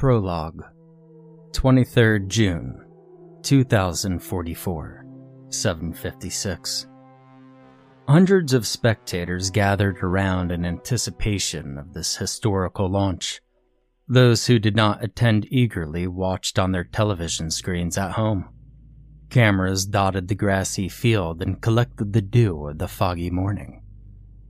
Prologue 0.00 0.64
23rd 1.50 2.26
June 2.26 2.86
2044 3.42 5.04
756 5.50 6.86
Hundreds 8.08 8.54
of 8.54 8.66
spectators 8.66 9.50
gathered 9.50 10.02
around 10.02 10.52
in 10.52 10.64
anticipation 10.64 11.76
of 11.76 11.92
this 11.92 12.16
historical 12.16 12.88
launch. 12.88 13.42
Those 14.08 14.46
who 14.46 14.58
did 14.58 14.74
not 14.74 15.04
attend 15.04 15.46
eagerly 15.50 16.06
watched 16.06 16.58
on 16.58 16.72
their 16.72 16.84
television 16.84 17.50
screens 17.50 17.98
at 17.98 18.12
home. 18.12 18.48
Cameras 19.28 19.84
dotted 19.84 20.28
the 20.28 20.34
grassy 20.34 20.88
field 20.88 21.42
and 21.42 21.60
collected 21.60 22.14
the 22.14 22.22
dew 22.22 22.68
of 22.68 22.78
the 22.78 22.88
foggy 22.88 23.28
morning, 23.28 23.82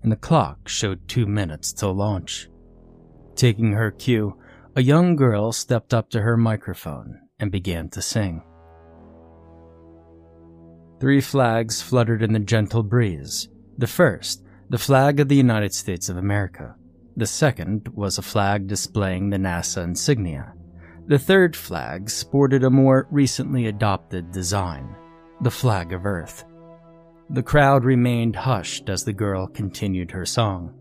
and 0.05 0.13
the 0.13 0.17
clock 0.17 0.69
showed 0.69 1.09
two 1.09 1.27
minutes 1.27 1.73
till 1.73 1.93
launch. 1.93 2.49
Taking 3.35 3.73
her 3.73 3.91
cue, 3.91 4.37
a 4.81 4.83
young 4.83 5.15
girl 5.15 5.53
stepped 5.53 5.93
up 5.93 6.09
to 6.09 6.23
her 6.23 6.39
microphone 6.39 7.21
and 7.39 7.53
began 7.53 7.87
to 7.91 8.01
sing. 8.01 8.43
Three 10.99 11.21
flags 11.21 11.83
fluttered 11.83 12.23
in 12.23 12.33
the 12.33 12.39
gentle 12.39 12.83
breeze. 12.83 13.51
The 13.77 13.87
first, 13.87 14.43
the 14.71 14.79
flag 14.79 15.21
of 15.21 15.29
the 15.29 15.37
United 15.37 15.75
States 15.75 16.09
of 16.09 16.17
America. 16.17 16.77
The 17.15 17.27
second 17.27 17.89
was 17.89 18.17
a 18.17 18.23
flag 18.23 18.69
displaying 18.69 19.29
the 19.29 19.37
NASA 19.37 19.85
insignia. 19.85 20.55
The 21.09 21.19
third 21.19 21.55
flag 21.55 22.09
sported 22.09 22.65
a 22.65 22.71
more 22.71 23.07
recently 23.11 23.67
adopted 23.67 24.33
design, 24.33 24.97
the 25.43 25.51
flag 25.51 25.93
of 25.93 26.07
Earth. 26.07 26.47
The 27.29 27.43
crowd 27.43 27.85
remained 27.85 28.35
hushed 28.35 28.89
as 28.89 29.05
the 29.05 29.13
girl 29.13 29.47
continued 29.47 30.13
her 30.13 30.25
song. 30.25 30.73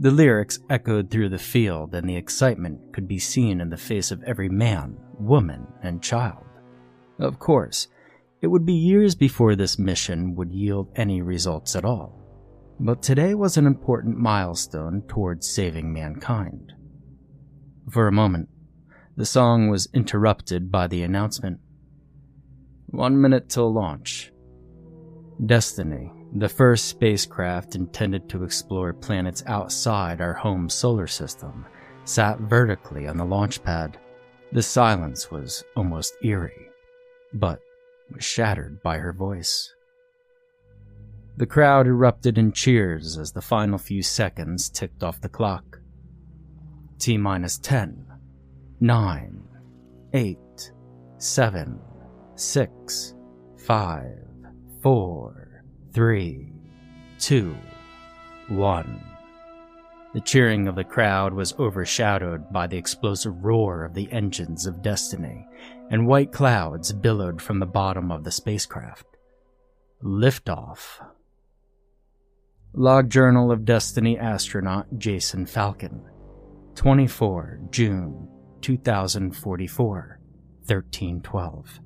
The 0.00 0.10
lyrics 0.12 0.60
echoed 0.70 1.10
through 1.10 1.30
the 1.30 1.38
field, 1.38 1.94
and 1.94 2.08
the 2.08 2.16
excitement 2.16 2.92
could 2.92 3.08
be 3.08 3.18
seen 3.18 3.60
in 3.60 3.68
the 3.68 3.76
face 3.76 4.12
of 4.12 4.22
every 4.22 4.48
man, 4.48 4.96
woman, 5.18 5.66
and 5.82 6.00
child. 6.00 6.44
Of 7.18 7.40
course, 7.40 7.88
it 8.40 8.46
would 8.46 8.64
be 8.64 8.74
years 8.74 9.16
before 9.16 9.56
this 9.56 9.76
mission 9.76 10.36
would 10.36 10.52
yield 10.52 10.92
any 10.94 11.20
results 11.20 11.74
at 11.74 11.84
all. 11.84 12.14
But 12.78 13.02
today 13.02 13.34
was 13.34 13.56
an 13.56 13.66
important 13.66 14.18
milestone 14.18 15.02
towards 15.08 15.48
saving 15.48 15.92
mankind. 15.92 16.72
For 17.90 18.06
a 18.06 18.12
moment, 18.12 18.48
the 19.16 19.26
song 19.26 19.68
was 19.68 19.88
interrupted 19.92 20.70
by 20.70 20.86
the 20.86 21.02
announcement. 21.02 21.58
One 22.86 23.20
minute 23.20 23.48
till 23.48 23.72
launch. 23.72 24.30
Destiny, 25.44 26.12
the 26.34 26.48
first 26.48 26.86
spacecraft 26.86 27.74
intended 27.74 28.28
to 28.28 28.44
explore 28.44 28.92
planets 28.92 29.42
outside 29.46 30.20
our 30.20 30.34
home 30.34 30.68
solar 30.68 31.06
system, 31.06 31.64
sat 32.04 32.38
vertically 32.40 33.06
on 33.06 33.16
the 33.16 33.24
launch 33.24 33.62
pad. 33.62 33.98
The 34.52 34.62
silence 34.62 35.30
was 35.30 35.64
almost 35.76 36.14
eerie, 36.22 36.70
but 37.32 37.60
was 38.12 38.24
shattered 38.24 38.82
by 38.82 38.98
her 38.98 39.12
voice. 39.12 39.74
The 41.36 41.46
crowd 41.46 41.86
erupted 41.86 42.36
in 42.36 42.52
cheers 42.52 43.16
as 43.16 43.32
the 43.32 43.40
final 43.40 43.78
few 43.78 44.02
seconds 44.02 44.68
ticked 44.68 45.02
off 45.02 45.20
the 45.20 45.28
clock. 45.28 45.80
T 46.98 47.16
minus 47.16 47.58
10, 47.58 48.06
9, 48.80 49.42
8, 50.12 50.38
7, 51.18 51.80
6, 52.34 53.14
5, 53.56 54.04
4, 54.82 55.47
three, 55.92 56.52
two, 57.18 57.56
one. 58.48 59.02
The 60.14 60.20
cheering 60.20 60.68
of 60.68 60.74
the 60.74 60.84
crowd 60.84 61.34
was 61.34 61.54
overshadowed 61.58 62.52
by 62.52 62.66
the 62.66 62.78
explosive 62.78 63.44
roar 63.44 63.84
of 63.84 63.94
the 63.94 64.10
engines 64.10 64.66
of 64.66 64.82
destiny, 64.82 65.46
and 65.90 66.06
white 66.06 66.32
clouds 66.32 66.92
billowed 66.92 67.42
from 67.42 67.58
the 67.58 67.66
bottom 67.66 68.10
of 68.10 68.24
the 68.24 68.30
spacecraft. 68.30 69.06
Liftoff. 70.02 71.04
Log 72.72 73.10
Journal 73.10 73.50
of 73.50 73.64
Destiny 73.64 74.18
astronaut 74.18 74.86
Jason 74.98 75.46
Falcon. 75.46 76.04
24 76.74 77.60
June 77.70 78.28
2044, 78.60 80.20
1312. 80.64 81.80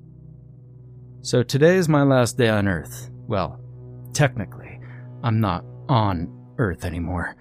So 1.21 1.41
today 1.41 1.77
is 1.77 1.89
my 1.89 2.03
last 2.03 2.37
day 2.37 2.49
on 2.49 2.67
Earth. 2.67 3.09
Well, 3.27 3.62
Technically, 4.13 4.79
I'm 5.23 5.39
not 5.39 5.65
on 5.89 6.29
Earth 6.57 6.85
anymore. 6.85 7.35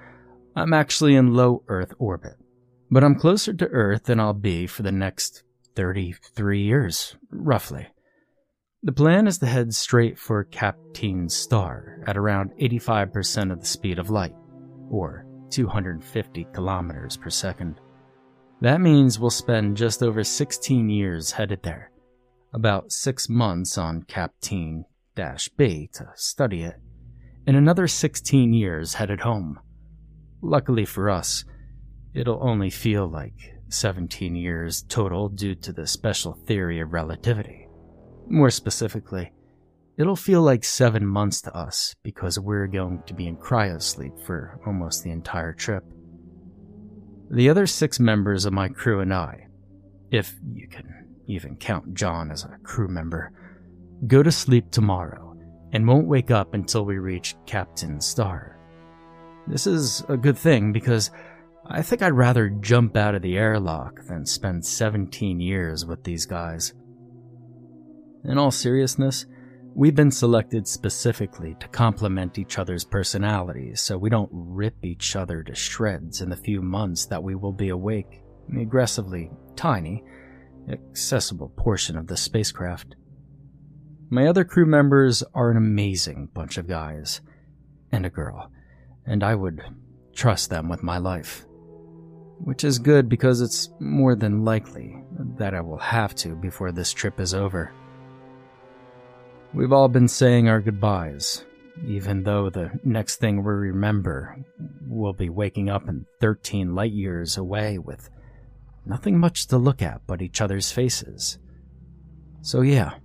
I'm 0.56 0.72
actually 0.72 1.14
in 1.14 1.34
low 1.34 1.62
Earth 1.68 1.92
orbit. 1.98 2.34
But 2.90 3.04
I'm 3.04 3.14
closer 3.14 3.54
to 3.54 3.68
Earth 3.68 4.04
than 4.04 4.20
I'll 4.20 4.34
be 4.34 4.66
for 4.66 4.82
the 4.82 4.92
next 4.92 5.44
33 5.76 6.62
years, 6.62 7.16
roughly. 7.30 7.86
The 8.82 8.92
plan 8.92 9.26
is 9.26 9.38
to 9.38 9.46
head 9.46 9.74
straight 9.74 10.18
for 10.18 10.44
Kapteyn 10.44 11.30
Star 11.30 12.02
at 12.06 12.16
around 12.16 12.52
85% 12.60 13.52
of 13.52 13.60
the 13.60 13.66
speed 13.66 13.98
of 13.98 14.10
light, 14.10 14.34
or 14.90 15.24
250 15.50 16.46
kilometers 16.52 17.16
per 17.16 17.30
second. 17.30 17.80
That 18.60 18.80
means 18.80 19.18
we'll 19.18 19.30
spend 19.30 19.76
just 19.76 20.02
over 20.02 20.24
16 20.24 20.88
years 20.88 21.32
headed 21.32 21.62
there, 21.62 21.90
about 22.52 22.92
six 22.92 23.28
months 23.28 23.78
on 23.78 24.02
Kapteyn 24.02 24.84
B 25.14 25.88
to 25.94 26.10
study 26.14 26.62
it, 26.62 26.76
and 27.46 27.56
another 27.56 27.86
16 27.86 28.52
years 28.52 28.94
headed 28.94 29.20
home. 29.20 29.58
Luckily 30.40 30.84
for 30.84 31.10
us, 31.10 31.44
it'll 32.14 32.42
only 32.42 32.70
feel 32.70 33.06
like 33.06 33.54
17 33.68 34.34
years 34.34 34.82
total 34.88 35.28
due 35.28 35.54
to 35.56 35.72
the 35.72 35.86
special 35.86 36.32
theory 36.32 36.80
of 36.80 36.92
relativity. 36.92 37.68
More 38.28 38.50
specifically, 38.50 39.32
it'll 39.96 40.16
feel 40.16 40.42
like 40.42 40.64
seven 40.64 41.06
months 41.06 41.40
to 41.42 41.56
us 41.56 41.94
because 42.02 42.38
we're 42.38 42.66
going 42.66 43.02
to 43.06 43.14
be 43.14 43.26
in 43.26 43.36
cryosleep 43.36 44.24
for 44.24 44.60
almost 44.66 45.04
the 45.04 45.10
entire 45.10 45.52
trip. 45.52 45.84
The 47.30 47.48
other 47.48 47.66
six 47.66 47.98
members 47.98 48.44
of 48.44 48.52
my 48.52 48.68
crew 48.68 49.00
and 49.00 49.12
I, 49.12 49.46
if 50.10 50.34
you 50.54 50.68
can 50.68 51.16
even 51.26 51.56
count 51.56 51.94
John 51.94 52.30
as 52.30 52.44
a 52.44 52.58
crew 52.62 52.88
member, 52.88 53.32
go 54.06 54.22
to 54.22 54.32
sleep 54.32 54.70
tomorrow 54.70 55.36
and 55.72 55.86
won't 55.86 56.08
wake 56.08 56.30
up 56.30 56.54
until 56.54 56.84
we 56.84 56.98
reach 56.98 57.36
Kapteyn 57.46 58.02
Star. 58.02 58.58
This 59.46 59.66
is 59.66 60.04
a 60.08 60.16
good 60.16 60.36
thing 60.36 60.72
because 60.72 61.10
I 61.66 61.82
think 61.82 62.02
I'd 62.02 62.12
rather 62.12 62.48
jump 62.48 62.96
out 62.96 63.14
of 63.14 63.22
the 63.22 63.38
airlock 63.38 64.04
than 64.06 64.26
spend 64.26 64.64
17 64.64 65.40
years 65.40 65.86
with 65.86 66.02
these 66.04 66.26
guys. 66.26 66.74
In 68.24 68.38
all 68.38 68.50
seriousness, 68.50 69.26
we've 69.74 69.94
been 69.94 70.10
selected 70.10 70.66
specifically 70.66 71.56
to 71.60 71.68
complement 71.68 72.38
each 72.38 72.58
other's 72.58 72.84
personalities 72.84 73.80
so 73.80 73.96
we 73.96 74.10
don't 74.10 74.30
rip 74.32 74.76
each 74.84 75.16
other 75.16 75.42
to 75.42 75.54
shreds 75.54 76.20
in 76.20 76.30
the 76.30 76.36
few 76.36 76.62
months 76.62 77.06
that 77.06 77.22
we 77.22 77.34
will 77.34 77.52
be 77.52 77.70
awake, 77.70 78.22
in 78.48 78.56
the 78.56 78.62
aggressively 78.62 79.30
tiny, 79.56 80.04
accessible 80.68 81.48
portion 81.56 81.96
of 81.96 82.06
the 82.06 82.16
spacecraft. 82.16 82.96
My 84.12 84.26
other 84.26 84.44
crew 84.44 84.66
members 84.66 85.22
are 85.32 85.50
an 85.50 85.56
amazing 85.56 86.28
bunch 86.34 86.58
of 86.58 86.68
guys 86.68 87.22
and 87.92 88.04
a 88.04 88.10
girl, 88.10 88.50
and 89.06 89.24
I 89.24 89.34
would 89.34 89.62
trust 90.12 90.50
them 90.50 90.68
with 90.68 90.82
my 90.82 90.98
life. 90.98 91.46
Which 92.36 92.62
is 92.62 92.78
good 92.78 93.08
because 93.08 93.40
it's 93.40 93.70
more 93.80 94.14
than 94.14 94.44
likely 94.44 95.02
that 95.38 95.54
I 95.54 95.62
will 95.62 95.78
have 95.78 96.14
to 96.16 96.34
before 96.36 96.72
this 96.72 96.92
trip 96.92 97.20
is 97.20 97.32
over. 97.32 97.72
We've 99.54 99.72
all 99.72 99.88
been 99.88 100.08
saying 100.08 100.46
our 100.46 100.60
goodbyes, 100.60 101.46
even 101.86 102.22
though 102.22 102.50
the 102.50 102.70
next 102.84 103.16
thing 103.16 103.42
we 103.42 103.50
remember 103.50 104.36
will 104.86 105.14
be 105.14 105.30
waking 105.30 105.70
up 105.70 105.88
in 105.88 106.04
13 106.20 106.74
light 106.74 106.92
years 106.92 107.38
away 107.38 107.78
with 107.78 108.10
nothing 108.84 109.18
much 109.18 109.46
to 109.46 109.56
look 109.56 109.80
at 109.80 110.02
but 110.06 110.20
each 110.20 110.42
other's 110.42 110.70
faces. 110.70 111.38
So, 112.42 112.60
yeah, 112.60 112.96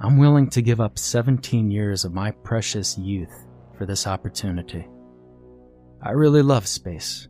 I'm 0.00 0.18
willing 0.18 0.50
to 0.50 0.62
give 0.62 0.80
up 0.80 0.98
17 0.98 1.70
years 1.70 2.04
of 2.04 2.12
my 2.12 2.32
precious 2.32 2.98
youth 2.98 3.46
for 3.76 3.86
this 3.86 4.06
opportunity. 4.06 4.86
I 6.02 6.10
really 6.10 6.42
love 6.42 6.66
space. 6.66 7.28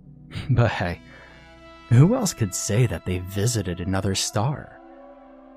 but 0.50 0.70
hey, 0.70 1.00
who 1.88 2.14
else 2.14 2.34
could 2.34 2.54
say 2.54 2.86
that 2.86 3.06
they 3.06 3.18
visited 3.18 3.80
another 3.80 4.14
star? 4.14 4.80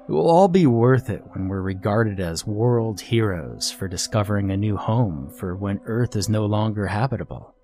It 0.08 0.12
will 0.12 0.30
all 0.30 0.48
be 0.48 0.66
worth 0.66 1.10
it 1.10 1.24
when 1.32 1.48
we're 1.48 1.62
regarded 1.62 2.20
as 2.20 2.46
world 2.46 3.00
heroes 3.00 3.72
for 3.72 3.88
discovering 3.88 4.52
a 4.52 4.58
new 4.58 4.76
home 4.76 5.30
for 5.30 5.56
when 5.56 5.80
Earth 5.86 6.16
is 6.16 6.28
no 6.28 6.46
longer 6.46 6.88
habitable. 6.88 7.56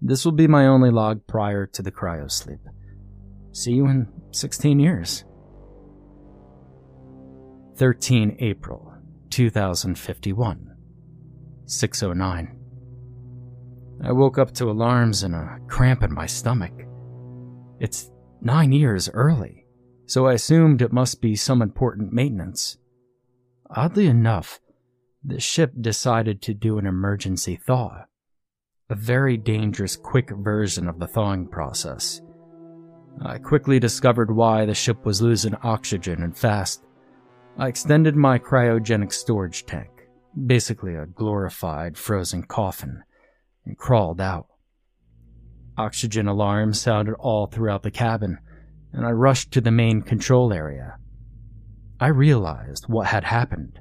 This 0.00 0.24
will 0.24 0.32
be 0.32 0.46
my 0.46 0.66
only 0.66 0.90
log 0.90 1.26
prior 1.26 1.66
to 1.66 1.82
the 1.82 1.92
cryosleep. 1.92 2.60
See 3.52 3.72
you 3.72 3.86
in 3.86 4.08
16 4.32 4.80
years. 4.80 5.24
13 7.78 8.38
April 8.40 8.92
2051 9.30 10.74
609 11.66 12.58
I 14.02 14.10
woke 14.10 14.36
up 14.36 14.52
to 14.54 14.68
alarms 14.68 15.22
and 15.22 15.32
a 15.32 15.60
cramp 15.68 16.02
in 16.02 16.12
my 16.12 16.26
stomach. 16.26 16.72
It's 17.78 18.10
nine 18.40 18.72
years 18.72 19.08
early, 19.10 19.64
so 20.06 20.26
I 20.26 20.32
assumed 20.32 20.82
it 20.82 20.92
must 20.92 21.20
be 21.20 21.36
some 21.36 21.62
important 21.62 22.12
maintenance. 22.12 22.78
Oddly 23.70 24.08
enough, 24.08 24.58
the 25.24 25.38
ship 25.38 25.72
decided 25.80 26.42
to 26.42 26.54
do 26.54 26.78
an 26.78 26.86
emergency 26.86 27.54
thaw, 27.54 28.06
a 28.90 28.96
very 28.96 29.36
dangerous 29.36 29.94
quick 29.94 30.30
version 30.30 30.88
of 30.88 30.98
the 30.98 31.06
thawing 31.06 31.46
process. 31.46 32.22
I 33.24 33.38
quickly 33.38 33.78
discovered 33.78 34.34
why 34.34 34.64
the 34.66 34.74
ship 34.74 35.06
was 35.06 35.22
losing 35.22 35.54
oxygen 35.62 36.24
and 36.24 36.36
fast. 36.36 36.82
I 37.58 37.68
extended 37.68 38.14
my 38.14 38.38
cryogenic 38.38 39.12
storage 39.12 39.66
tank, 39.66 39.90
basically 40.46 40.94
a 40.94 41.06
glorified 41.06 41.98
frozen 41.98 42.44
coffin, 42.44 43.02
and 43.66 43.76
crawled 43.76 44.20
out. 44.20 44.46
Oxygen 45.76 46.28
alarms 46.28 46.80
sounded 46.80 47.14
all 47.14 47.46
throughout 47.46 47.82
the 47.82 47.90
cabin, 47.90 48.38
and 48.92 49.04
I 49.04 49.10
rushed 49.10 49.50
to 49.52 49.60
the 49.60 49.70
main 49.70 50.02
control 50.02 50.52
area. 50.52 50.96
I 52.00 52.08
realized 52.08 52.84
what 52.86 53.08
had 53.08 53.24
happened. 53.24 53.80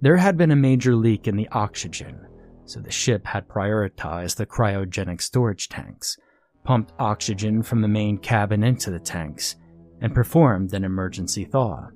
There 0.00 0.16
had 0.16 0.36
been 0.36 0.52
a 0.52 0.56
major 0.56 0.94
leak 0.94 1.26
in 1.26 1.36
the 1.36 1.48
oxygen, 1.48 2.26
so 2.64 2.80
the 2.80 2.92
ship 2.92 3.26
had 3.26 3.48
prioritized 3.48 4.36
the 4.36 4.46
cryogenic 4.46 5.20
storage 5.20 5.68
tanks 5.68 6.16
pumped 6.64 6.92
oxygen 6.98 7.62
from 7.62 7.80
the 7.80 7.88
main 7.88 8.18
cabin 8.18 8.62
into 8.62 8.90
the 8.90 9.00
tanks, 9.00 9.56
and 10.00 10.14
performed 10.14 10.72
an 10.72 10.84
emergency 10.84 11.44
thaw. 11.44 11.88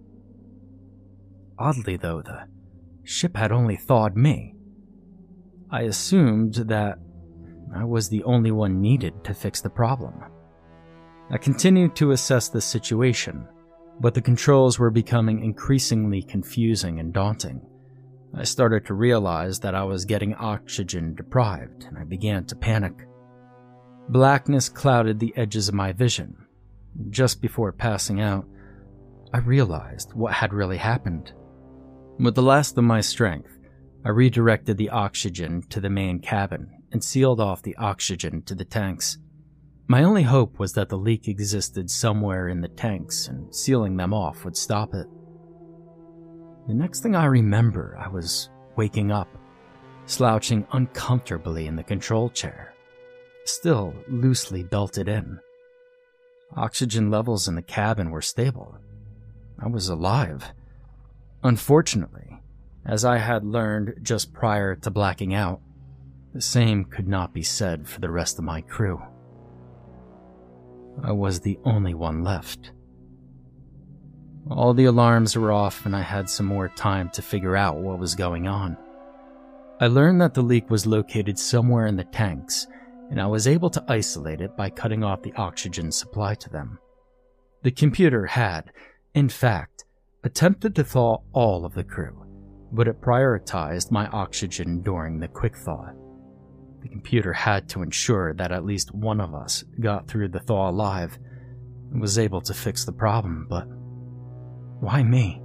Oddly, 1.59 1.97
though, 1.97 2.23
the 2.23 2.49
ship 3.05 3.37
had 3.37 3.53
only 3.53 3.77
thawed 3.77 4.17
me. 4.17 4.55
I 5.71 5.83
assumed 5.83 6.55
that 6.55 6.99
I 7.75 7.85
was 7.85 8.09
the 8.09 8.23
only 8.25 8.51
one 8.51 8.81
needed 8.81 9.25
to 9.25 9.35
fix 9.35 9.61
the 9.61 9.71
problem. 9.71 10.15
I 11.31 11.39
continued 11.39 11.97
to 11.97 12.11
assess 12.11 12.49
the 12.49 12.61
situation, 12.61 13.49
but 14.01 14.15
the 14.15 14.23
controls 14.23 14.79
were 14.79 14.91
becoming 14.91 15.43
increasingly 15.43 16.23
confusing 16.23 17.01
and 17.01 17.13
daunting. 17.13 17.61
I 18.37 18.45
started 18.45 18.85
to 18.87 18.95
realize 18.95 19.61
that 19.61 19.75
I 19.75 19.85
was 19.85 20.05
getting 20.05 20.35
oxygen 20.35 21.15
deprived, 21.15 21.85
and 21.85 21.97
I 21.97 22.05
began 22.05 22.45
to 22.47 22.57
panic. 22.57 23.07
Blackness 24.09 24.69
clouded 24.69 25.19
the 25.19 25.33
edges 25.37 25.69
of 25.69 25.75
my 25.75 25.93
vision. 25.93 26.37
Just 27.11 27.41
before 27.41 27.73
passing 27.73 28.21
out, 28.21 28.47
I 29.33 29.39
realized 29.39 30.13
what 30.15 30.33
had 30.33 30.53
really 30.53 30.77
happened. 30.77 31.33
With 32.19 32.35
the 32.35 32.43
last 32.43 32.79
of 32.79 32.85
my 32.85 33.01
strength, 33.01 33.59
I 34.05 34.11
redirected 34.11 34.77
the 34.77 34.91
oxygen 34.91 35.63
to 35.71 35.81
the 35.81 35.91
main 35.91 36.21
cabin 36.21 36.71
and 36.93 37.03
sealed 37.03 37.41
off 37.41 37.63
the 37.63 37.77
oxygen 37.77 38.43
to 38.43 38.55
the 38.55 38.65
tanks. 38.65 39.19
My 39.89 40.05
only 40.05 40.23
hope 40.23 40.59
was 40.59 40.73
that 40.75 40.89
the 40.89 40.99
leak 40.99 41.29
existed 41.29 41.91
somewhere 41.91 42.49
in 42.49 42.61
the 42.61 42.69
tanks 42.69 43.29
and 43.29 43.55
sealing 43.55 43.97
them 43.97 44.15
off 44.15 44.45
would 44.45 44.57
stop 44.57 44.95
it. 44.95 45.07
The 46.67 46.75
next 46.75 47.01
thing 47.01 47.15
I 47.15 47.27
remember, 47.27 47.99
I 48.01 48.09
was 48.09 48.49
waking 48.77 49.11
up, 49.11 49.29
slouching 50.07 50.67
uncomfortably 50.73 51.67
in 51.67 51.77
the 51.77 51.83
control 51.83 52.31
chair 52.31 52.75
still 53.45 53.95
loosely 54.09 54.63
belted 54.63 55.09
in. 55.09 55.39
Oxygen 56.57 57.11
levels 57.11 57.49
in 57.49 57.55
the 57.55 57.63
cabin 57.63 58.11
were 58.11 58.23
stable. 58.23 58.77
I 59.59 59.69
was 59.69 59.89
alive. 59.89 60.53
Unfortunately, 61.45 62.43
as 62.85 63.05
I 63.05 63.19
had 63.19 63.45
learned 63.45 64.01
just 64.03 64.33
prior 64.33 64.75
to 64.77 64.91
blacking 64.91 65.35
out, 65.35 65.61
the 66.33 66.41
same 66.41 66.85
could 66.85 67.07
not 67.07 67.33
be 67.33 67.43
said 67.43 67.87
for 67.87 68.01
the 68.01 68.11
rest 68.11 68.39
of 68.39 68.45
my 68.45 68.61
crew. 68.63 69.01
I 71.03 71.13
was 71.13 71.41
the 71.41 71.59
only 71.65 71.95
one 71.95 72.25
left. 72.25 72.73
All 74.51 74.75
the 74.75 74.87
alarms 74.87 75.37
were 75.37 75.53
off, 75.53 75.87
and 75.87 75.95
I 75.95 76.03
had 76.03 76.29
some 76.29 76.47
more 76.47 76.69
time 76.69 77.11
to 77.11 77.23
figure 77.23 77.57
out 77.57 77.77
what 77.77 77.99
was 77.99 78.15
going 78.15 78.49
on. 78.49 78.77
I 79.81 79.87
learned 79.87 80.21
that 80.21 80.35
the 80.35 80.43
leak 80.43 80.71
was 80.71 80.87
located 80.87 81.39
somewhere 81.39 81.87
in 81.87 81.97
the 81.97 82.05
tanks 82.05 82.67
and 83.11 83.21
I 83.21 83.27
was 83.27 83.47
able 83.47 83.71
to 83.71 83.85
isolate 83.89 84.41
it 84.41 84.57
by 84.57 84.71
cutting 84.71 85.05
off 85.05 85.23
the 85.23 85.33
oxygen 85.35 85.93
supply 85.93 86.35
to 86.37 86.51
them. 86.51 86.79
The 87.63 87.71
computer 87.71 88.27
had, 88.27 88.73
in 89.15 89.29
fact, 89.29 89.85
attempted 90.25 90.75
to 90.75 90.83
thaw 90.83 91.19
all 91.35 91.67
of 91.67 91.75
the 91.75 91.85
crew, 91.85 92.25
but 92.73 92.89
it 92.89 93.01
prioritized 93.01 93.91
my 93.91 94.07
oxygen 94.09 94.81
during 94.81 95.21
the 95.21 95.29
quick 95.29 95.55
thaw. 95.55 95.91
The 96.81 96.89
computer 96.89 97.33
had 97.33 97.69
to 97.71 97.83
ensure 97.83 98.33
that 98.35 98.51
at 98.51 98.65
least 98.65 98.95
one 98.95 99.21
of 99.21 99.35
us 99.35 99.65
got 99.81 100.09
through 100.09 100.29
the 100.29 100.41
thaw 100.41 100.71
alive 100.71 101.19
and 101.93 102.01
was 102.01 102.19
able 102.19 102.41
to 102.41 102.55
fix 102.55 102.85
the 102.85 102.93
problem, 102.93 103.47
but 103.49 103.67
why 104.81 105.03
me? 105.03 105.43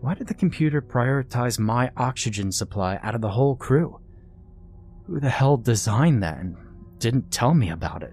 Why 0.00 0.14
did 0.14 0.26
the 0.26 0.34
computer 0.34 0.82
prioritize 0.82 1.60
my 1.60 1.92
oxygen 1.96 2.50
supply 2.50 2.98
out 3.04 3.14
of 3.14 3.20
the 3.20 3.30
whole 3.30 3.54
crew? 3.54 4.00
Who 5.06 5.20
the 5.20 5.30
hell 5.30 5.56
designed 5.56 6.24
that 6.24 6.38
and 6.38 6.56
didn't 6.98 7.30
tell 7.30 7.54
me 7.54 7.70
about 7.70 8.02
it? 8.02 8.12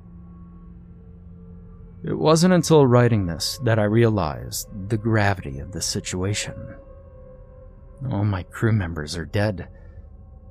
It 2.03 2.17
wasn't 2.17 2.53
until 2.53 2.85
writing 2.85 3.25
this 3.25 3.59
that 3.63 3.79
I 3.79 3.83
realized 3.83 4.67
the 4.89 4.97
gravity 4.97 5.59
of 5.59 5.71
the 5.71 5.81
situation. 5.81 6.55
All 8.09 8.23
my 8.23 8.43
crew 8.43 8.71
members 8.71 9.17
are 9.17 9.25
dead, 9.25 9.67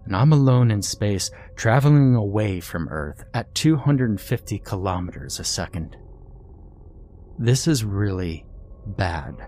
and 0.05 0.15
I'm 0.15 0.33
alone 0.33 0.71
in 0.71 0.83
space, 0.83 1.31
traveling 1.57 2.15
away 2.15 2.61
from 2.61 2.89
Earth 2.89 3.25
at 3.33 3.55
250 3.55 4.59
kilometers 4.59 5.41
a 5.41 5.45
second. 5.45 5.97
This 7.39 7.67
is 7.67 7.85
really 7.85 8.45
bad. 8.87 9.47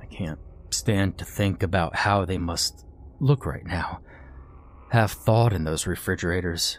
I 0.00 0.06
can't 0.06 0.38
stand 0.70 1.18
to 1.18 1.24
think 1.24 1.62
about 1.62 1.96
how 1.96 2.24
they 2.24 2.38
must 2.38 2.84
look 3.18 3.46
right 3.46 3.66
now 3.66 4.00
have 4.90 5.12
thawed 5.12 5.52
in 5.52 5.64
those 5.64 5.86
refrigerators. 5.86 6.78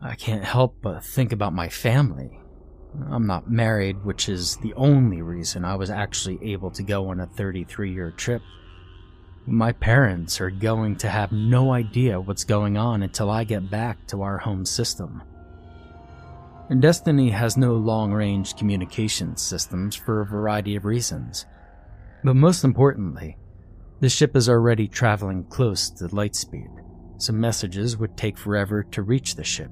I 0.00 0.14
can't 0.14 0.44
help 0.44 0.76
but 0.82 1.04
think 1.04 1.32
about 1.32 1.52
my 1.52 1.68
family. 1.68 2.40
I'm 3.10 3.26
not 3.26 3.50
married, 3.50 4.04
which 4.04 4.28
is 4.28 4.56
the 4.58 4.74
only 4.74 5.22
reason 5.22 5.64
I 5.64 5.74
was 5.74 5.90
actually 5.90 6.38
able 6.52 6.70
to 6.72 6.82
go 6.82 7.08
on 7.08 7.20
a 7.20 7.26
33 7.26 7.92
year 7.92 8.10
trip. 8.10 8.42
My 9.46 9.72
parents 9.72 10.40
are 10.40 10.50
going 10.50 10.96
to 10.96 11.08
have 11.08 11.30
no 11.30 11.72
idea 11.72 12.20
what's 12.20 12.44
going 12.44 12.76
on 12.76 13.02
until 13.02 13.30
I 13.30 13.44
get 13.44 13.70
back 13.70 14.06
to 14.08 14.22
our 14.22 14.38
home 14.38 14.64
system. 14.64 15.22
Destiny 16.80 17.30
has 17.30 17.56
no 17.56 17.74
long 17.74 18.12
range 18.12 18.56
communication 18.56 19.36
systems 19.36 19.94
for 19.94 20.20
a 20.20 20.26
variety 20.26 20.74
of 20.74 20.84
reasons. 20.84 21.46
But 22.24 22.34
most 22.34 22.64
importantly, 22.64 23.38
the 24.00 24.08
ship 24.08 24.34
is 24.34 24.48
already 24.48 24.88
traveling 24.88 25.44
close 25.44 25.90
to 25.90 26.14
light 26.14 26.34
speed. 26.34 26.68
Some 27.18 27.40
messages 27.40 27.96
would 27.96 28.16
take 28.16 28.36
forever 28.36 28.82
to 28.82 29.02
reach 29.02 29.36
the 29.36 29.44
ship, 29.44 29.70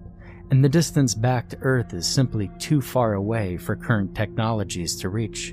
and 0.54 0.62
the 0.62 0.68
distance 0.68 1.16
back 1.16 1.48
to 1.48 1.58
Earth 1.62 1.92
is 1.94 2.06
simply 2.06 2.48
too 2.60 2.80
far 2.80 3.14
away 3.14 3.56
for 3.56 3.74
current 3.74 4.14
technologies 4.14 4.94
to 4.94 5.08
reach. 5.08 5.52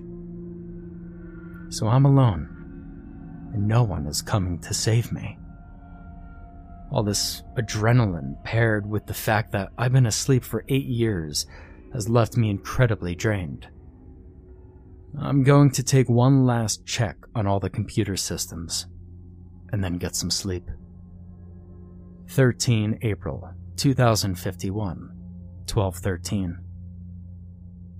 So 1.69 1.87
I'm 1.87 2.05
alone, 2.05 3.49
and 3.51 3.67
no 3.67 3.81
one 3.81 4.05
is 4.05 4.21
coming 4.21 4.59
to 4.59 4.75
save 4.75 5.11
me. 5.11 5.39
All 6.91 7.01
this 7.01 7.41
adrenaline 7.57 8.43
paired 8.43 8.87
with 8.87 9.07
the 9.07 9.13
fact 9.15 9.53
that 9.53 9.69
I've 9.75 9.91
been 9.91 10.05
asleep 10.05 10.43
for 10.43 10.65
eight 10.69 10.85
years 10.85 11.47
has 11.93 12.07
left 12.07 12.37
me 12.37 12.51
incredibly 12.51 13.15
drained. 13.15 13.67
I'm 15.19 15.41
going 15.41 15.71
to 15.71 15.83
take 15.83 16.09
one 16.09 16.45
last 16.45 16.85
check 16.85 17.17
on 17.33 17.47
all 17.47 17.59
the 17.59 17.71
computer 17.71 18.15
systems, 18.15 18.85
and 19.71 19.83
then 19.83 19.97
get 19.97 20.15
some 20.15 20.29
sleep. 20.29 20.69
13 22.27 22.99
April 23.01 23.51
2051, 23.81 24.75
1213. 25.65 26.59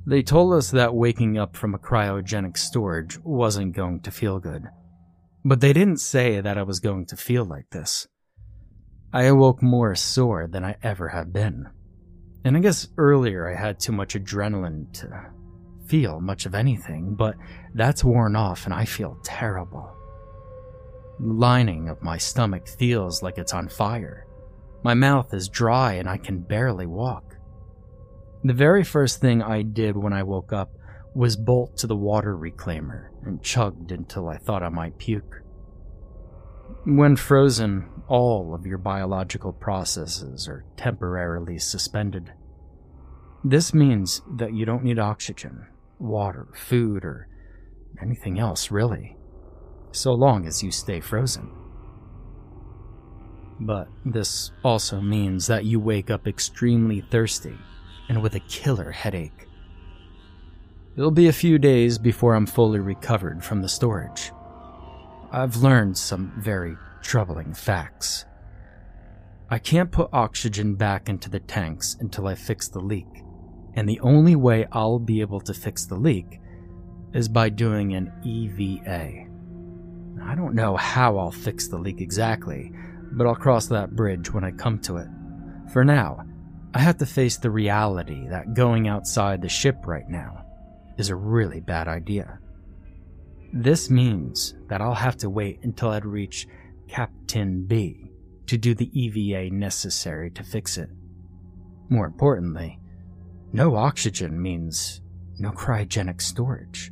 They 0.05 0.21
told 0.21 0.53
us 0.53 0.69
that 0.69 0.93
waking 0.93 1.39
up 1.39 1.57
from 1.57 1.73
a 1.73 1.79
cryogenic 1.79 2.55
storage 2.55 3.17
wasn't 3.23 3.75
going 3.75 4.01
to 4.01 4.11
feel 4.11 4.37
good. 4.37 4.67
But 5.43 5.59
they 5.59 5.73
didn't 5.73 5.97
say 5.97 6.39
that 6.39 6.59
I 6.59 6.61
was 6.61 6.79
going 6.79 7.07
to 7.07 7.17
feel 7.17 7.45
like 7.45 7.71
this. 7.71 8.07
I 9.11 9.23
awoke 9.23 9.63
more 9.63 9.95
sore 9.95 10.45
than 10.45 10.63
I 10.63 10.75
ever 10.83 11.07
have 11.07 11.33
been. 11.33 11.67
And 12.45 12.55
I 12.55 12.59
guess 12.59 12.87
earlier 12.99 13.49
I 13.49 13.59
had 13.59 13.79
too 13.79 13.91
much 13.91 14.13
adrenaline 14.13 14.93
to 14.99 15.31
feel 15.87 16.21
much 16.21 16.45
of 16.45 16.53
anything, 16.53 17.15
but 17.15 17.33
that's 17.73 18.03
worn 18.03 18.35
off 18.35 18.65
and 18.65 18.73
I 18.75 18.85
feel 18.85 19.17
terrible 19.23 19.91
The 21.19 21.33
lining 21.33 21.89
of 21.89 22.03
my 22.03 22.19
stomach 22.19 22.67
feels 22.67 23.23
like 23.23 23.39
it's 23.39 23.55
on 23.55 23.67
fire. 23.67 24.27
My 24.83 24.93
mouth 24.93 25.33
is 25.33 25.47
dry 25.47 25.93
and 25.93 26.09
I 26.09 26.17
can 26.17 26.39
barely 26.39 26.85
walk. 26.85 27.37
The 28.43 28.53
very 28.53 28.83
first 28.83 29.21
thing 29.21 29.41
I 29.41 29.61
did 29.61 29.95
when 29.95 30.13
I 30.13 30.23
woke 30.23 30.51
up 30.51 30.71
was 31.13 31.35
bolt 31.35 31.77
to 31.77 31.87
the 31.87 31.95
water 31.95 32.35
reclaimer 32.35 33.09
and 33.23 33.43
chugged 33.43 33.91
until 33.91 34.27
I 34.27 34.37
thought 34.37 34.63
I 34.63 34.69
might 34.69 34.97
puke. 34.97 35.43
When 36.85 37.15
frozen, 37.15 37.89
all 38.07 38.55
of 38.55 38.65
your 38.65 38.79
biological 38.79 39.53
processes 39.53 40.47
are 40.47 40.65
temporarily 40.77 41.59
suspended. 41.59 42.33
This 43.43 43.73
means 43.73 44.21
that 44.37 44.53
you 44.53 44.65
don't 44.65 44.83
need 44.83 44.97
oxygen, 44.97 45.67
water, 45.99 46.47
food, 46.55 47.05
or 47.05 47.27
anything 48.01 48.39
else, 48.39 48.71
really, 48.71 49.17
so 49.91 50.11
long 50.13 50.47
as 50.47 50.63
you 50.63 50.71
stay 50.71 51.01
frozen. 51.01 51.51
But 53.63 53.89
this 54.03 54.51
also 54.63 54.99
means 54.99 55.45
that 55.45 55.65
you 55.65 55.79
wake 55.79 56.09
up 56.09 56.27
extremely 56.27 57.01
thirsty 57.01 57.55
and 58.09 58.23
with 58.23 58.33
a 58.33 58.39
killer 58.41 58.89
headache. 58.89 59.47
It'll 60.97 61.11
be 61.11 61.27
a 61.27 61.33
few 61.33 61.59
days 61.59 61.99
before 61.99 62.33
I'm 62.33 62.47
fully 62.47 62.79
recovered 62.79 63.43
from 63.43 63.61
the 63.61 63.69
storage. 63.69 64.31
I've 65.31 65.57
learned 65.57 65.95
some 65.95 66.33
very 66.39 66.75
troubling 67.03 67.53
facts. 67.53 68.25
I 69.51 69.59
can't 69.59 69.91
put 69.91 70.09
oxygen 70.11 70.73
back 70.73 71.07
into 71.07 71.29
the 71.29 71.39
tanks 71.39 71.97
until 71.99 72.27
I 72.27 72.33
fix 72.33 72.67
the 72.67 72.79
leak, 72.79 73.23
and 73.75 73.87
the 73.87 73.99
only 73.99 74.35
way 74.35 74.65
I'll 74.71 74.99
be 74.99 75.21
able 75.21 75.41
to 75.41 75.53
fix 75.53 75.85
the 75.85 75.95
leak 75.95 76.41
is 77.13 77.29
by 77.29 77.49
doing 77.49 77.93
an 77.93 78.11
EVA. 78.23 79.27
I 80.23 80.35
don't 80.35 80.55
know 80.55 80.77
how 80.77 81.17
I'll 81.17 81.31
fix 81.31 81.67
the 81.67 81.77
leak 81.77 82.01
exactly, 82.01 82.73
but 83.13 83.27
I'll 83.27 83.35
cross 83.35 83.67
that 83.67 83.95
bridge 83.95 84.31
when 84.33 84.43
I 84.43 84.51
come 84.51 84.79
to 84.79 84.97
it. 84.97 85.07
For 85.71 85.83
now, 85.83 86.25
I 86.73 86.79
have 86.79 86.97
to 86.97 87.05
face 87.05 87.37
the 87.37 87.51
reality 87.51 88.27
that 88.29 88.53
going 88.53 88.87
outside 88.87 89.41
the 89.41 89.49
ship 89.49 89.85
right 89.85 90.07
now 90.07 90.45
is 90.97 91.09
a 91.09 91.15
really 91.15 91.59
bad 91.59 91.87
idea. 91.87 92.39
This 93.53 93.89
means 93.89 94.55
that 94.67 94.81
I'll 94.81 94.93
have 94.93 95.17
to 95.17 95.29
wait 95.29 95.59
until 95.63 95.89
I'd 95.89 96.05
reach 96.05 96.47
Kapteyn 96.87 97.67
B 97.67 98.11
to 98.47 98.57
do 98.57 98.73
the 98.73 98.89
EVA 98.97 99.53
necessary 99.53 100.31
to 100.31 100.43
fix 100.43 100.77
it. 100.77 100.89
More 101.89 102.05
importantly, 102.05 102.79
no 103.51 103.75
oxygen 103.75 104.41
means 104.41 105.01
no 105.37 105.51
cryogenic 105.51 106.21
storage. 106.21 106.91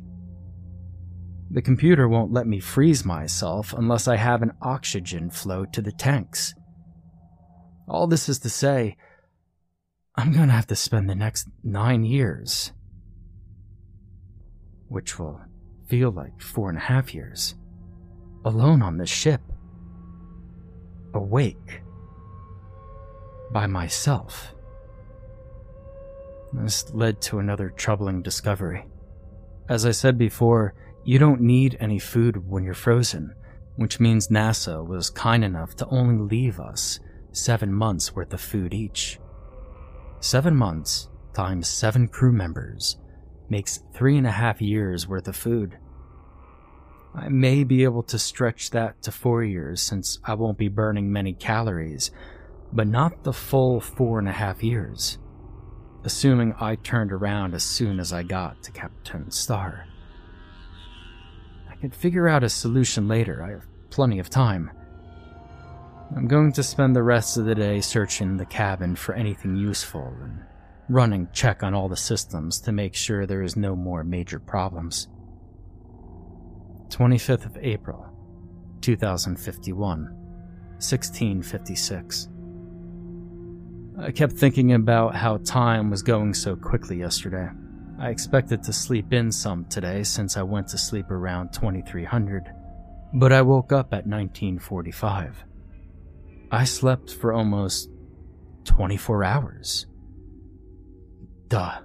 The 1.52 1.62
computer 1.62 2.08
won't 2.08 2.32
let 2.32 2.46
me 2.46 2.60
freeze 2.60 3.04
myself 3.04 3.72
unless 3.72 4.06
I 4.06 4.16
have 4.16 4.42
an 4.42 4.52
oxygen 4.62 5.30
flow 5.30 5.64
to 5.66 5.82
the 5.82 5.90
tanks. 5.90 6.54
All 7.88 8.06
this 8.06 8.28
is 8.28 8.38
to 8.40 8.48
say, 8.48 8.96
I'm 10.14 10.32
gonna 10.32 10.52
have 10.52 10.68
to 10.68 10.76
spend 10.76 11.10
the 11.10 11.14
next 11.16 11.48
nine 11.64 12.04
years, 12.04 12.72
which 14.88 15.18
will 15.18 15.40
feel 15.88 16.12
like 16.12 16.40
four 16.40 16.68
and 16.68 16.78
a 16.78 16.82
half 16.82 17.12
years, 17.12 17.56
alone 18.44 18.80
on 18.80 18.96
this 18.96 19.10
ship, 19.10 19.40
awake, 21.14 21.82
by 23.52 23.66
myself. 23.66 24.54
This 26.52 26.92
led 26.92 27.20
to 27.22 27.40
another 27.40 27.70
troubling 27.70 28.22
discovery. 28.22 28.86
As 29.68 29.84
I 29.84 29.90
said 29.90 30.16
before, 30.16 30.74
you 31.04 31.18
don't 31.18 31.40
need 31.40 31.76
any 31.80 31.98
food 31.98 32.48
when 32.48 32.62
you're 32.62 32.74
frozen, 32.74 33.34
which 33.76 34.00
means 34.00 34.28
NASA 34.28 34.86
was 34.86 35.08
kind 35.08 35.44
enough 35.44 35.74
to 35.76 35.86
only 35.86 36.16
leave 36.16 36.60
us 36.60 37.00
seven 37.32 37.72
months 37.72 38.14
worth 38.14 38.34
of 38.34 38.40
food 38.40 38.74
each. 38.74 39.18
Seven 40.20 40.54
months 40.54 41.08
times 41.32 41.68
seven 41.68 42.06
crew 42.08 42.32
members 42.32 42.98
makes 43.48 43.80
three 43.94 44.18
and 44.18 44.26
a 44.26 44.32
half 44.32 44.60
years 44.60 45.08
worth 45.08 45.26
of 45.26 45.36
food. 45.36 45.78
I 47.14 47.28
may 47.28 47.64
be 47.64 47.84
able 47.84 48.02
to 48.04 48.18
stretch 48.18 48.70
that 48.70 49.02
to 49.02 49.10
four 49.10 49.42
years 49.42 49.80
since 49.80 50.18
I 50.24 50.34
won't 50.34 50.58
be 50.58 50.68
burning 50.68 51.10
many 51.10 51.32
calories, 51.32 52.10
but 52.72 52.86
not 52.86 53.24
the 53.24 53.32
full 53.32 53.80
four 53.80 54.18
and 54.18 54.28
a 54.28 54.32
half 54.32 54.62
years, 54.62 55.18
assuming 56.04 56.54
I 56.60 56.76
turned 56.76 57.10
around 57.10 57.54
as 57.54 57.64
soon 57.64 57.98
as 57.98 58.12
I 58.12 58.22
got 58.22 58.62
to 58.64 58.72
Kapteyn 58.72 59.32
Star 59.32 59.86
could 61.80 61.94
figure 61.94 62.28
out 62.28 62.44
a 62.44 62.48
solution 62.48 63.08
later. 63.08 63.42
I 63.42 63.50
have 63.50 63.66
plenty 63.90 64.18
of 64.18 64.30
time. 64.30 64.70
I'm 66.16 66.26
going 66.26 66.52
to 66.52 66.62
spend 66.62 66.94
the 66.94 67.02
rest 67.02 67.36
of 67.36 67.44
the 67.44 67.54
day 67.54 67.80
searching 67.80 68.36
the 68.36 68.46
cabin 68.46 68.96
for 68.96 69.14
anything 69.14 69.56
useful 69.56 70.14
and 70.22 70.44
running 70.88 71.28
check 71.32 71.62
on 71.62 71.72
all 71.72 71.88
the 71.88 71.96
systems 71.96 72.60
to 72.60 72.72
make 72.72 72.94
sure 72.94 73.24
there 73.24 73.42
is 73.42 73.56
no 73.56 73.76
more 73.76 74.02
major 74.02 74.40
problems. 74.40 75.08
25th 76.88 77.46
of 77.46 77.56
April, 77.58 78.04
2051, 78.80 80.02
1656. 80.80 82.28
I 84.00 84.10
kept 84.10 84.32
thinking 84.32 84.72
about 84.72 85.14
how 85.14 85.36
time 85.38 85.90
was 85.90 86.02
going 86.02 86.34
so 86.34 86.56
quickly 86.56 86.98
yesterday. 86.98 87.48
I 88.00 88.08
expected 88.08 88.62
to 88.62 88.72
sleep 88.72 89.12
in 89.12 89.30
some 89.30 89.66
today 89.66 90.04
since 90.04 90.38
I 90.38 90.42
went 90.42 90.68
to 90.68 90.78
sleep 90.78 91.10
around 91.10 91.52
2300, 91.52 92.50
but 93.12 93.30
I 93.30 93.42
woke 93.42 93.72
up 93.72 93.92
at 93.92 94.06
1945. 94.06 95.44
I 96.50 96.64
slept 96.64 97.12
for 97.12 97.34
almost 97.34 97.90
24 98.64 99.22
hours. 99.22 99.86
Duh, 101.48 101.80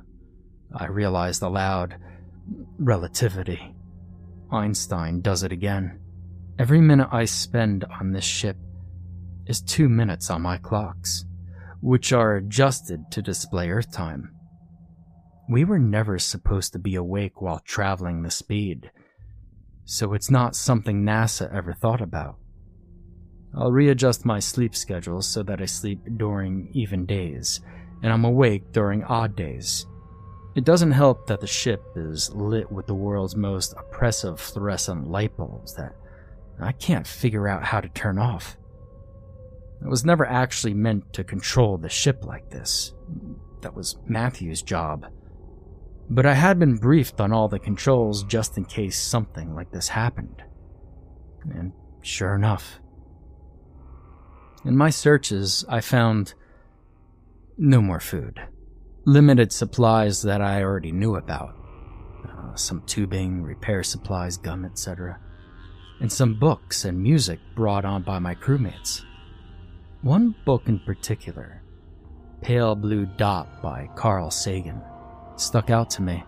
I 0.74 0.86
realized 0.86 1.42
aloud. 1.42 1.98
Relativity. 2.80 3.76
Einstein 4.50 5.20
does 5.20 5.44
it 5.44 5.52
again. 5.52 6.00
Every 6.58 6.80
minute 6.80 7.10
I 7.12 7.26
spend 7.26 7.84
on 7.84 8.14
this 8.14 8.24
ship 8.24 8.56
is 9.48 9.62
two 9.62 9.90
minutes 9.90 10.30
on 10.30 10.44
my 10.44 10.60
clocks, 10.60 11.26
which 11.82 12.14
are 12.14 12.38
adjusted 12.38 13.12
to 13.12 13.22
display 13.22 13.70
Earth 13.70 13.92
time. 13.92 14.35
We 15.48 15.64
were 15.64 15.80
never 15.80 16.18
supposed 16.18 16.74
to 16.74 16.80
be 16.80 16.96
awake 16.96 17.42
while 17.42 17.60
traveling 17.60 18.24
the 18.24 18.32
speed, 18.32 18.90
so 19.84 20.14
it's 20.14 20.32
not 20.32 20.56
something 20.56 21.04
NASA 21.04 21.54
ever 21.54 21.74
thought 21.74 22.02
about. 22.02 22.38
I'll 23.56 23.72
readjust 23.72 24.26
my 24.26 24.40
sleep 24.40 24.76
schedule 24.76 25.22
so 25.22 25.44
that 25.44 25.62
I 25.62 25.66
sleep 25.66 26.00
during 26.18 26.70
even 26.74 27.06
days, 27.06 27.62
and 28.02 28.12
I'm 28.12 28.26
awake 28.26 28.72
during 28.72 29.04
odd 29.04 29.36
days. 29.36 29.86
It 30.56 30.64
doesn't 30.64 30.94
help 30.94 31.28
that 31.28 31.42
the 31.42 31.48
ship 31.48 31.84
is 31.96 32.34
lit 32.34 32.72
with 32.72 32.88
the 32.88 32.96
world's 32.96 33.36
most 33.36 33.74
oppressive 33.78 34.40
fluorescent 34.40 35.08
light 35.10 35.38
bulbs 35.38 35.76
that 35.76 35.96
I 36.60 36.72
can't 36.72 37.06
figure 37.06 37.48
out 37.48 37.64
how 37.64 37.82
to 37.82 37.90
turn 37.90 38.18
off. 38.18 38.58
I 39.84 39.90
was 39.90 40.06
never 40.06 40.26
actually 40.26 40.74
meant 40.74 41.14
to 41.14 41.24
control 41.24 41.78
the 41.78 41.90
ship 41.90 42.26
like 42.26 42.50
this. 42.50 42.94
That 43.62 43.76
was 43.76 43.98
Matthew's 44.08 44.62
job. 44.64 45.06
But 46.10 46.26
I 46.26 46.34
had 46.34 46.60
been 46.60 46.76
briefed 46.76 47.20
on 47.20 47.32
all 47.32 47.48
the 47.48 47.60
controls 47.60 48.24
just 48.24 48.58
in 48.58 48.66
case 48.66 48.98
something 48.98 49.56
like 49.56 49.72
this 49.72 49.88
happened. 49.88 50.44
And 51.50 51.74
sure 52.02 52.36
enough, 52.36 52.80
in 54.64 54.78
my 54.78 54.90
searches, 54.90 55.66
I 55.70 55.82
found 55.82 56.34
no 57.58 57.82
more 57.82 58.00
food. 58.00 58.40
Limited 59.06 59.52
supplies 59.52 60.24
that 60.24 60.42
I 60.42 60.64
already 60.64 60.92
knew 60.92 61.16
about. 61.16 61.56
Uh, 62.28 62.56
some 62.56 62.82
tubing, 62.86 63.44
repair 63.44 63.84
supplies, 63.84 64.38
gum, 64.38 64.66
etc. 64.66 65.20
And 66.02 66.12
some 66.12 66.40
books 66.40 66.86
and 66.86 67.02
music 67.02 67.40
brought 67.56 67.86
on 67.86 68.04
by 68.04 68.20
my 68.20 68.36
crewmates. 68.36 69.04
One 70.02 70.36
book 70.46 70.64
in 70.68 70.80
particular, 70.80 71.64
Pale 72.42 72.76
Blue 72.76 73.06
Dot 73.06 73.62
by 73.62 73.90
Carl 73.96 74.30
Sagan 74.30 74.82
stuck 75.38 75.70
out 75.70 75.90
to 75.92 76.02
me. 76.02 76.24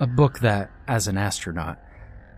A 0.00 0.06
book 0.06 0.38
that, 0.40 0.70
as 0.88 1.08
an 1.08 1.18
astronaut, 1.18 1.78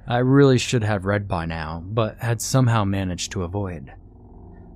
I 0.07 0.19
really 0.19 0.59
should 0.59 0.83
have 0.83 1.05
read 1.05 1.29
by 1.29 1.47
now, 1.47 1.83
but 1.87 2.19
had 2.19 2.43
somehow 2.43 2.85
managed 2.85 3.33
to 3.33 3.45
avoid. 3.45 3.93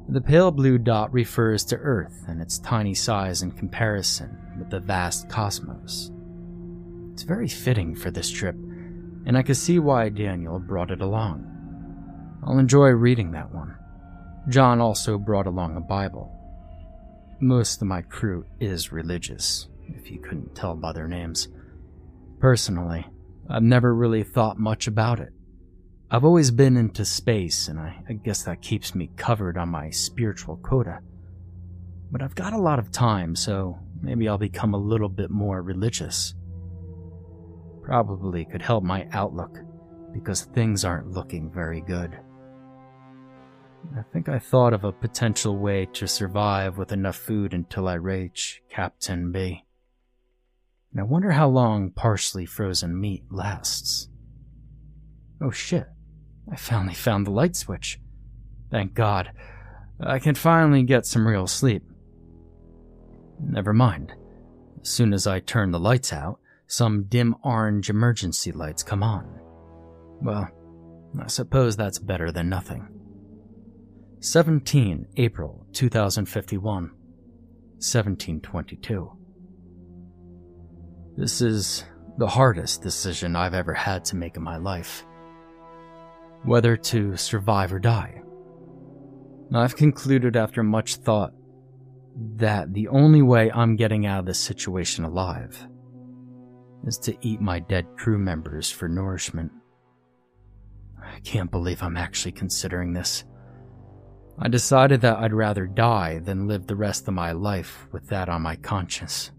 The 0.09 0.21
pale 0.21 0.53
blue 0.53 0.79
dot 0.79 1.13
refers 1.13 1.65
to 1.65 1.77
Earth 1.77 2.25
and 2.29 2.41
its 2.41 2.59
tiny 2.61 2.95
size 2.95 3.43
in 3.43 3.51
comparison 3.51 4.39
with 4.57 4.71
the 4.71 4.79
vast 4.79 5.29
cosmos. 5.29 6.13
It's 7.13 7.25
very 7.25 7.49
fitting 7.49 7.97
for 7.97 8.13
this 8.13 8.31
trip, 8.31 8.55
and 8.55 9.37
I 9.37 9.43
can 9.43 9.57
see 9.57 9.81
why 9.81 10.09
Daniel 10.11 10.61
brought 10.61 10.93
it 10.93 11.01
along. 11.01 11.53
I'll 12.47 12.59
enjoy 12.59 12.91
reading 12.91 13.33
that 13.33 13.53
one. 13.53 13.77
John 14.49 14.81
also 14.81 15.19
brought 15.19 15.49
along 15.49 15.77
a 15.77 15.81
Bible. 15.81 16.33
Most 17.41 17.83
of 17.83 17.89
my 17.89 18.03
crew 18.03 18.47
is 18.61 18.93
religious, 18.93 19.67
if 19.89 20.11
you 20.11 20.19
couldn't 20.19 20.55
tell 20.55 20.75
by 20.75 20.93
their 20.93 21.09
names. 21.09 21.49
Personally, 22.39 23.07
I've 23.49 23.63
never 23.63 23.95
really 23.95 24.23
thought 24.23 24.59
much 24.59 24.87
about 24.87 25.21
it. 25.21 25.33
I've 26.11 26.25
always 26.25 26.51
been 26.51 26.77
into 26.77 27.05
space, 27.05 27.69
and 27.69 27.81
I, 27.81 28.03
I, 28.09 28.13
guess 28.13 28.45
that 28.45 28.63
keeps 28.63 28.95
me 28.95 29.11
covered 29.17 29.59
on 29.59 29.71
my 29.71 29.91
spiritual 29.91 30.57
quota. 30.59 31.01
But 32.13 32.23
I've 32.23 32.37
got 32.37 32.53
a 32.53 32.59
lot 32.59 32.79
of 32.79 32.93
time, 32.93 33.35
so 33.35 33.79
maybe 34.01 34.29
I'll 34.29 34.39
become 34.39 34.75
a 34.75 34.79
little 34.79 35.09
bit 35.09 35.31
more 35.31 35.63
religious. 35.63 36.35
Probably 37.83 38.45
could 38.45 38.63
help 38.63 38.85
my 38.85 39.09
outlook, 39.13 39.59
because 40.13 40.45
things 40.45 40.85
aren't 40.85 41.11
looking 41.11 41.51
very 41.51 41.81
good. 41.81 42.17
I 43.97 44.03
think 44.13 44.29
I 44.29 44.39
thought 44.39 44.73
of 44.73 44.85
a 44.85 44.93
potential 44.93 45.59
way 45.59 45.87
to 45.95 46.07
survive 46.07 46.79
with 46.79 46.93
enough 46.93 47.17
food 47.17 47.53
until 47.53 47.89
I 47.89 47.95
reach 47.95 48.63
Kapteyn 48.71 49.33
B. 49.33 49.66
And 50.97 51.03
I 51.03 51.05
wonder 51.05 51.33
how 51.33 51.47
long 51.47 51.91
partially 51.91 52.47
frozen 52.47 52.99
meat 52.99 53.25
lasts. 53.31 54.09
Oh 55.43 55.51
shit, 55.51 55.87
I 56.51 56.57
finally 56.57 56.95
found 56.95 57.27
the 57.27 57.33
light 57.33 57.55
switch. 57.55 58.01
Thank 58.71 58.95
God. 58.95 59.31
I 60.01 60.19
can 60.19 60.35
finally 60.35 60.85
get 60.85 61.05
some 61.05 61.29
real 61.29 61.47
sleep. 61.47 61.83
Never 63.39 63.75
mind. 63.75 64.15
As 64.81 64.89
soon 64.89 65.13
as 65.13 65.27
I 65.27 65.41
turn 65.41 65.71
the 65.71 65.79
lights 65.79 66.15
out, 66.15 66.41
some 66.67 67.05
dim 67.05 67.37
orange 67.45 67.91
emergency 67.91 68.51
lights 68.51 68.83
come 68.83 69.03
on. 69.03 69.39
Well, 70.23 70.49
I 71.21 71.27
suppose 71.27 71.77
that's 71.77 71.99
better 71.99 72.33
than 72.33 72.49
nothing. 72.49 72.89
17 74.21 75.09
April 75.19 75.67
2051, 75.75 76.85
1722. 76.85 79.26
This 81.17 81.41
is 81.41 81.85
the 82.19 82.27
hardest 82.27 82.83
decision 82.83 83.37
I've 83.37 83.55
ever 83.55 83.73
had 83.73 84.05
to 84.07 84.17
make 84.17 84.37
in 84.37 84.43
my 84.43 84.59
life. 84.59 85.07
Whether 86.45 86.77
to 86.77 87.17
survive 87.17 87.73
or 87.73 87.79
die. 87.79 88.21
I've 89.55 89.77
concluded 89.77 90.37
after 90.37 90.63
much 90.63 90.97
thought 90.97 91.33
that 92.37 92.75
the 92.75 92.89
only 92.89 93.23
way 93.23 93.51
I'm 93.51 93.77
getting 93.77 94.05
out 94.05 94.21
of 94.21 94.27
this 94.27 94.39
situation 94.39 95.05
alive 95.05 95.67
is 96.87 96.99
to 96.99 97.17
eat 97.21 97.41
my 97.41 97.61
dead 97.61 97.87
crew 97.97 98.19
members 98.19 98.71
for 98.71 98.89
nourishment. 98.89 99.53
I 101.03 101.21
can't 101.21 101.51
believe 101.51 101.83
I'm 101.83 101.97
actually 101.97 102.33
considering 102.33 102.93
this. 102.93 103.25
I 104.39 104.49
decided 104.49 105.01
that 105.01 105.17
I'd 105.17 105.33
rather 105.33 105.67
die 105.67 106.19
than 106.19 106.47
live 106.47 106.67
the 106.67 106.77
rest 106.77 107.09
of 107.09 107.15
my 107.15 107.33
life 107.33 107.89
with 107.91 108.07
that 108.09 108.29
on 108.29 108.43
my 108.43 108.57
conscience. 108.57 109.31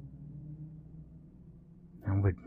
I 2.08 2.20
would 2.20 2.38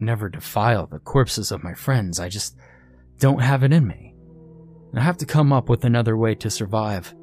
never 0.00 0.28
defile 0.28 0.86
the 0.86 0.98
corpses 0.98 1.52
of 1.52 1.62
my 1.62 1.74
friends, 1.74 2.20
I 2.20 2.28
just 2.28 2.56
don't 3.18 3.40
have 3.40 3.62
it 3.62 3.72
in 3.72 3.86
me. 3.86 4.14
I 4.94 5.00
have 5.00 5.16
to 5.18 5.26
come 5.26 5.52
up 5.52 5.68
with 5.68 5.84
another 5.84 6.16
way 6.16 6.34
to 6.36 6.50
survive, 6.50 7.14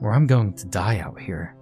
or 0.00 0.12
I'm 0.12 0.26
going 0.26 0.54
to 0.54 0.66
die 0.66 0.98
out 0.98 1.20
here. 1.20 1.56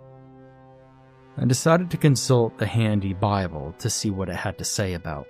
I 1.36 1.44
decided 1.44 1.90
to 1.90 1.96
consult 1.96 2.58
the 2.58 2.66
handy 2.66 3.14
Bible 3.14 3.74
to 3.78 3.88
see 3.88 4.10
what 4.10 4.28
it 4.28 4.36
had 4.36 4.58
to 4.58 4.64
say 4.64 4.94
about, 4.94 5.26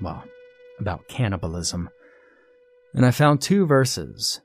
well, 0.00 0.24
about 0.78 1.08
cannibalism. 1.08 1.88
And 2.94 3.04
I 3.04 3.10
found 3.10 3.40
two 3.40 3.66
verses 3.66 4.40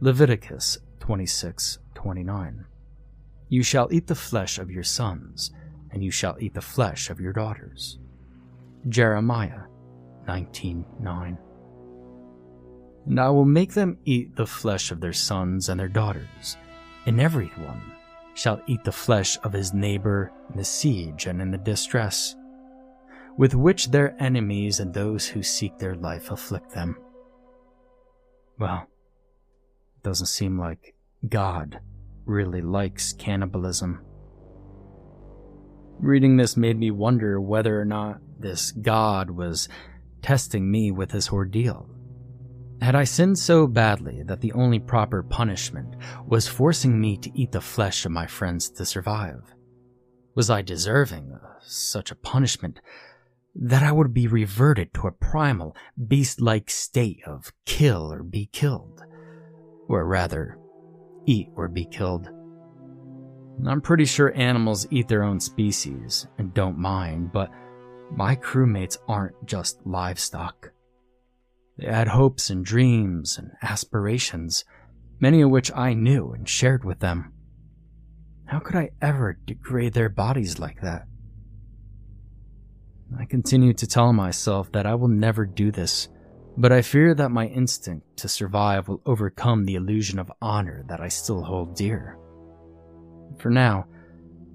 Leviticus 0.00 0.78
26 1.00 1.78
29. 1.94 2.64
You 3.48 3.62
shall 3.62 3.92
eat 3.92 4.06
the 4.06 4.14
flesh 4.14 4.58
of 4.58 4.70
your 4.70 4.82
sons, 4.82 5.50
and 5.90 6.02
you 6.02 6.10
shall 6.10 6.36
eat 6.40 6.54
the 6.54 6.62
flesh 6.62 7.10
of 7.10 7.20
your 7.20 7.32
daughters. 7.32 7.98
Jeremiah 8.88 9.62
19:9. 10.26 11.38
And 13.06 13.20
I 13.20 13.28
will 13.30 13.44
make 13.44 13.72
them 13.72 13.98
eat 14.04 14.36
the 14.36 14.46
flesh 14.46 14.90
of 14.90 15.00
their 15.00 15.12
sons 15.12 15.68
and 15.68 15.78
their 15.78 15.88
daughters, 15.88 16.56
and 17.06 17.20
every 17.20 17.48
one 17.58 17.80
shall 18.34 18.60
eat 18.66 18.84
the 18.84 18.92
flesh 18.92 19.38
of 19.44 19.52
his 19.52 19.74
neighbor 19.74 20.32
in 20.50 20.56
the 20.56 20.64
siege 20.64 21.26
and 21.26 21.42
in 21.42 21.50
the 21.50 21.58
distress, 21.58 22.36
with 23.36 23.54
which 23.54 23.90
their 23.90 24.20
enemies 24.22 24.80
and 24.80 24.94
those 24.94 25.26
who 25.26 25.42
seek 25.42 25.78
their 25.78 25.94
life 25.96 26.30
afflict 26.30 26.70
them. 26.70 26.96
Well, 28.58 28.86
it 29.96 30.02
doesn't 30.02 30.26
seem 30.26 30.58
like 30.58 30.94
God 31.28 31.80
really 32.24 32.62
likes 32.62 33.12
cannibalism. 33.12 34.00
Reading 35.98 36.36
this 36.36 36.56
made 36.56 36.78
me 36.78 36.90
wonder 36.90 37.40
whether 37.40 37.80
or 37.80 37.84
not 37.84 38.20
this 38.42 38.72
God 38.72 39.30
was 39.30 39.68
testing 40.20 40.70
me 40.70 40.90
with 40.90 41.10
his 41.10 41.30
ordeal. 41.30 41.88
Had 42.80 42.96
I 42.96 43.04
sinned 43.04 43.38
so 43.38 43.66
badly 43.68 44.24
that 44.24 44.40
the 44.40 44.52
only 44.52 44.80
proper 44.80 45.22
punishment 45.22 45.94
was 46.26 46.48
forcing 46.48 47.00
me 47.00 47.16
to 47.18 47.30
eat 47.38 47.52
the 47.52 47.60
flesh 47.60 48.04
of 48.04 48.12
my 48.12 48.26
friends 48.26 48.68
to 48.70 48.84
survive? 48.84 49.54
Was 50.34 50.50
I 50.50 50.62
deserving 50.62 51.32
of 51.32 51.40
such 51.62 52.10
a 52.10 52.16
punishment 52.16 52.80
that 53.54 53.82
I 53.82 53.92
would 53.92 54.12
be 54.12 54.26
reverted 54.26 54.94
to 54.94 55.06
a 55.06 55.12
primal, 55.12 55.76
beast 56.08 56.40
like 56.40 56.70
state 56.70 57.20
of 57.26 57.52
kill 57.66 58.12
or 58.12 58.22
be 58.22 58.46
killed? 58.46 59.02
Or 59.88 60.04
rather, 60.06 60.58
eat 61.26 61.50
or 61.54 61.68
be 61.68 61.84
killed? 61.84 62.30
I'm 63.66 63.80
pretty 63.80 64.06
sure 64.06 64.32
animals 64.34 64.86
eat 64.90 65.06
their 65.06 65.22
own 65.22 65.38
species 65.38 66.26
and 66.38 66.54
don't 66.54 66.78
mind, 66.78 67.30
but 67.32 67.50
my 68.16 68.36
crewmates 68.36 68.98
aren't 69.08 69.46
just 69.46 69.80
livestock. 69.86 70.72
They 71.78 71.86
had 71.86 72.08
hopes 72.08 72.50
and 72.50 72.64
dreams 72.64 73.38
and 73.38 73.52
aspirations, 73.62 74.64
many 75.18 75.40
of 75.40 75.50
which 75.50 75.72
I 75.74 75.94
knew 75.94 76.32
and 76.32 76.48
shared 76.48 76.84
with 76.84 77.00
them. 77.00 77.32
How 78.44 78.58
could 78.58 78.76
I 78.76 78.90
ever 79.00 79.38
degrade 79.46 79.94
their 79.94 80.10
bodies 80.10 80.58
like 80.58 80.82
that? 80.82 81.06
I 83.18 83.24
continue 83.24 83.72
to 83.74 83.86
tell 83.86 84.12
myself 84.12 84.70
that 84.72 84.86
I 84.86 84.94
will 84.94 85.08
never 85.08 85.46
do 85.46 85.70
this, 85.70 86.08
but 86.56 86.72
I 86.72 86.82
fear 86.82 87.14
that 87.14 87.30
my 87.30 87.46
instinct 87.46 88.18
to 88.18 88.28
survive 88.28 88.88
will 88.88 89.00
overcome 89.06 89.64
the 89.64 89.76
illusion 89.76 90.18
of 90.18 90.30
honor 90.40 90.84
that 90.88 91.00
I 91.00 91.08
still 91.08 91.42
hold 91.42 91.74
dear. 91.74 92.18
For 93.38 93.50
now, 93.50 93.86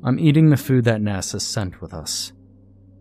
I'm 0.04 0.20
eating 0.20 0.50
the 0.50 0.58
food 0.58 0.86
that 0.86 1.02
NASA 1.02 1.41
sent 1.41 1.82
with 1.82 1.93
us. 1.93 2.34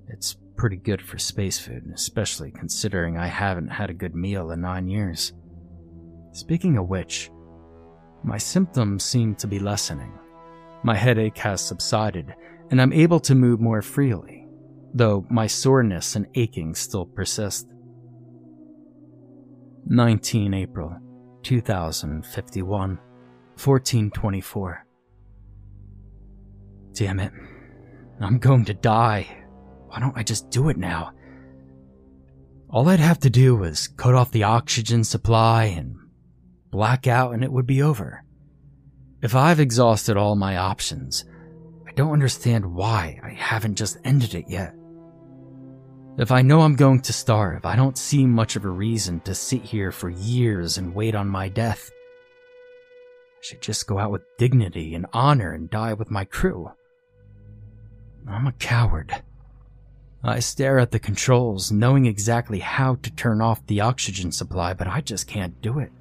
It's 0.08 0.36
pretty 0.56 0.76
good 0.76 1.02
for 1.02 1.18
space 1.18 1.58
food, 1.58 1.90
especially 1.94 2.50
considering 2.50 3.16
I 3.16 3.26
haven't 3.26 3.68
had 3.68 3.90
a 3.90 3.94
good 3.94 4.14
meal 4.14 4.50
in 4.50 4.60
nine 4.60 4.88
years. 4.88 5.32
Speaking 6.32 6.78
of 6.78 6.88
which, 6.88 7.30
my 8.24 8.38
symptoms 8.38 9.04
seem 9.04 9.34
to 9.36 9.46
be 9.46 9.58
lessening. 9.58 10.12
My 10.82 10.94
headache 10.94 11.38
has 11.38 11.60
subsided, 11.60 12.34
and 12.70 12.80
I'm 12.80 12.92
able 12.92 13.20
to 13.20 13.34
move 13.34 13.60
more 13.60 13.82
freely, 13.82 14.46
though 14.94 15.26
my 15.30 15.46
soreness 15.46 16.16
and 16.16 16.26
aching 16.34 16.74
still 16.74 17.06
persist. 17.06 17.68
19 19.86 20.54
April 20.54 20.96
2051, 21.42 22.88
1424. 22.88 24.86
Damn 26.92 27.20
it. 27.20 27.32
I'm 28.20 28.38
going 28.38 28.64
to 28.64 28.74
die. 28.74 29.45
Why 29.96 30.00
don't 30.00 30.18
I 30.18 30.24
just 30.24 30.50
do 30.50 30.68
it 30.68 30.76
now? 30.76 31.12
All 32.68 32.86
I'd 32.86 33.00
have 33.00 33.20
to 33.20 33.30
do 33.30 33.56
was 33.56 33.88
cut 33.88 34.14
off 34.14 34.30
the 34.30 34.42
oxygen 34.42 35.04
supply 35.04 35.64
and 35.64 35.96
black 36.70 37.06
out 37.06 37.32
and 37.32 37.42
it 37.42 37.50
would 37.50 37.64
be 37.64 37.80
over. 37.80 38.22
If 39.22 39.34
I've 39.34 39.58
exhausted 39.58 40.18
all 40.18 40.36
my 40.36 40.58
options, 40.58 41.24
I 41.88 41.92
don't 41.92 42.12
understand 42.12 42.74
why 42.74 43.18
I 43.24 43.30
haven't 43.30 43.76
just 43.76 43.96
ended 44.04 44.34
it 44.34 44.44
yet. 44.48 44.74
If 46.18 46.30
I 46.30 46.42
know 46.42 46.60
I'm 46.60 46.76
going 46.76 47.00
to 47.00 47.14
starve, 47.14 47.64
I 47.64 47.74
don't 47.74 47.96
see 47.96 48.26
much 48.26 48.54
of 48.54 48.66
a 48.66 48.68
reason 48.68 49.20
to 49.20 49.34
sit 49.34 49.62
here 49.62 49.92
for 49.92 50.10
years 50.10 50.76
and 50.76 50.94
wait 50.94 51.14
on 51.14 51.26
my 51.26 51.48
death. 51.48 51.90
I 53.38 53.40
should 53.40 53.62
just 53.62 53.86
go 53.86 53.98
out 53.98 54.12
with 54.12 54.36
dignity 54.36 54.94
and 54.94 55.06
honor 55.14 55.52
and 55.52 55.70
die 55.70 55.94
with 55.94 56.10
my 56.10 56.26
crew. 56.26 56.70
I'm 58.28 58.46
a 58.46 58.52
coward. 58.52 59.22
I 60.26 60.40
stare 60.40 60.80
at 60.80 60.90
the 60.90 60.98
controls, 60.98 61.70
knowing 61.70 62.06
exactly 62.06 62.58
how 62.58 62.96
to 62.96 63.10
turn 63.12 63.40
off 63.40 63.64
the 63.66 63.80
oxygen 63.80 64.32
supply, 64.32 64.74
but 64.74 64.88
I 64.88 65.00
just 65.00 65.28
can't 65.28 65.60
do 65.62 65.78
it. 65.78 65.92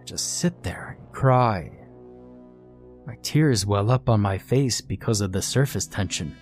I 0.00 0.04
just 0.04 0.38
sit 0.38 0.62
there 0.62 0.96
and 0.98 1.12
cry. 1.12 1.70
My 3.06 3.16
tears 3.22 3.66
well 3.66 3.90
up 3.90 4.08
on 4.08 4.20
my 4.22 4.38
face 4.38 4.80
because 4.80 5.20
of 5.20 5.32
the 5.32 5.42
surface 5.42 5.86
tension, 5.86 6.34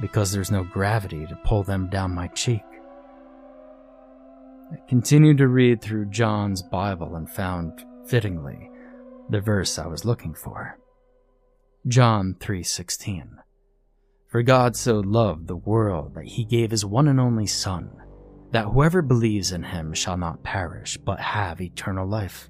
because 0.00 0.32
there's 0.32 0.50
no 0.50 0.64
gravity 0.64 1.26
to 1.26 1.36
pull 1.44 1.62
them 1.62 1.90
down 1.90 2.14
my 2.14 2.28
cheek. 2.28 2.62
I 4.72 4.76
continued 4.88 5.36
to 5.38 5.48
read 5.48 5.82
through 5.82 6.06
John's 6.06 6.62
Bible 6.62 7.16
and 7.16 7.28
found, 7.28 7.84
fittingly, 8.06 8.70
the 9.28 9.42
verse 9.42 9.78
I 9.78 9.86
was 9.88 10.06
looking 10.06 10.32
for. 10.32 10.78
John 11.86 12.34
3:16 12.40 13.39
for 14.30 14.42
God 14.42 14.76
so 14.76 15.00
loved 15.00 15.48
the 15.48 15.56
world 15.56 16.14
that 16.14 16.24
he 16.24 16.44
gave 16.44 16.70
his 16.70 16.84
one 16.84 17.08
and 17.08 17.18
only 17.18 17.46
Son, 17.46 17.90
that 18.52 18.66
whoever 18.66 19.02
believes 19.02 19.50
in 19.50 19.64
him 19.64 19.92
shall 19.92 20.16
not 20.16 20.44
perish, 20.44 20.96
but 20.96 21.18
have 21.18 21.60
eternal 21.60 22.06
life. 22.06 22.48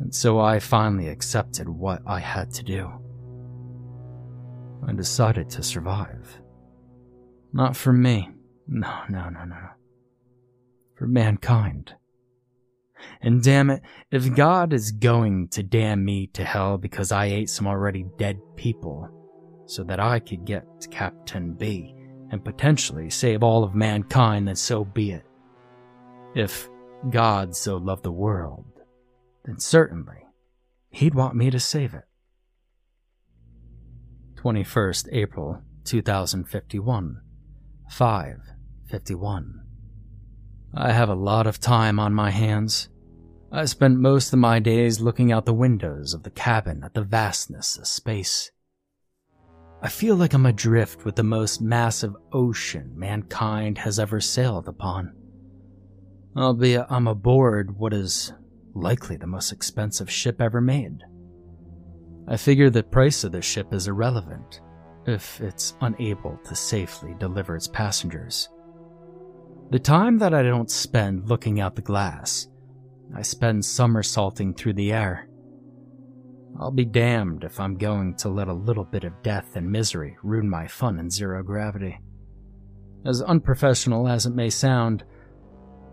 And 0.00 0.14
so 0.14 0.40
I 0.40 0.60
finally 0.60 1.08
accepted 1.08 1.68
what 1.68 2.00
I 2.06 2.20
had 2.20 2.50
to 2.54 2.62
do. 2.62 2.90
I 4.86 4.94
decided 4.94 5.50
to 5.50 5.62
survive. 5.62 6.40
Not 7.52 7.76
for 7.76 7.92
me. 7.92 8.30
No, 8.66 9.02
no, 9.10 9.28
no, 9.28 9.44
no. 9.44 9.68
For 10.96 11.06
mankind. 11.06 11.94
And 13.20 13.42
damn 13.42 13.68
it, 13.70 13.82
if 14.10 14.34
God 14.34 14.72
is 14.72 14.90
going 14.90 15.48
to 15.48 15.62
damn 15.62 16.04
me 16.04 16.28
to 16.28 16.44
hell 16.44 16.78
because 16.78 17.12
I 17.12 17.26
ate 17.26 17.50
some 17.50 17.66
already 17.66 18.06
dead 18.16 18.38
people, 18.56 19.17
so 19.68 19.84
that 19.84 20.00
I 20.00 20.18
could 20.18 20.44
get 20.44 20.64
to 20.80 20.88
Kapteyn 20.88 21.58
B 21.58 21.94
and 22.30 22.44
potentially 22.44 23.10
save 23.10 23.42
all 23.42 23.62
of 23.62 23.74
mankind, 23.74 24.48
then 24.48 24.56
so 24.56 24.84
be 24.84 25.12
it. 25.12 25.24
If 26.34 26.68
God 27.10 27.54
so 27.54 27.76
loved 27.76 28.02
the 28.02 28.12
world, 28.12 28.64
then 29.44 29.58
certainly 29.60 30.24
he'd 30.90 31.14
want 31.14 31.36
me 31.36 31.50
to 31.50 31.60
save 31.60 31.94
it. 31.94 32.04
21st 34.36 35.08
April 35.12 35.62
2051, 35.84 37.20
551. 37.90 39.60
I 40.74 40.92
have 40.92 41.08
a 41.08 41.14
lot 41.14 41.46
of 41.46 41.60
time 41.60 41.98
on 41.98 42.14
my 42.14 42.30
hands. 42.30 42.88
I 43.50 43.64
spent 43.64 43.98
most 43.98 44.32
of 44.32 44.38
my 44.38 44.60
days 44.60 45.00
looking 45.00 45.32
out 45.32 45.46
the 45.46 45.54
windows 45.54 46.14
of 46.14 46.22
the 46.22 46.30
cabin 46.30 46.82
at 46.84 46.94
the 46.94 47.02
vastness 47.02 47.76
of 47.78 47.86
space. 47.86 48.50
I 49.80 49.88
feel 49.88 50.16
like 50.16 50.34
I'm 50.34 50.46
adrift 50.46 51.04
with 51.04 51.14
the 51.14 51.22
most 51.22 51.60
massive 51.60 52.16
ocean 52.32 52.92
mankind 52.96 53.78
has 53.78 54.00
ever 54.00 54.20
sailed 54.20 54.66
upon. 54.66 55.14
Albeit 56.36 56.86
I'm 56.90 57.06
aboard 57.06 57.78
what 57.78 57.92
is 57.92 58.32
likely 58.74 59.16
the 59.16 59.26
most 59.26 59.52
expensive 59.52 60.10
ship 60.10 60.40
ever 60.40 60.60
made. 60.60 61.04
I 62.26 62.36
figure 62.36 62.70
the 62.70 62.82
price 62.82 63.22
of 63.22 63.32
the 63.32 63.40
ship 63.40 63.72
is 63.72 63.86
irrelevant 63.86 64.60
if 65.06 65.40
it's 65.40 65.74
unable 65.80 66.38
to 66.44 66.54
safely 66.54 67.14
deliver 67.18 67.56
its 67.56 67.68
passengers. 67.68 68.48
The 69.70 69.78
time 69.78 70.18
that 70.18 70.34
I 70.34 70.42
don't 70.42 70.70
spend 70.70 71.28
looking 71.28 71.60
out 71.60 71.76
the 71.76 71.82
glass, 71.82 72.48
I 73.14 73.22
spend 73.22 73.64
somersaulting 73.64 74.54
through 74.54 74.74
the 74.74 74.92
air. 74.92 75.27
I'll 76.60 76.72
be 76.72 76.84
damned 76.84 77.44
if 77.44 77.60
I'm 77.60 77.76
going 77.76 78.14
to 78.16 78.28
let 78.28 78.48
a 78.48 78.52
little 78.52 78.84
bit 78.84 79.04
of 79.04 79.22
death 79.22 79.54
and 79.54 79.70
misery 79.70 80.16
ruin 80.22 80.50
my 80.50 80.66
fun 80.66 80.98
in 80.98 81.10
zero 81.10 81.42
gravity. 81.42 82.00
As 83.06 83.22
unprofessional 83.22 84.08
as 84.08 84.26
it 84.26 84.34
may 84.34 84.50
sound, 84.50 85.04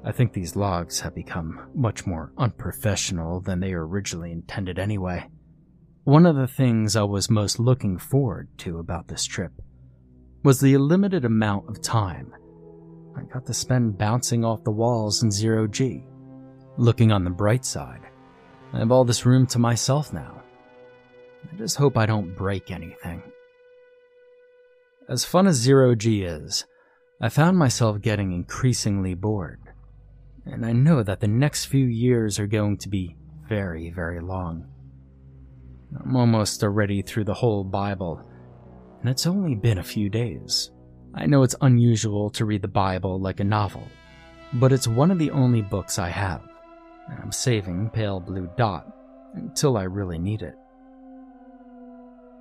I 0.04 0.12
think 0.12 0.34
these 0.34 0.56
logs 0.56 1.00
have 1.02 1.14
become 1.14 1.70
much 1.76 2.08
more 2.08 2.32
unprofessional 2.38 3.42
than 3.42 3.60
they 3.60 3.74
originally 3.74 4.32
intended 4.32 4.80
anyway. 4.80 5.28
One 6.04 6.26
of 6.26 6.36
the 6.36 6.48
things 6.48 6.96
I 6.96 7.04
was 7.04 7.30
most 7.30 7.60
looking 7.60 7.98
forward 7.98 8.50
to 8.60 8.80
about 8.80 9.08
this 9.08 9.26
trip 9.26 9.52
was 10.44 10.60
the 10.60 10.78
limited 10.78 11.26
amount 11.26 11.70
of 11.70 11.82
time 11.82 12.34
I 13.18 13.24
got 13.34 13.46
to 13.46 13.54
spend 13.54 13.98
bouncing 13.98 14.44
off 14.44 14.64
the 14.64 14.72
walls 14.72 15.24
in 15.24 15.32
zero 15.32 15.68
G. 15.68 16.06
Looking 16.78 17.12
on 17.12 17.24
the 17.24 17.30
bright 17.30 17.64
side, 17.64 18.02
I 18.74 18.80
have 18.80 18.92
all 18.92 19.06
this 19.06 19.26
room 19.26 19.48
to 19.48 19.60
myself 19.60 20.12
now. 20.12 20.35
I 21.52 21.56
just 21.58 21.78
hope 21.78 21.98
I 21.98 22.06
don't 22.06 22.36
break 22.36 22.72
anything. 22.72 23.22
As 25.08 25.26
fun 25.26 25.48
as 25.48 25.56
zero 25.56 25.96
G 25.96 26.24
is, 26.24 26.66
I 27.22 27.30
found 27.30 27.58
myself 27.58 28.02
getting 28.02 28.32
increasingly 28.32 29.14
bored. 29.14 29.62
And 30.46 30.66
I 30.66 30.74
know 30.74 31.04
that 31.04 31.20
the 31.20 31.28
next 31.28 31.66
few 31.66 31.86
years 31.86 32.40
are 32.40 32.48
going 32.48 32.78
to 32.78 32.90
be 32.90 33.16
very, 33.48 33.90
very 33.92 34.20
long. 34.22 34.68
I'm 36.04 36.16
almost 36.16 36.64
already 36.64 37.02
through 37.02 37.26
the 37.26 37.34
whole 37.34 37.64
Bible, 37.64 38.22
and 39.00 39.10
it's 39.10 39.28
only 39.28 39.56
been 39.56 39.78
a 39.78 39.84
few 39.84 40.10
days. 40.10 40.72
I 41.14 41.26
know 41.26 41.44
it's 41.44 41.56
unusual 41.62 42.30
to 42.32 42.46
read 42.46 42.62
the 42.62 42.68
Bible 42.68 43.20
like 43.20 43.40
a 43.40 43.46
novel, 43.46 43.88
but 44.54 44.74
it's 44.74 44.88
one 44.88 45.12
of 45.12 45.20
the 45.20 45.32
only 45.32 45.62
books 45.62 45.98
I 45.98 46.10
have, 46.10 46.42
and 47.10 47.20
I'm 47.20 47.32
saving 47.32 47.90
Pale 47.92 48.22
Blue 48.22 48.50
Dot 48.58 48.86
until 49.36 49.78
I 49.78 49.84
really 49.84 50.18
need 50.18 50.42
it. 50.42 50.56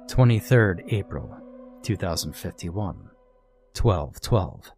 23rd 0.09 0.93
April 0.93 1.37
2051, 1.83 2.95
1212. 3.81 4.73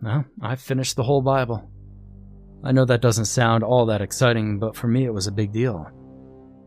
Well, 0.00 0.24
I've 0.40 0.60
finished 0.60 0.96
the 0.96 1.02
whole 1.02 1.22
Bible. 1.22 1.70
I 2.62 2.72
know 2.72 2.84
that 2.84 3.02
doesn't 3.02 3.26
sound 3.26 3.64
all 3.64 3.86
that 3.86 4.02
exciting, 4.02 4.58
but 4.58 4.76
for 4.76 4.88
me 4.88 5.04
it 5.04 5.14
was 5.14 5.26
a 5.26 5.32
big 5.32 5.52
deal. 5.52 5.90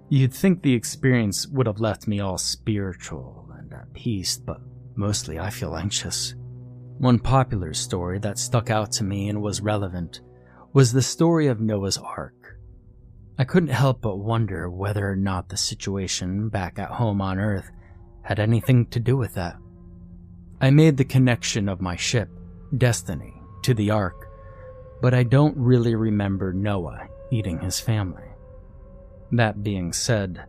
You'd 0.10 0.34
think 0.34 0.62
the 0.62 0.74
experience 0.74 1.48
would 1.48 1.68
have 1.68 1.80
left 1.80 2.08
me 2.08 2.20
all 2.20 2.38
spiritual 2.38 3.50
and 3.58 3.72
at 3.74 3.94
peace, 3.94 4.38
but 4.38 4.62
Mostly, 4.96 5.40
I 5.40 5.50
feel 5.50 5.76
anxious. 5.76 6.36
One 6.98 7.18
popular 7.18 7.74
story 7.74 8.20
that 8.20 8.38
stuck 8.38 8.70
out 8.70 8.92
to 8.94 9.04
me 9.04 9.30
and 9.30 9.42
was 9.42 9.62
relevant 9.62 10.22
was 10.74 10.94
the 10.94 11.02
story 11.02 11.48
of 11.48 11.60
Noah's 11.60 11.98
Ark. 11.98 12.36
I 13.42 13.44
couldn't 13.44 13.70
help 13.70 14.02
but 14.02 14.20
wonder 14.20 14.70
whether 14.70 15.10
or 15.10 15.16
not 15.16 15.50
the 15.50 15.58
situation 15.58 16.50
back 16.50 16.78
at 16.78 16.92
home 16.92 17.24
on 17.24 17.40
Earth 17.40 17.72
had 18.22 18.40
anything 18.40 18.86
to 18.92 19.00
do 19.00 19.18
with 19.18 19.34
that. 19.34 19.58
I 20.62 20.70
made 20.70 20.96
the 20.96 21.06
connection 21.06 21.68
of 21.68 21.82
my 21.82 21.96
ship, 21.96 22.30
Destiny, 22.78 23.34
to 23.64 23.74
the 23.74 23.90
Ark, 23.90 24.28
but 25.02 25.16
I 25.16 25.24
don't 25.24 25.58
really 25.58 25.96
remember 25.96 26.54
Noah 26.54 27.08
eating 27.32 27.58
his 27.58 27.80
family. 27.80 28.30
That 29.32 29.64
being 29.64 29.92
said, 29.92 30.46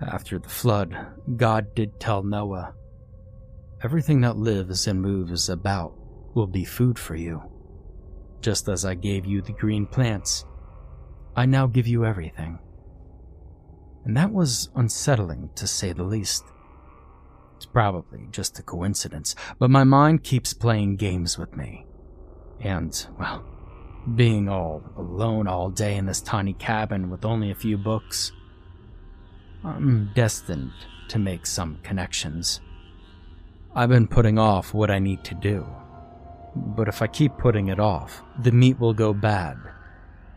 after 0.00 0.38
the 0.38 0.48
flood, 0.48 0.96
God 1.36 1.74
did 1.74 1.98
tell 1.98 2.22
Noah 2.22 2.74
Everything 3.82 4.20
that 4.20 4.36
lives 4.36 4.86
and 4.86 5.02
moves 5.02 5.48
about 5.48 5.94
will 6.32 6.46
be 6.46 6.64
food 6.64 6.96
for 6.96 7.16
you. 7.16 7.42
Just 8.40 8.68
as 8.68 8.84
I 8.84 8.94
gave 8.94 9.26
you 9.26 9.42
the 9.42 9.50
green 9.50 9.84
plants, 9.84 10.44
I 11.36 11.46
now 11.46 11.66
give 11.66 11.86
you 11.86 12.04
everything. 12.04 12.58
And 14.04 14.16
that 14.16 14.32
was 14.32 14.68
unsettling 14.74 15.50
to 15.56 15.66
say 15.66 15.92
the 15.92 16.04
least. 16.04 16.44
It's 17.56 17.66
probably 17.66 18.28
just 18.30 18.58
a 18.58 18.62
coincidence, 18.62 19.34
but 19.58 19.70
my 19.70 19.84
mind 19.84 20.22
keeps 20.22 20.52
playing 20.52 20.96
games 20.96 21.38
with 21.38 21.56
me. 21.56 21.86
And, 22.60 23.06
well, 23.18 23.44
being 24.14 24.48
all 24.48 24.82
alone 24.96 25.46
all 25.48 25.70
day 25.70 25.96
in 25.96 26.06
this 26.06 26.20
tiny 26.20 26.52
cabin 26.52 27.10
with 27.10 27.24
only 27.24 27.50
a 27.50 27.54
few 27.54 27.78
books, 27.78 28.32
I'm 29.64 30.10
destined 30.14 30.72
to 31.08 31.18
make 31.18 31.46
some 31.46 31.78
connections. 31.82 32.60
I've 33.74 33.88
been 33.88 34.06
putting 34.06 34.38
off 34.38 34.74
what 34.74 34.90
I 34.90 34.98
need 34.98 35.24
to 35.24 35.34
do. 35.34 35.66
But 36.54 36.86
if 36.86 37.02
I 37.02 37.06
keep 37.06 37.36
putting 37.38 37.68
it 37.68 37.80
off, 37.80 38.22
the 38.38 38.52
meat 38.52 38.78
will 38.78 38.94
go 38.94 39.12
bad, 39.12 39.56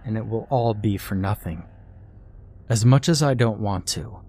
and 0.07 0.17
it 0.17 0.25
will 0.25 0.47
all 0.49 0.73
be 0.73 0.97
for 0.97 1.13
nothing. 1.15 1.65
As 2.69 2.85
much 2.85 3.09
as 3.09 3.21
I 3.21 3.33
don't 3.33 3.59
want 3.59 3.85
to, 3.87 4.21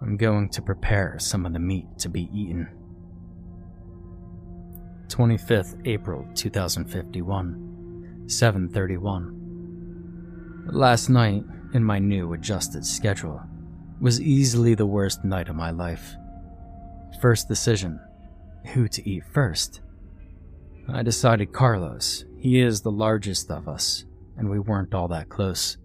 I'm 0.00 0.16
going 0.16 0.48
to 0.50 0.62
prepare 0.62 1.16
some 1.18 1.44
of 1.44 1.52
the 1.52 1.58
meat 1.58 1.98
to 1.98 2.08
be 2.08 2.30
eaten. 2.32 2.68
25th 5.08 5.80
April 5.84 6.24
2051, 6.34 8.22
7:31. 8.26 10.70
Last 10.72 11.10
night 11.10 11.42
in 11.74 11.82
my 11.82 11.98
new 11.98 12.32
adjusted 12.32 12.86
schedule 12.86 13.42
was 14.00 14.20
easily 14.20 14.74
the 14.74 14.86
worst 14.86 15.24
night 15.24 15.48
of 15.48 15.56
my 15.56 15.72
life. 15.72 16.14
First 17.20 17.48
decision 17.48 17.98
who 18.72 18.86
to 18.88 19.08
eat 19.08 19.24
first. 19.32 19.80
I 20.88 21.02
decided 21.02 21.52
Carlos. 21.52 22.24
He 22.38 22.60
is 22.60 22.82
the 22.82 22.92
largest 22.92 23.50
of 23.50 23.68
us, 23.68 24.04
and 24.36 24.48
we 24.48 24.58
weren't 24.58 24.94
all 24.94 25.08
that 25.08 25.28
close. 25.28 25.76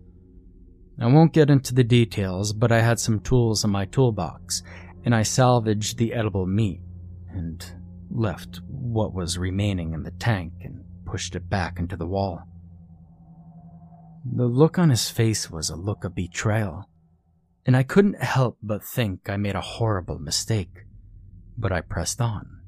I 1.01 1.07
won't 1.07 1.33
get 1.33 1.49
into 1.49 1.73
the 1.73 1.83
details, 1.83 2.51
but 2.51 2.71
I 2.71 2.81
had 2.81 2.99
some 2.99 3.21
tools 3.21 3.63
in 3.63 3.69
my 3.69 3.85
toolbox, 3.85 4.63
and 5.05 5.15
I 5.15 5.23
salvaged 5.23 5.97
the 5.97 6.13
edible 6.13 6.45
meat 6.45 6.81
and 7.29 7.63
left 8.09 8.59
what 8.67 9.13
was 9.13 9.37
remaining 9.37 9.93
in 9.93 10.03
the 10.03 10.11
tank 10.11 10.53
and 10.61 10.83
pushed 11.05 11.35
it 11.35 11.49
back 11.49 11.79
into 11.79 11.95
the 11.95 12.07
wall. 12.07 12.43
The 14.25 14.45
look 14.45 14.77
on 14.77 14.89
his 14.89 15.09
face 15.09 15.49
was 15.49 15.69
a 15.69 15.75
look 15.75 16.03
of 16.03 16.15
betrayal, 16.15 16.89
and 17.65 17.77
I 17.77 17.83
couldn't 17.83 18.21
help 18.21 18.57
but 18.61 18.83
think 18.83 19.29
I 19.29 19.37
made 19.37 19.55
a 19.55 19.61
horrible 19.61 20.19
mistake, 20.19 20.85
but 21.57 21.71
I 21.71 21.81
pressed 21.81 22.19
on. 22.19 22.59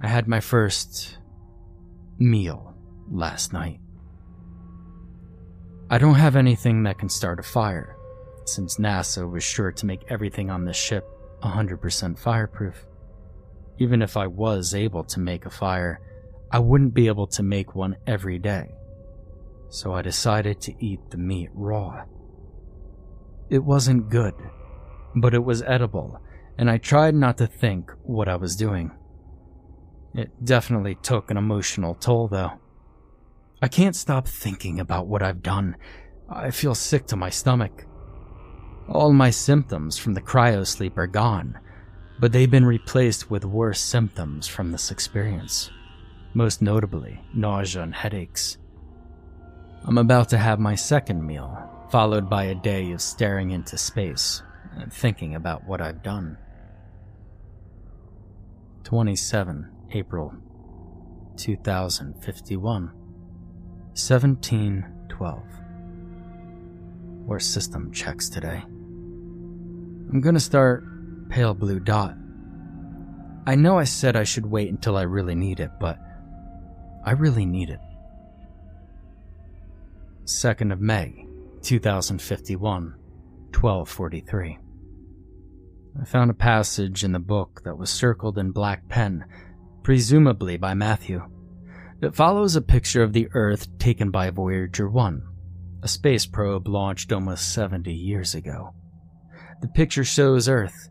I 0.00 0.08
had 0.08 0.28
my 0.28 0.40
first 0.40 1.18
meal 2.18 2.74
last 3.10 3.52
night. 3.52 3.80
I 5.90 5.98
don't 5.98 6.14
have 6.14 6.34
anything 6.34 6.82
that 6.84 6.98
can 6.98 7.10
start 7.10 7.38
a 7.38 7.42
fire, 7.42 7.96
since 8.46 8.78
NASA 8.78 9.30
was 9.30 9.44
sure 9.44 9.70
to 9.72 9.86
make 9.86 10.10
everything 10.10 10.48
on 10.50 10.64
this 10.64 10.76
ship 10.76 11.06
100% 11.42 12.18
fireproof. 12.18 12.86
Even 13.78 14.00
if 14.00 14.16
I 14.16 14.26
was 14.26 14.74
able 14.74 15.04
to 15.04 15.20
make 15.20 15.44
a 15.44 15.50
fire, 15.50 16.00
I 16.50 16.58
wouldn't 16.58 16.94
be 16.94 17.06
able 17.06 17.26
to 17.28 17.42
make 17.42 17.74
one 17.74 17.96
every 18.06 18.38
day. 18.38 18.70
So 19.68 19.92
I 19.92 20.00
decided 20.02 20.60
to 20.62 20.74
eat 20.84 21.00
the 21.10 21.18
meat 21.18 21.50
raw. 21.52 22.04
It 23.50 23.62
wasn't 23.62 24.08
good, 24.08 24.34
but 25.14 25.34
it 25.34 25.44
was 25.44 25.62
edible, 25.62 26.18
and 26.56 26.70
I 26.70 26.78
tried 26.78 27.14
not 27.14 27.36
to 27.38 27.46
think 27.46 27.92
what 28.04 28.28
I 28.28 28.36
was 28.36 28.56
doing. 28.56 28.90
It 30.14 30.30
definitely 30.42 30.94
took 30.94 31.30
an 31.30 31.36
emotional 31.36 31.94
toll, 31.94 32.28
though. 32.28 32.52
I 33.64 33.68
can't 33.68 33.96
stop 33.96 34.28
thinking 34.28 34.78
about 34.78 35.06
what 35.06 35.22
I've 35.22 35.42
done. 35.42 35.78
I 36.28 36.50
feel 36.50 36.74
sick 36.74 37.06
to 37.06 37.16
my 37.16 37.30
stomach. 37.30 37.86
All 38.90 39.14
my 39.14 39.30
symptoms 39.30 39.96
from 39.96 40.12
the 40.12 40.20
cryosleep 40.20 40.98
are 40.98 41.06
gone, 41.06 41.58
but 42.20 42.30
they've 42.30 42.50
been 42.50 42.66
replaced 42.66 43.30
with 43.30 43.46
worse 43.46 43.80
symptoms 43.80 44.46
from 44.46 44.70
this 44.70 44.90
experience, 44.90 45.70
most 46.34 46.60
notably 46.60 47.22
nausea 47.32 47.80
and 47.80 47.94
headaches. 47.94 48.58
I'm 49.86 49.96
about 49.96 50.28
to 50.28 50.36
have 50.36 50.60
my 50.60 50.74
second 50.74 51.26
meal, 51.26 51.86
followed 51.90 52.28
by 52.28 52.44
a 52.44 52.54
day 52.54 52.92
of 52.92 53.00
staring 53.00 53.52
into 53.52 53.78
space 53.78 54.42
and 54.76 54.92
thinking 54.92 55.34
about 55.34 55.66
what 55.66 55.80
I've 55.80 56.02
done. 56.02 56.36
27 58.82 59.70
April 59.94 60.34
2051 61.38 63.03
1712 63.94 65.42
Or 67.28 67.38
system 67.38 67.92
checks 67.92 68.28
today. 68.28 68.60
I'm 68.66 70.20
gonna 70.20 70.40
start 70.40 70.84
pale 71.28 71.54
blue 71.54 71.78
dot. 71.78 72.16
I 73.46 73.54
know 73.54 73.78
I 73.78 73.84
said 73.84 74.16
I 74.16 74.24
should 74.24 74.46
wait 74.46 74.68
until 74.68 74.96
I 74.96 75.02
really 75.02 75.36
need 75.36 75.60
it, 75.60 75.70
but 75.78 76.00
I 77.04 77.12
really 77.12 77.46
need 77.46 77.70
it. 77.70 77.78
2nd 80.24 80.72
of 80.72 80.80
May, 80.80 81.28
2051, 81.62 82.96
1243. 83.52 84.58
I 86.00 86.04
found 86.04 86.32
a 86.32 86.34
passage 86.34 87.04
in 87.04 87.12
the 87.12 87.20
book 87.20 87.62
that 87.64 87.78
was 87.78 87.90
circled 87.90 88.38
in 88.38 88.50
black 88.50 88.88
pen, 88.88 89.24
presumably 89.84 90.56
by 90.56 90.74
Matthew. 90.74 91.22
It 92.04 92.14
follows 92.14 92.54
a 92.54 92.60
picture 92.60 93.02
of 93.02 93.14
the 93.14 93.28
Earth 93.32 93.78
taken 93.78 94.10
by 94.10 94.28
Voyager 94.28 94.90
1, 94.90 95.22
a 95.82 95.88
space 95.88 96.26
probe 96.26 96.68
launched 96.68 97.10
almost 97.10 97.54
70 97.54 97.94
years 97.94 98.34
ago. 98.34 98.74
The 99.62 99.68
picture 99.68 100.04
shows 100.04 100.46
Earth, 100.46 100.90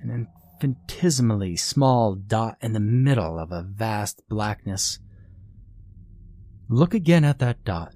an 0.00 0.26
infinitesimally 0.62 1.56
small 1.56 2.14
dot 2.14 2.56
in 2.62 2.72
the 2.72 2.80
middle 2.80 3.38
of 3.38 3.52
a 3.52 3.62
vast 3.62 4.22
blackness. 4.30 5.00
Look 6.70 6.94
again 6.94 7.24
at 7.24 7.40
that 7.40 7.62
dot. 7.64 7.92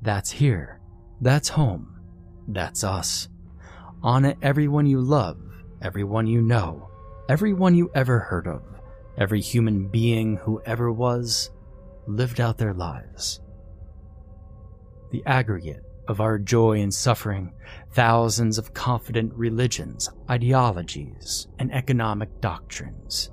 That's 0.00 0.30
here. 0.30 0.80
That's 1.20 1.50
home. 1.50 2.00
That's 2.48 2.84
us. 2.84 3.28
On 4.02 4.24
it, 4.24 4.38
everyone 4.40 4.86
you 4.86 5.02
love, 5.02 5.38
everyone 5.82 6.26
you 6.26 6.40
know, 6.40 6.88
everyone 7.28 7.74
you 7.74 7.90
ever 7.94 8.18
heard 8.18 8.46
of, 8.46 8.62
every 9.18 9.42
human 9.42 9.88
being 9.88 10.38
who 10.38 10.62
ever 10.64 10.90
was, 10.90 11.50
lived 12.06 12.40
out 12.40 12.58
their 12.58 12.74
lives. 12.74 13.40
The 15.10 15.22
aggregate 15.26 15.82
of 16.08 16.20
our 16.20 16.38
joy 16.38 16.80
and 16.80 16.92
suffering, 16.92 17.52
thousands 17.92 18.58
of 18.58 18.74
confident 18.74 19.32
religions, 19.34 20.08
ideologies, 20.30 21.48
and 21.58 21.72
economic 21.72 22.40
doctrines. 22.40 23.30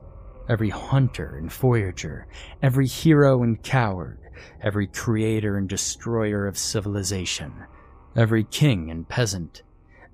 Every 0.49 0.69
hunter 0.69 1.37
and 1.37 1.51
voyager, 1.51 2.27
every 2.61 2.87
hero 2.87 3.43
and 3.43 3.61
coward, 3.63 4.19
every 4.61 4.87
creator 4.87 5.57
and 5.57 5.69
destroyer 5.69 6.47
of 6.47 6.57
civilization, 6.57 7.53
every 8.15 8.43
king 8.43 8.89
and 8.89 9.07
peasant, 9.07 9.63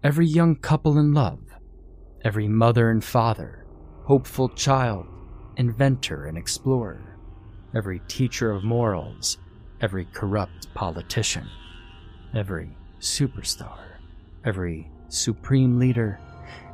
every 0.03 0.27
young 0.27 0.55
couple 0.55 0.97
in 0.97 1.13
love, 1.13 1.39
every 2.23 2.47
mother 2.47 2.89
and 2.89 3.03
father, 3.03 3.65
hopeful 4.03 4.49
child, 4.49 5.07
inventor 5.55 6.25
and 6.25 6.37
explorer, 6.37 7.08
every 7.75 8.01
teacher 8.07 8.51
of 8.51 8.63
morals, 8.63 9.37
every 9.81 10.05
corrupt 10.05 10.73
politician, 10.73 11.47
every 12.35 12.75
superstar, 12.99 13.79
every 14.45 14.89
supreme 15.07 15.79
leader, 15.79 16.19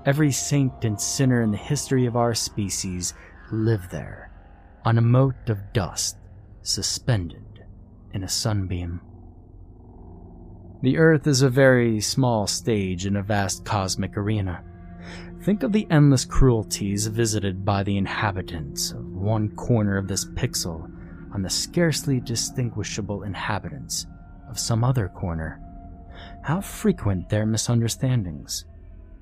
every 0.05 0.31
saint 0.31 0.83
and 0.83 0.99
sinner 0.99 1.41
in 1.41 1.51
the 1.51 1.57
history 1.57 2.05
of 2.05 2.15
our 2.15 2.33
species 2.33 3.13
live 3.51 3.89
there, 3.89 4.31
on 4.83 4.97
a 4.97 5.01
mote 5.01 5.49
of 5.49 5.73
dust 5.73 6.17
suspended 6.61 7.65
in 8.13 8.23
a 8.23 8.29
sunbeam. 8.29 9.01
The 10.81 10.97
Earth 10.97 11.27
is 11.27 11.41
a 11.41 11.49
very 11.49 12.01
small 12.01 12.47
stage 12.47 13.05
in 13.05 13.15
a 13.15 13.23
vast 13.23 13.65
cosmic 13.65 14.17
arena. 14.17 14.63
Think 15.45 15.61
of 15.61 15.71
the 15.71 15.85
endless 15.91 16.25
cruelties 16.25 17.05
visited 17.05 17.63
by 17.63 17.83
the 17.83 17.97
inhabitants 17.97 18.89
of 18.89 19.05
one 19.05 19.55
corner 19.55 19.95
of 19.95 20.07
this 20.07 20.25
pixel 20.25 20.91
on 21.35 21.43
the 21.43 21.51
scarcely 21.51 22.19
distinguishable 22.19 23.21
inhabitants 23.21 24.07
of 24.49 24.57
some 24.57 24.83
other 24.83 25.07
corner. 25.07 25.61
How 26.41 26.61
frequent 26.61 27.29
their 27.29 27.45
misunderstandings. 27.45 28.65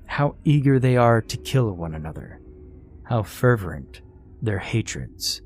How 0.06 0.36
eager 0.44 0.78
they 0.78 0.96
are 0.96 1.20
to 1.20 1.36
kill 1.36 1.72
one 1.72 1.94
another. 1.94 2.40
How 3.02 3.22
fervent 3.22 4.00
their 4.40 4.60
hatreds. 4.60 5.42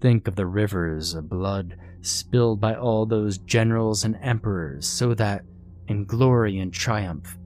Think 0.00 0.28
of 0.28 0.36
the 0.36 0.46
rivers 0.46 1.14
of 1.14 1.28
blood 1.28 1.76
spilled 2.00 2.60
by 2.60 2.76
all 2.76 3.06
those 3.06 3.38
generals 3.38 4.04
and 4.04 4.16
emperors 4.22 4.86
so 4.86 5.14
that, 5.14 5.44
in 5.88 6.04
glory 6.04 6.60
and 6.60 6.72
triumph, 6.72 7.36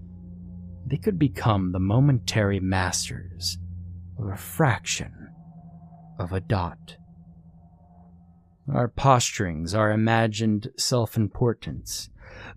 they 0.92 0.98
could 0.98 1.18
become 1.18 1.72
the 1.72 1.80
momentary 1.80 2.60
masters 2.60 3.56
of 4.18 4.28
a 4.28 4.36
fraction 4.36 5.30
of 6.18 6.34
a 6.34 6.40
dot. 6.40 6.96
Our 8.70 8.88
posturings, 8.88 9.74
our 9.74 9.90
imagined 9.90 10.70
self 10.76 11.16
importance, 11.16 12.10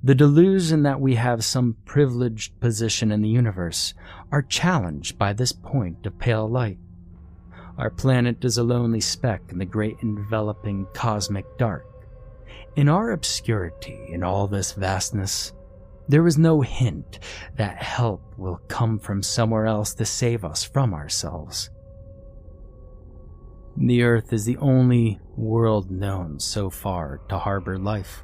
the 0.04 0.16
delusion 0.16 0.84
that 0.84 1.00
we 1.00 1.16
have 1.16 1.46
some 1.46 1.78
privileged 1.86 2.60
position 2.60 3.10
in 3.10 3.22
the 3.22 3.30
universe, 3.30 3.94
are 4.34 4.42
challenged 4.42 5.18
by 5.18 5.32
this 5.32 5.54
point 5.54 6.06
of 6.06 6.20
pale 6.20 6.50
light. 6.50 6.80
Our 7.78 7.90
planet 7.90 8.44
is 8.44 8.58
a 8.58 8.64
lonely 8.64 9.00
speck 9.00 9.44
in 9.48 9.60
the 9.60 9.66
great 9.66 9.96
enveloping 10.02 10.88
cosmic 10.94 11.46
dark. 11.58 11.86
In 12.76 12.90
our 12.90 13.12
obscurity, 13.12 14.08
in 14.10 14.24
all 14.24 14.46
this 14.48 14.74
vastness, 14.74 15.54
there 16.08 16.28
is 16.28 16.38
no 16.38 16.62
hint 16.62 17.20
that 17.58 17.82
help 17.82 18.22
will 18.38 18.62
come 18.68 19.00
from 19.00 19.24
somewhere 19.24 19.66
else 19.66 19.94
to 19.96 20.06
save 20.06 20.46
us 20.46 20.64
from 20.64 20.94
ourselves. 20.94 21.70
The 23.78 24.04
Earth 24.04 24.32
is 24.32 24.46
the 24.46 24.58
only 24.58 25.20
world 25.36 25.92
known 25.92 26.40
so 26.40 26.70
far 26.70 27.20
to 27.30 27.38
harbor 27.38 27.78
life. 27.78 28.24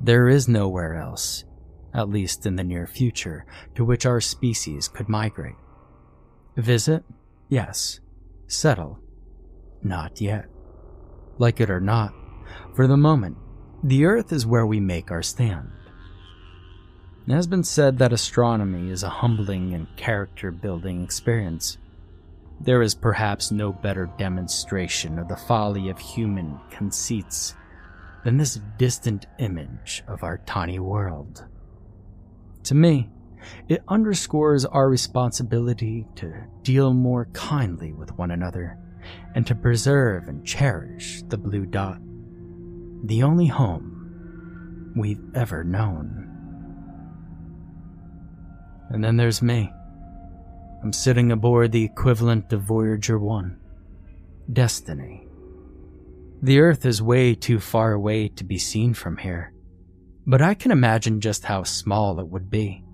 There 0.00 0.28
is 0.28 0.48
nowhere 0.48 0.96
else, 0.96 1.44
at 1.94 2.08
least 2.08 2.44
in 2.44 2.56
the 2.56 2.64
near 2.64 2.86
future, 2.86 3.46
to 3.76 3.84
which 3.84 4.04
our 4.04 4.20
species 4.20 4.88
could 4.88 5.08
migrate. 5.08 5.54
Visit? 6.56 7.04
Yes. 7.48 8.00
Settle? 8.48 8.98
Not 9.82 10.20
yet. 10.20 10.46
Like 11.38 11.60
it 11.60 11.70
or 11.70 11.80
not, 11.80 12.12
for 12.74 12.86
the 12.86 12.96
moment, 12.96 13.36
the 13.84 14.04
Earth 14.04 14.32
is 14.32 14.46
where 14.46 14.66
we 14.66 14.80
make 14.80 15.10
our 15.10 15.22
stand. 15.22 15.70
It 17.28 17.32
has 17.32 17.48
been 17.48 17.64
said 17.64 17.98
that 17.98 18.12
astronomy 18.12 18.90
is 18.90 19.02
a 19.02 19.08
humbling 19.08 19.74
and 19.74 19.88
character 19.96 20.52
building 20.52 21.02
experience. 21.02 21.76
There 22.60 22.82
is 22.82 22.94
perhaps 22.94 23.50
no 23.50 23.72
better 23.72 24.08
demonstration 24.16 25.18
of 25.18 25.26
the 25.26 25.36
folly 25.36 25.88
of 25.88 25.98
human 25.98 26.60
conceits 26.70 27.54
than 28.22 28.36
this 28.36 28.60
distant 28.78 29.26
image 29.40 30.04
of 30.06 30.22
our 30.22 30.38
tiny 30.38 30.78
world. 30.78 31.44
To 32.64 32.76
me, 32.76 33.10
it 33.68 33.82
underscores 33.88 34.64
our 34.64 34.88
responsibility 34.88 36.06
to 36.16 36.32
deal 36.62 36.94
more 36.94 37.26
kindly 37.32 37.92
with 37.92 38.16
one 38.16 38.30
another 38.30 38.78
and 39.34 39.44
to 39.48 39.54
preserve 39.56 40.28
and 40.28 40.46
cherish 40.46 41.22
the 41.28 41.38
blue 41.38 41.66
dot, 41.66 41.98
the 43.04 43.24
only 43.24 43.46
home 43.46 44.92
we've 44.96 45.22
ever 45.34 45.64
known. 45.64 46.25
And 48.90 49.02
then 49.02 49.16
there's 49.16 49.42
me. 49.42 49.72
I'm 50.82 50.92
sitting 50.92 51.32
aboard 51.32 51.72
the 51.72 51.84
equivalent 51.84 52.52
of 52.52 52.62
Voyager 52.62 53.18
1. 53.18 53.58
Destiny. 54.52 55.26
The 56.42 56.60
Earth 56.60 56.84
is 56.86 57.02
way 57.02 57.34
too 57.34 57.58
far 57.58 57.92
away 57.92 58.28
to 58.28 58.44
be 58.44 58.58
seen 58.58 58.94
from 58.94 59.16
here, 59.16 59.52
but 60.26 60.42
I 60.42 60.54
can 60.54 60.70
imagine 60.70 61.20
just 61.20 61.44
how 61.44 61.62
small 61.62 62.20
it 62.20 62.28
would 62.28 62.50
be. 62.50 62.84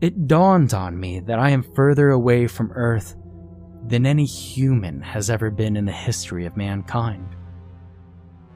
It 0.00 0.26
dawns 0.26 0.74
on 0.74 0.98
me 0.98 1.20
that 1.20 1.38
I 1.38 1.50
am 1.50 1.62
further 1.62 2.10
away 2.10 2.46
from 2.46 2.72
Earth 2.72 3.14
than 3.86 4.06
any 4.06 4.24
human 4.24 5.02
has 5.02 5.30
ever 5.30 5.50
been 5.50 5.76
in 5.76 5.84
the 5.84 5.92
history 5.92 6.46
of 6.46 6.56
mankind. 6.56 7.28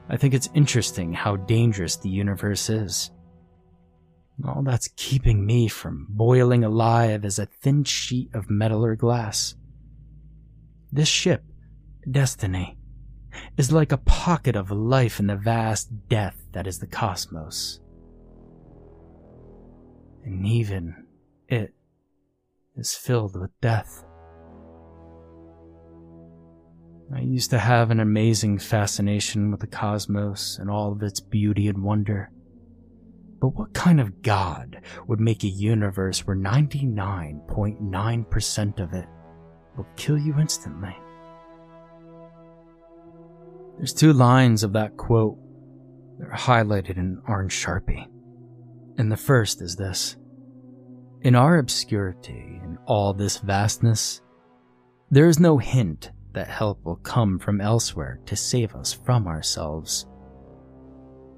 I 0.09 0.17
think 0.17 0.33
it's 0.33 0.49
interesting 0.55 1.13
how 1.13 1.35
dangerous 1.35 1.95
the 1.95 2.09
universe 2.09 2.69
is. 2.69 3.11
All 4.47 4.63
that's 4.63 4.89
keeping 4.95 5.45
me 5.45 5.67
from 5.67 6.07
boiling 6.09 6.63
alive 6.63 7.25
as 7.25 7.39
a 7.39 7.45
thin 7.45 7.83
sheet 7.83 8.29
of 8.33 8.49
metal 8.49 8.85
or 8.85 8.95
glass. 8.95 9.55
This 10.91 11.09
ship, 11.09 11.43
Destiny, 12.09 12.77
is 13.57 13.71
like 13.71 13.91
a 13.91 13.97
pocket 13.97 14.55
of 14.55 14.71
life 14.71 15.19
in 15.19 15.27
the 15.27 15.35
vast 15.35 16.07
death 16.07 16.37
that 16.53 16.67
is 16.67 16.79
the 16.79 16.87
cosmos. 16.87 17.79
And 20.23 20.45
even 20.45 21.05
it 21.47 21.73
is 22.75 22.95
filled 22.95 23.39
with 23.39 23.51
death. 23.61 24.03
I 27.13 27.21
used 27.21 27.49
to 27.49 27.59
have 27.59 27.91
an 27.91 27.99
amazing 27.99 28.59
fascination 28.59 29.51
with 29.51 29.61
the 29.61 29.67
cosmos 29.67 30.57
and 30.59 30.69
all 30.69 30.91
of 30.91 31.01
its 31.01 31.19
beauty 31.19 31.67
and 31.67 31.83
wonder. 31.83 32.31
But 33.39 33.55
what 33.55 33.73
kind 33.73 33.99
of 34.01 34.21
God 34.21 34.81
would 35.07 35.19
make 35.19 35.43
a 35.43 35.47
universe 35.47 36.27
where 36.27 36.35
99.9% 36.35 38.79
of 38.79 38.93
it 38.93 39.07
will 39.77 39.87
kill 39.95 40.17
you 40.17 40.39
instantly? 40.39 40.97
There's 43.77 43.93
two 43.93 44.11
lines 44.11 44.63
of 44.63 44.73
that 44.73 44.97
quote 44.97 45.37
that 46.19 46.27
are 46.27 46.35
highlighted 46.35 46.97
in 46.97 47.21
orange 47.27 47.53
sharpie. 47.53 48.07
And 48.97 49.09
the 49.09 49.15
first 49.15 49.61
is 49.61 49.77
this 49.77 50.17
In 51.21 51.35
our 51.35 51.59
obscurity 51.59 52.59
and 52.61 52.77
all 52.85 53.13
this 53.13 53.37
vastness, 53.37 54.19
there 55.09 55.29
is 55.29 55.39
no 55.39 55.57
hint 55.57 56.11
that 56.33 56.49
help 56.49 56.83
will 56.83 56.97
come 56.97 57.39
from 57.39 57.61
elsewhere 57.61 58.19
to 58.25 58.35
save 58.35 58.75
us 58.75 58.91
from 58.91 59.27
ourselves. 59.27 60.05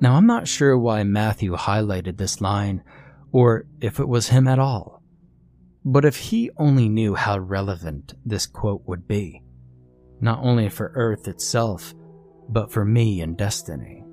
Now, 0.02 0.16
I'm 0.16 0.26
not 0.26 0.48
sure 0.48 0.76
why 0.76 1.04
Matthew 1.04 1.56
highlighted 1.56 2.18
this 2.18 2.42
line, 2.42 2.84
or 3.32 3.68
if 3.80 4.00
it 4.00 4.08
was 4.08 4.30
him 4.30 4.48
at 4.48 4.58
all. 4.58 5.04
But 5.86 6.06
if 6.06 6.18
he 6.18 6.50
only 6.58 6.90
knew 6.90 7.14
how 7.14 7.38
relevant 7.38 8.16
this 8.26 8.48
quote 8.48 8.82
would 8.88 9.08
be, 9.08 9.44
not 10.20 10.40
only 10.42 10.70
for 10.70 10.92
Earth 10.96 11.28
itself, 11.28 11.94
but 12.50 12.72
for 12.72 12.84
me 12.84 13.22
and 13.22 13.38
destiny. 13.38 14.04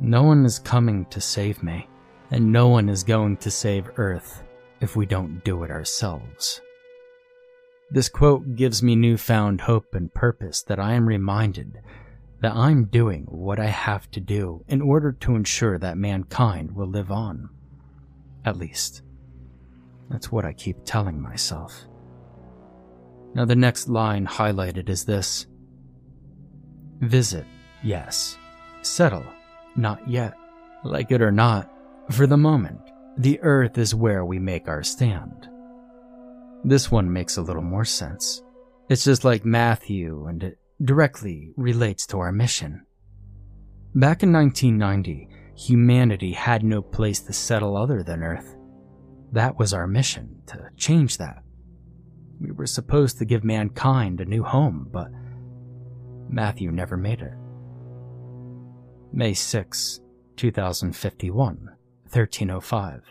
No 0.00 0.22
one 0.22 0.44
is 0.44 0.60
coming 0.60 1.06
to 1.06 1.20
save 1.20 1.60
me, 1.60 1.88
and 2.30 2.52
no 2.52 2.68
one 2.68 2.88
is 2.88 3.02
going 3.02 3.36
to 3.38 3.50
save 3.50 3.90
Earth 3.96 4.44
if 4.80 4.94
we 4.94 5.06
don't 5.06 5.44
do 5.44 5.64
it 5.64 5.72
ourselves. 5.72 6.60
This 7.90 8.08
quote 8.08 8.54
gives 8.54 8.80
me 8.80 8.94
newfound 8.94 9.62
hope 9.62 9.94
and 9.94 10.14
purpose 10.14 10.62
that 10.62 10.78
I 10.78 10.92
am 10.92 11.08
reminded 11.08 11.80
that 12.40 12.54
I'm 12.54 12.84
doing 12.84 13.24
what 13.24 13.58
I 13.58 13.66
have 13.66 14.10
to 14.12 14.20
do 14.20 14.64
in 14.68 14.80
order 14.80 15.12
to 15.12 15.34
ensure 15.34 15.78
that 15.78 15.98
mankind 15.98 16.72
will 16.72 16.86
live 16.86 17.10
on. 17.10 17.48
At 18.44 18.56
least, 18.56 19.02
that's 20.08 20.30
what 20.30 20.44
I 20.44 20.52
keep 20.52 20.84
telling 20.84 21.20
myself. 21.20 21.86
Now, 23.34 23.44
the 23.44 23.56
next 23.56 23.88
line 23.88 24.26
highlighted 24.26 24.88
is 24.88 25.04
this 25.04 25.46
Visit, 27.00 27.44
yes. 27.82 28.36
Settle, 28.82 29.24
not 29.76 30.08
yet. 30.08 30.34
Like 30.84 31.10
it 31.10 31.22
or 31.22 31.32
not, 31.32 31.70
for 32.10 32.26
the 32.26 32.36
moment, 32.36 32.80
the 33.16 33.40
earth 33.40 33.78
is 33.78 33.94
where 33.94 34.24
we 34.24 34.38
make 34.38 34.68
our 34.68 34.82
stand. 34.82 35.48
This 36.64 36.90
one 36.90 37.12
makes 37.12 37.36
a 37.36 37.42
little 37.42 37.62
more 37.62 37.84
sense. 37.84 38.42
It's 38.88 39.04
just 39.04 39.24
like 39.24 39.44
Matthew, 39.44 40.26
and 40.26 40.42
it 40.42 40.58
directly 40.82 41.52
relates 41.56 42.06
to 42.06 42.18
our 42.18 42.32
mission. 42.32 42.86
Back 43.94 44.22
in 44.22 44.32
1990, 44.32 45.28
humanity 45.56 46.32
had 46.32 46.62
no 46.62 46.82
place 46.82 47.20
to 47.20 47.32
settle 47.32 47.76
other 47.76 48.02
than 48.02 48.22
Earth. 48.22 48.56
That 49.32 49.58
was 49.58 49.74
our 49.74 49.86
mission, 49.86 50.42
to 50.46 50.70
change 50.76 51.18
that. 51.18 51.42
We 52.40 52.52
were 52.52 52.66
supposed 52.66 53.18
to 53.18 53.24
give 53.24 53.42
mankind 53.42 54.20
a 54.20 54.24
new 54.24 54.44
home, 54.44 54.88
but 54.92 55.08
Matthew 56.28 56.70
never 56.70 56.96
made 56.96 57.20
it. 57.20 57.34
May 59.12 59.34
6, 59.34 60.00
2051, 60.36 61.56
1305. 62.02 63.02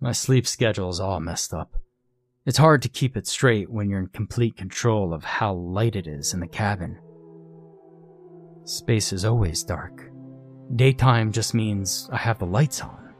My 0.00 0.12
sleep 0.12 0.46
schedule 0.46 0.90
is 0.90 1.00
all 1.00 1.18
messed 1.18 1.52
up. 1.52 1.74
It's 2.46 2.58
hard 2.58 2.82
to 2.82 2.88
keep 2.88 3.16
it 3.16 3.26
straight 3.26 3.68
when 3.68 3.90
you're 3.90 3.98
in 3.98 4.06
complete 4.06 4.56
control 4.56 5.12
of 5.12 5.24
how 5.24 5.54
light 5.54 5.96
it 5.96 6.06
is 6.06 6.32
in 6.32 6.38
the 6.38 6.46
cabin. 6.46 6.96
Space 8.62 9.12
is 9.12 9.24
always 9.24 9.64
dark. 9.64 10.08
Daytime 10.76 11.32
just 11.32 11.54
means 11.54 12.08
I 12.12 12.18
have 12.18 12.38
the 12.38 12.46
lights 12.46 12.80
on. 12.80 13.14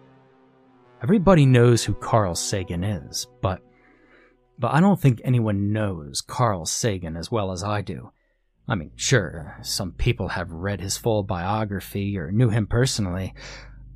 Everybody 1.03 1.45
knows 1.45 1.83
who 1.83 1.95
Carl 1.95 2.37
Sagan 2.37 2.85
is, 2.85 3.27
but 3.43 3.61
but 4.61 4.73
I 4.73 4.81
don't 4.81 5.01
think 5.01 5.21
anyone 5.25 5.73
knows 5.73 6.21
Carl 6.21 6.65
Sagan 6.65 7.17
as 7.17 7.31
well 7.31 7.51
as 7.51 7.65
I 7.65 7.83
do. 7.83 8.13
I 8.69 8.77
mean, 8.77 8.93
sure, 8.95 9.59
some 9.63 9.93
people 9.93 10.29
have 10.29 10.51
read 10.53 10.81
his 10.81 10.97
full 10.97 11.25
biography 11.25 12.17
or 12.17 12.31
knew 12.31 12.49
him 12.49 12.67
personally, 12.67 13.35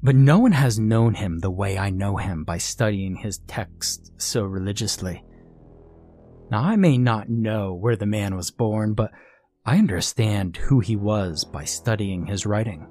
but 0.02 0.14
no 0.14 0.38
one 0.38 0.52
has 0.52 0.78
known 0.78 1.14
him 1.14 1.38
the 1.38 1.50
way 1.50 1.78
I 1.78 1.90
know 1.90 2.16
him 2.16 2.44
by 2.44 2.58
studying 2.58 3.16
his 3.16 3.38
texts 3.46 4.10
so 4.16 4.42
religiously. 4.42 5.24
Now, 6.50 6.62
I 6.62 6.76
may 6.76 6.98
not 6.98 7.28
know 7.28 7.74
where 7.74 7.96
the 7.96 8.06
man 8.06 8.34
was 8.34 8.50
born, 8.50 8.94
but 8.94 9.10
I 9.64 9.78
understand 9.78 10.56
who 10.56 10.80
he 10.80 10.96
was 10.96 11.44
by 11.44 11.64
studying 11.64 12.26
his 12.26 12.46
writing. 12.46 12.86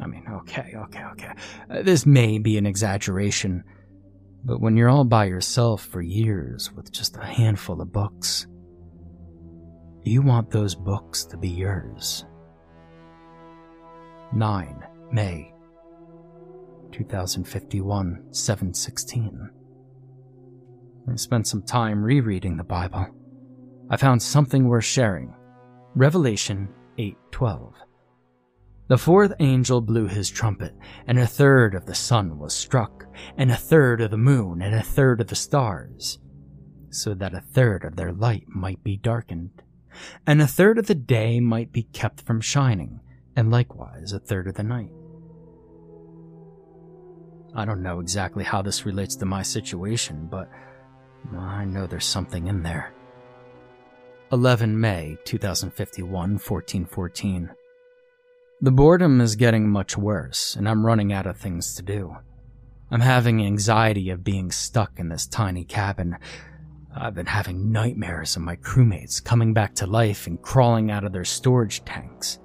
I 0.00 0.06
mean, 0.06 0.24
okay, 0.40 0.72
okay, 0.74 1.04
okay. 1.12 1.32
Uh, 1.70 1.82
this 1.82 2.06
may 2.06 2.38
be 2.38 2.56
an 2.56 2.66
exaggeration, 2.66 3.62
but 4.42 4.60
when 4.60 4.76
you're 4.76 4.88
all 4.88 5.04
by 5.04 5.26
yourself 5.26 5.84
for 5.84 6.00
years 6.00 6.72
with 6.72 6.90
just 6.90 7.18
a 7.18 7.24
handful 7.24 7.82
of 7.82 7.92
books, 7.92 8.46
you 10.02 10.22
want 10.22 10.50
those 10.50 10.74
books 10.74 11.24
to 11.26 11.36
be 11.36 11.48
yours. 11.48 12.24
9 14.32 14.86
May 15.12 15.49
2051 16.92 18.32
716. 18.32 19.50
I 21.10 21.16
spent 21.16 21.46
some 21.46 21.62
time 21.62 22.02
rereading 22.02 22.56
the 22.56 22.64
Bible. 22.64 23.06
I 23.90 23.96
found 23.96 24.22
something 24.22 24.68
worth 24.68 24.84
sharing. 24.84 25.34
Revelation 25.94 26.68
8:12. 26.98 27.74
The 28.88 28.98
fourth 28.98 29.32
angel 29.40 29.80
blew 29.80 30.06
his 30.06 30.30
trumpet, 30.30 30.74
and 31.06 31.18
a 31.18 31.26
third 31.26 31.74
of 31.74 31.86
the 31.86 31.94
sun 31.94 32.38
was 32.38 32.52
struck, 32.52 33.06
and 33.36 33.50
a 33.50 33.56
third 33.56 34.00
of 34.00 34.10
the 34.10 34.16
moon, 34.16 34.62
and 34.62 34.74
a 34.74 34.82
third 34.82 35.20
of 35.20 35.28
the 35.28 35.34
stars, 35.34 36.18
so 36.90 37.14
that 37.14 37.34
a 37.34 37.40
third 37.40 37.84
of 37.84 37.96
their 37.96 38.12
light 38.12 38.48
might 38.48 38.82
be 38.82 38.96
darkened, 38.96 39.62
and 40.26 40.42
a 40.42 40.46
third 40.46 40.78
of 40.78 40.86
the 40.86 40.94
day 40.94 41.40
might 41.40 41.72
be 41.72 41.84
kept 41.84 42.20
from 42.22 42.40
shining, 42.40 43.00
and 43.36 43.50
likewise 43.50 44.12
a 44.12 44.18
third 44.18 44.48
of 44.48 44.54
the 44.54 44.62
night. 44.62 44.92
I 47.54 47.64
don't 47.64 47.82
know 47.82 48.00
exactly 48.00 48.44
how 48.44 48.62
this 48.62 48.86
relates 48.86 49.16
to 49.16 49.26
my 49.26 49.42
situation, 49.42 50.28
but 50.30 50.48
I 51.36 51.64
know 51.64 51.86
there's 51.86 52.06
something 52.06 52.46
in 52.46 52.62
there. 52.62 52.92
11 54.32 54.78
May 54.80 55.18
2051, 55.24 56.12
1414. 56.12 57.50
The 58.60 58.70
boredom 58.70 59.20
is 59.20 59.34
getting 59.36 59.68
much 59.68 59.96
worse, 59.96 60.54
and 60.54 60.68
I'm 60.68 60.86
running 60.86 61.12
out 61.12 61.26
of 61.26 61.36
things 61.36 61.74
to 61.74 61.82
do. 61.82 62.16
I'm 62.90 63.00
having 63.00 63.42
anxiety 63.44 64.10
of 64.10 64.22
being 64.22 64.52
stuck 64.52 64.98
in 64.98 65.08
this 65.08 65.26
tiny 65.26 65.64
cabin. 65.64 66.16
I've 66.94 67.14
been 67.14 67.26
having 67.26 67.72
nightmares 67.72 68.36
of 68.36 68.42
my 68.42 68.56
crewmates 68.56 69.22
coming 69.22 69.54
back 69.54 69.74
to 69.76 69.86
life 69.86 70.26
and 70.26 70.40
crawling 70.40 70.90
out 70.90 71.04
of 71.04 71.12
their 71.12 71.24
storage 71.24 71.84
tanks, 71.84 72.38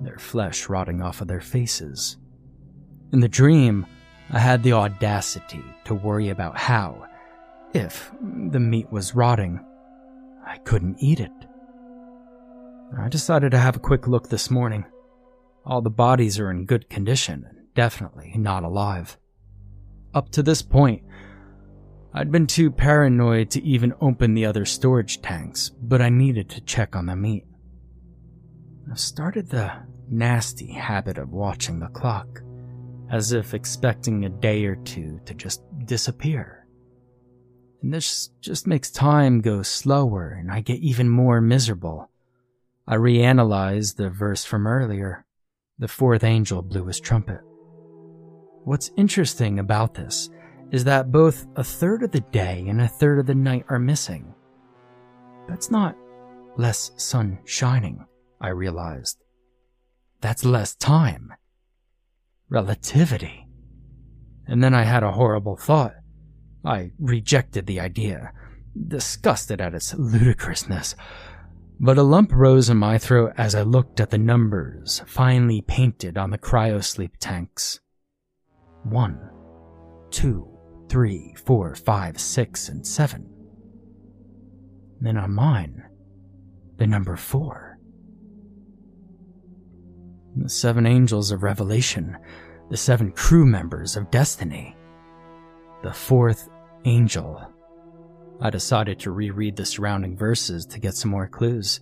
their 0.00 0.18
flesh 0.18 0.68
rotting 0.68 1.02
off 1.02 1.20
of 1.20 1.28
their 1.28 1.40
faces. 1.40 2.16
In 3.12 3.20
the 3.20 3.28
dream, 3.28 3.86
I 4.34 4.38
had 4.38 4.62
the 4.62 4.72
audacity 4.72 5.62
to 5.84 5.94
worry 5.94 6.30
about 6.30 6.56
how, 6.56 7.06
if 7.74 8.10
the 8.50 8.60
meat 8.60 8.90
was 8.90 9.14
rotting, 9.14 9.62
I 10.46 10.56
couldn't 10.58 10.96
eat 11.00 11.20
it. 11.20 11.30
I 12.98 13.10
decided 13.10 13.50
to 13.50 13.58
have 13.58 13.76
a 13.76 13.80
quick 13.80 14.08
look 14.08 14.30
this 14.30 14.50
morning. 14.50 14.86
All 15.66 15.82
the 15.82 15.90
bodies 15.90 16.38
are 16.38 16.50
in 16.50 16.64
good 16.64 16.88
condition 16.88 17.44
and 17.46 17.74
definitely 17.74 18.32
not 18.36 18.64
alive. 18.64 19.18
Up 20.14 20.30
to 20.30 20.42
this 20.42 20.62
point, 20.62 21.02
I'd 22.14 22.32
been 22.32 22.46
too 22.46 22.70
paranoid 22.70 23.50
to 23.50 23.62
even 23.62 23.92
open 24.00 24.32
the 24.32 24.46
other 24.46 24.64
storage 24.64 25.20
tanks, 25.20 25.68
but 25.68 26.00
I 26.00 26.08
needed 26.08 26.48
to 26.50 26.62
check 26.62 26.96
on 26.96 27.04
the 27.04 27.16
meat. 27.16 27.44
I've 28.90 28.98
started 28.98 29.50
the 29.50 29.72
nasty 30.08 30.72
habit 30.72 31.18
of 31.18 31.30
watching 31.30 31.80
the 31.80 31.88
clock 31.88 32.42
as 33.12 33.32
if 33.32 33.52
expecting 33.52 34.24
a 34.24 34.30
day 34.30 34.64
or 34.64 34.74
two 34.76 35.20
to 35.26 35.34
just 35.34 35.62
disappear. 35.84 36.66
And 37.82 37.92
this 37.92 38.30
just 38.40 38.66
makes 38.66 38.90
time 38.90 39.42
go 39.42 39.62
slower 39.62 40.30
and 40.30 40.50
I 40.50 40.62
get 40.62 40.78
even 40.78 41.10
more 41.10 41.42
miserable. 41.42 42.10
I 42.88 42.96
reanalyze 42.96 43.96
the 43.96 44.08
verse 44.08 44.44
from 44.44 44.66
earlier. 44.66 45.26
The 45.78 45.88
fourth 45.88 46.24
angel 46.24 46.62
blew 46.62 46.86
his 46.86 47.00
trumpet. 47.00 47.40
What's 48.64 48.90
interesting 48.96 49.58
about 49.58 49.92
this 49.92 50.30
is 50.70 50.84
that 50.84 51.12
both 51.12 51.46
a 51.56 51.64
third 51.64 52.02
of 52.02 52.12
the 52.12 52.20
day 52.20 52.64
and 52.66 52.80
a 52.80 52.88
third 52.88 53.18
of 53.18 53.26
the 53.26 53.34
night 53.34 53.66
are 53.68 53.78
missing. 53.78 54.34
That's 55.48 55.70
not 55.70 55.96
less 56.56 56.92
sun 56.96 57.40
shining, 57.44 58.06
I 58.40 58.48
realized. 58.48 59.18
That's 60.20 60.44
less 60.44 60.74
time 60.76 61.34
relativity. 62.52 63.46
And 64.46 64.62
then 64.62 64.74
I 64.74 64.82
had 64.82 65.02
a 65.02 65.12
horrible 65.12 65.56
thought. 65.56 65.94
I 66.64 66.92
rejected 66.98 67.66
the 67.66 67.80
idea, 67.80 68.32
disgusted 68.88 69.60
at 69.60 69.74
its 69.74 69.94
ludicrousness. 69.94 70.94
But 71.80 71.98
a 71.98 72.02
lump 72.02 72.30
rose 72.32 72.68
in 72.68 72.76
my 72.76 72.98
throat 72.98 73.32
as 73.38 73.54
I 73.54 73.62
looked 73.62 74.00
at 74.00 74.10
the 74.10 74.18
numbers 74.18 75.02
finely 75.06 75.62
painted 75.62 76.18
on 76.18 76.30
the 76.30 76.38
cryosleep 76.38 77.12
tanks. 77.18 77.80
One, 78.84 79.30
two, 80.10 80.46
three, 80.88 81.34
four, 81.44 81.74
five, 81.74 82.20
six, 82.20 82.68
and 82.68 82.86
seven. 82.86 83.28
Then 85.00 85.16
on 85.16 85.34
mine, 85.34 85.82
the 86.76 86.86
number 86.86 87.16
four. 87.16 87.71
The 90.36 90.48
seven 90.48 90.86
angels 90.86 91.30
of 91.30 91.42
Revelation, 91.42 92.16
the 92.70 92.76
seven 92.76 93.12
crew 93.12 93.44
members 93.44 93.96
of 93.96 94.10
Destiny. 94.10 94.76
The 95.82 95.92
fourth 95.92 96.48
angel. 96.84 97.42
I 98.40 98.50
decided 98.50 98.98
to 99.00 99.10
reread 99.10 99.56
the 99.56 99.66
surrounding 99.66 100.16
verses 100.16 100.64
to 100.66 100.80
get 100.80 100.94
some 100.94 101.10
more 101.10 101.28
clues. 101.28 101.80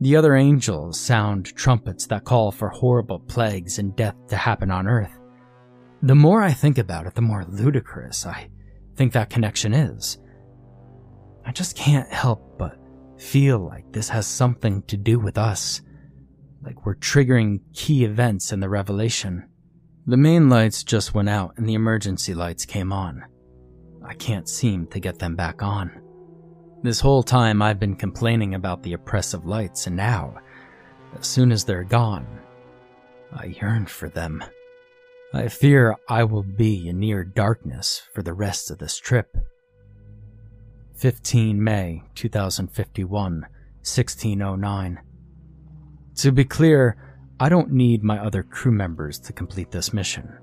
The 0.00 0.14
other 0.14 0.36
angels 0.36 1.00
sound 1.00 1.46
trumpets 1.56 2.06
that 2.06 2.24
call 2.24 2.52
for 2.52 2.68
horrible 2.68 3.18
plagues 3.18 3.78
and 3.78 3.96
death 3.96 4.14
to 4.28 4.36
happen 4.36 4.70
on 4.70 4.86
Earth. 4.86 5.18
The 6.02 6.14
more 6.14 6.42
I 6.42 6.52
think 6.52 6.78
about 6.78 7.06
it, 7.06 7.16
the 7.16 7.22
more 7.22 7.44
ludicrous 7.48 8.24
I 8.24 8.50
think 8.94 9.12
that 9.12 9.30
connection 9.30 9.74
is. 9.74 10.18
I 11.44 11.50
just 11.50 11.76
can't 11.76 12.08
help 12.12 12.56
but 12.56 12.78
feel 13.16 13.58
like 13.58 13.92
this 13.92 14.08
has 14.10 14.26
something 14.28 14.82
to 14.82 14.96
do 14.96 15.18
with 15.18 15.36
us, 15.36 15.82
like 16.62 16.84
we're 16.84 16.94
triggering 16.94 17.60
key 17.74 18.04
events 18.04 18.52
in 18.52 18.60
the 18.60 18.68
revelation. 18.68 19.48
The 20.06 20.16
main 20.16 20.48
lights 20.48 20.84
just 20.84 21.14
went 21.14 21.28
out 21.28 21.54
and 21.56 21.68
the 21.68 21.74
emergency 21.74 22.34
lights 22.34 22.64
came 22.64 22.92
on. 22.92 23.24
I 24.04 24.14
can't 24.14 24.48
seem 24.48 24.86
to 24.88 25.00
get 25.00 25.18
them 25.18 25.36
back 25.36 25.62
on. 25.62 26.00
This 26.82 27.00
whole 27.00 27.22
time 27.22 27.60
I've 27.60 27.80
been 27.80 27.96
complaining 27.96 28.54
about 28.54 28.82
the 28.82 28.92
oppressive 28.92 29.44
lights, 29.44 29.88
and 29.88 29.96
now, 29.96 30.36
as 31.18 31.26
soon 31.26 31.50
as 31.50 31.64
they're 31.64 31.84
gone, 31.84 32.26
I 33.32 33.46
yearn 33.46 33.86
for 33.86 34.08
them. 34.08 34.44
I 35.34 35.48
fear 35.48 35.96
I 36.08 36.24
will 36.24 36.44
be 36.44 36.88
in 36.88 37.00
near 37.00 37.24
darkness 37.24 38.02
for 38.14 38.22
the 38.22 38.32
rest 38.32 38.70
of 38.70 38.78
this 38.78 38.96
trip. 38.96 39.36
15 40.94 41.62
May 41.62 42.04
2051, 42.14 43.32
1609. 43.40 45.00
To 46.18 46.32
be 46.32 46.44
clear, 46.44 46.96
I 47.38 47.48
don't 47.48 47.70
need 47.70 48.02
my 48.02 48.18
other 48.18 48.42
crew 48.42 48.72
members 48.72 49.20
to 49.20 49.32
complete 49.32 49.70
this 49.70 49.92
mission. 49.92 50.36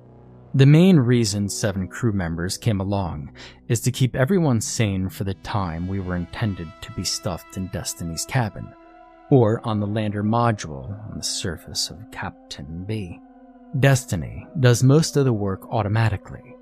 The 0.54 0.66
main 0.66 0.98
reason 0.98 1.50
seven 1.50 1.90
crew 1.90 2.14
members 2.14 2.58
came 2.58 2.80
along 2.80 3.34
is 3.68 3.82
to 3.82 3.92
keep 3.92 4.16
everyone 4.16 4.62
sane 4.62 5.10
for 5.10 5.26
the 5.26 5.34
time 5.34 5.90
we 5.90 6.00
were 6.00 6.16
intended 6.16 6.72
to 6.80 6.94
be 6.94 7.04
stuffed 7.04 7.58
in 7.58 7.68
Destiny's 7.68 8.24
cabin, 8.26 8.74
or 9.30 9.60
on 9.68 9.82
the 9.82 9.86
lander 9.86 10.24
module 10.24 10.98
on 11.12 11.18
the 11.18 11.24
surface 11.24 11.90
of 11.90 11.98
Kapteyn 12.10 12.88
B. 12.88 13.20
Destiny 13.78 14.48
does 14.62 14.82
most 14.82 15.18
of 15.18 15.26
the 15.26 15.34
work 15.34 15.68
automatically. 15.70 16.56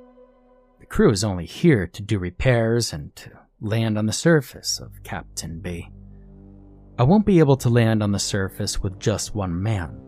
The 0.80 0.88
crew 0.88 1.11
is 1.11 1.24
only 1.24 1.45
here 1.45 1.86
to 1.86 2.01
do 2.01 2.18
repairs 2.18 2.91
and 2.91 3.16
to 3.18 3.30
land 3.61 3.99
on 3.99 4.07
the 4.07 4.11
surface 4.11 4.80
of 4.80 5.03
Kapteyn 5.03 5.61
B. 5.61 5.91
I 6.95 7.03
won't 7.03 7.25
be 7.25 7.39
able 7.39 7.57
to 7.57 7.69
land 7.69 8.03
on 8.03 8.11
the 8.11 8.19
surface 8.19 8.83
with 8.83 8.99
just 8.99 9.33
one 9.33 9.63
man, 9.63 9.99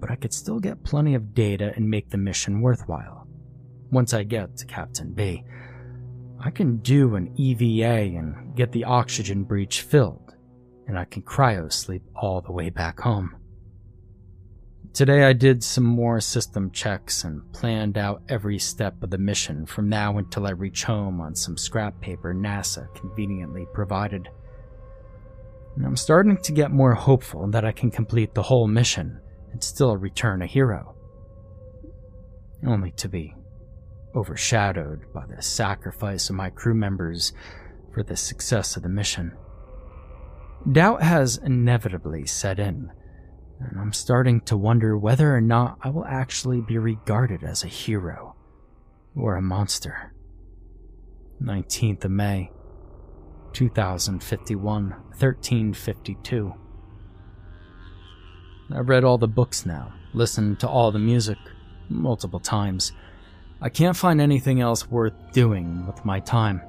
but 0.00 0.10
I 0.10 0.16
could 0.16 0.34
still 0.34 0.58
get 0.58 0.82
plenty 0.82 1.14
of 1.14 1.34
data 1.34 1.72
and 1.76 1.88
make 1.88 2.10
the 2.10 2.18
mission 2.18 2.60
worthwhile. 2.60 3.28
Once 3.92 4.12
I 4.12 4.24
get 4.24 4.56
to 4.56 4.66
Kapteyn 4.66 5.14
B, 5.14 5.44
I 6.40 6.50
can 6.50 6.78
do 6.78 7.14
an 7.14 7.32
EVA 7.36 8.16
and 8.18 8.56
get 8.56 8.72
the 8.72 8.84
oxygen 8.84 9.44
breach 9.44 9.82
filled, 9.82 10.34
and 10.88 10.98
I 10.98 11.04
can 11.04 11.22
cryo 11.22 11.72
sleep 11.72 12.02
all 12.16 12.40
the 12.40 12.50
way 12.52 12.70
back 12.70 12.98
home. 12.98 13.36
Today 14.92 15.22
I 15.22 15.32
did 15.32 15.62
some 15.62 15.84
more 15.84 16.20
system 16.20 16.72
checks 16.72 17.22
and 17.22 17.52
planned 17.52 17.96
out 17.96 18.22
every 18.28 18.58
step 18.58 19.00
of 19.04 19.10
the 19.10 19.18
mission 19.18 19.64
from 19.64 19.88
now 19.88 20.18
until 20.18 20.48
I 20.48 20.50
reach 20.50 20.82
home 20.82 21.20
on 21.20 21.36
some 21.36 21.56
scrap 21.56 22.00
paper 22.00 22.34
NASA 22.34 22.92
conveniently 22.96 23.68
provided. 23.72 24.28
I'm 25.84 25.96
starting 25.96 26.36
to 26.36 26.52
get 26.52 26.70
more 26.70 26.94
hopeful 26.94 27.48
that 27.48 27.64
I 27.64 27.72
can 27.72 27.90
complete 27.90 28.34
the 28.34 28.42
whole 28.42 28.68
mission 28.68 29.20
and 29.52 29.62
still 29.62 29.96
return 29.96 30.42
a 30.42 30.46
hero. 30.46 30.94
Only 32.66 32.92
to 32.92 33.08
be 33.08 33.34
overshadowed 34.14 35.12
by 35.12 35.24
the 35.26 35.42
sacrifice 35.42 36.28
of 36.28 36.36
my 36.36 36.50
crew 36.50 36.74
members 36.74 37.32
for 37.92 38.02
the 38.02 38.16
success 38.16 38.76
of 38.76 38.82
the 38.82 38.88
mission. 38.88 39.32
Doubt 40.70 41.02
has 41.02 41.38
inevitably 41.38 42.26
set 42.26 42.58
in, 42.58 42.92
and 43.58 43.80
I'm 43.80 43.92
starting 43.92 44.42
to 44.42 44.56
wonder 44.56 44.98
whether 44.98 45.34
or 45.34 45.40
not 45.40 45.78
I 45.82 45.90
will 45.90 46.04
actually 46.04 46.60
be 46.60 46.78
regarded 46.78 47.42
as 47.42 47.64
a 47.64 47.68
hero 47.68 48.36
or 49.16 49.36
a 49.36 49.42
monster. 49.42 50.12
19th 51.42 52.04
of 52.04 52.10
May, 52.10 52.50
2051, 53.52 54.90
1352. 54.90 56.54
I've 58.72 58.88
read 58.88 59.04
all 59.04 59.18
the 59.18 59.26
books 59.28 59.66
now, 59.66 59.92
listened 60.14 60.60
to 60.60 60.68
all 60.68 60.92
the 60.92 60.98
music 60.98 61.38
multiple 61.88 62.40
times. 62.40 62.92
I 63.60 63.68
can't 63.68 63.96
find 63.96 64.20
anything 64.20 64.60
else 64.60 64.88
worth 64.88 65.32
doing 65.32 65.86
with 65.86 66.04
my 66.04 66.20
time. 66.20 66.62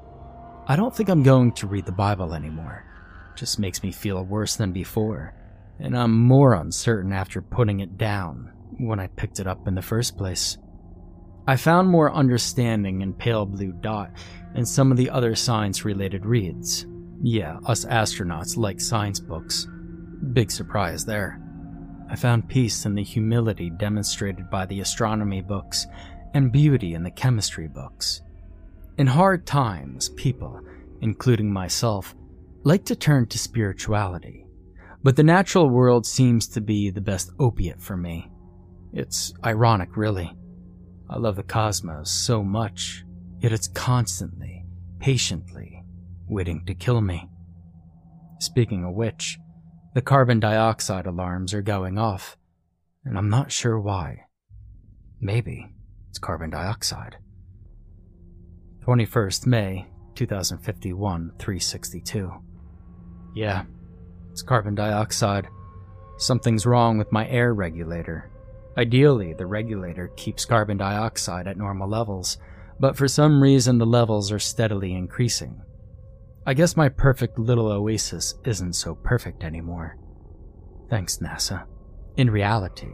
I 0.67 0.75
don't 0.75 0.95
think 0.95 1.09
I'm 1.09 1.23
going 1.23 1.51
to 1.53 1.67
read 1.67 1.85
the 1.85 1.91
Bible 1.91 2.33
anymore. 2.33 2.85
It 3.33 3.37
just 3.37 3.59
makes 3.59 3.83
me 3.83 3.91
feel 3.91 4.23
worse 4.23 4.55
than 4.55 4.71
before, 4.71 5.33
and 5.79 5.97
I'm 5.97 6.19
more 6.19 6.53
uncertain 6.53 7.13
after 7.13 7.41
putting 7.41 7.79
it 7.79 7.97
down 7.97 8.51
when 8.77 8.99
I 8.99 9.07
picked 9.07 9.39
it 9.39 9.47
up 9.47 9.67
in 9.67 9.75
the 9.75 9.81
first 9.81 10.17
place. 10.17 10.57
I 11.47 11.55
found 11.55 11.89
more 11.89 12.13
understanding 12.13 13.01
in 13.01 13.13
Pale 13.13 13.47
Blue 13.47 13.71
Dot 13.71 14.11
and 14.53 14.67
some 14.67 14.91
of 14.91 14.97
the 14.97 15.09
other 15.09 15.35
science 15.35 15.83
related 15.83 16.25
reads. 16.25 16.85
Yeah, 17.21 17.59
us 17.65 17.85
astronauts 17.85 18.57
like 18.57 18.79
science 18.79 19.19
books. 19.19 19.67
Big 20.33 20.51
surprise 20.51 21.05
there. 21.05 21.41
I 22.09 22.15
found 22.15 22.49
peace 22.49 22.85
in 22.85 22.93
the 22.93 23.03
humility 23.03 23.69
demonstrated 23.69 24.49
by 24.49 24.65
the 24.65 24.81
astronomy 24.81 25.41
books 25.41 25.87
and 26.33 26.51
beauty 26.51 26.93
in 26.93 27.03
the 27.03 27.11
chemistry 27.11 27.67
books. 27.67 28.21
In 28.97 29.07
hard 29.07 29.47
times, 29.47 30.09
people, 30.09 30.59
including 31.01 31.51
myself, 31.51 32.13
like 32.63 32.85
to 32.85 32.95
turn 32.95 33.27
to 33.27 33.39
spirituality, 33.39 34.45
but 35.01 35.15
the 35.15 35.23
natural 35.23 35.69
world 35.69 36.05
seems 36.05 36.47
to 36.49 36.61
be 36.61 36.91
the 36.91 37.01
best 37.01 37.31
opiate 37.39 37.81
for 37.81 37.97
me. 37.97 38.29
It's 38.93 39.33
ironic, 39.43 39.97
really. 39.97 40.35
I 41.11 41.17
love 41.17 41.35
the 41.35 41.43
cosmos 41.43 42.09
so 42.09 42.41
much, 42.41 43.03
yet 43.39 43.51
it's 43.51 43.67
constantly, 43.67 44.65
patiently, 44.99 45.83
waiting 46.29 46.65
to 46.67 46.73
kill 46.73 47.01
me. 47.01 47.27
Speaking 48.39 48.85
of 48.85 48.93
which, 48.93 49.37
the 49.93 50.01
carbon 50.01 50.39
dioxide 50.39 51.05
alarms 51.05 51.53
are 51.53 51.61
going 51.61 51.97
off, 51.97 52.37
and 53.03 53.17
I'm 53.17 53.29
not 53.29 53.51
sure 53.51 53.77
why. 53.77 54.21
Maybe 55.19 55.67
it's 56.09 56.17
carbon 56.17 56.49
dioxide. 56.49 57.17
21st 58.85 59.45
May 59.45 59.87
2051, 60.15 61.33
362. 61.37 62.31
Yeah, 63.35 63.65
it's 64.31 64.41
carbon 64.41 64.75
dioxide. 64.75 65.49
Something's 66.17 66.65
wrong 66.65 66.97
with 66.97 67.11
my 67.11 67.27
air 67.27 67.53
regulator. 67.53 68.30
Ideally, 68.77 69.33
the 69.33 69.45
regulator 69.45 70.09
keeps 70.15 70.45
carbon 70.45 70.77
dioxide 70.77 71.47
at 71.47 71.57
normal 71.57 71.89
levels, 71.89 72.37
but 72.79 72.95
for 72.95 73.07
some 73.07 73.41
reason 73.41 73.77
the 73.77 73.85
levels 73.85 74.31
are 74.31 74.39
steadily 74.39 74.93
increasing. 74.93 75.61
I 76.45 76.53
guess 76.53 76.77
my 76.77 76.89
perfect 76.89 77.37
little 77.37 77.67
oasis 77.67 78.35
isn't 78.45 78.73
so 78.73 78.95
perfect 78.95 79.43
anymore. 79.43 79.97
Thanks, 80.89 81.17
NASA. 81.17 81.65
In 82.17 82.31
reality, 82.31 82.89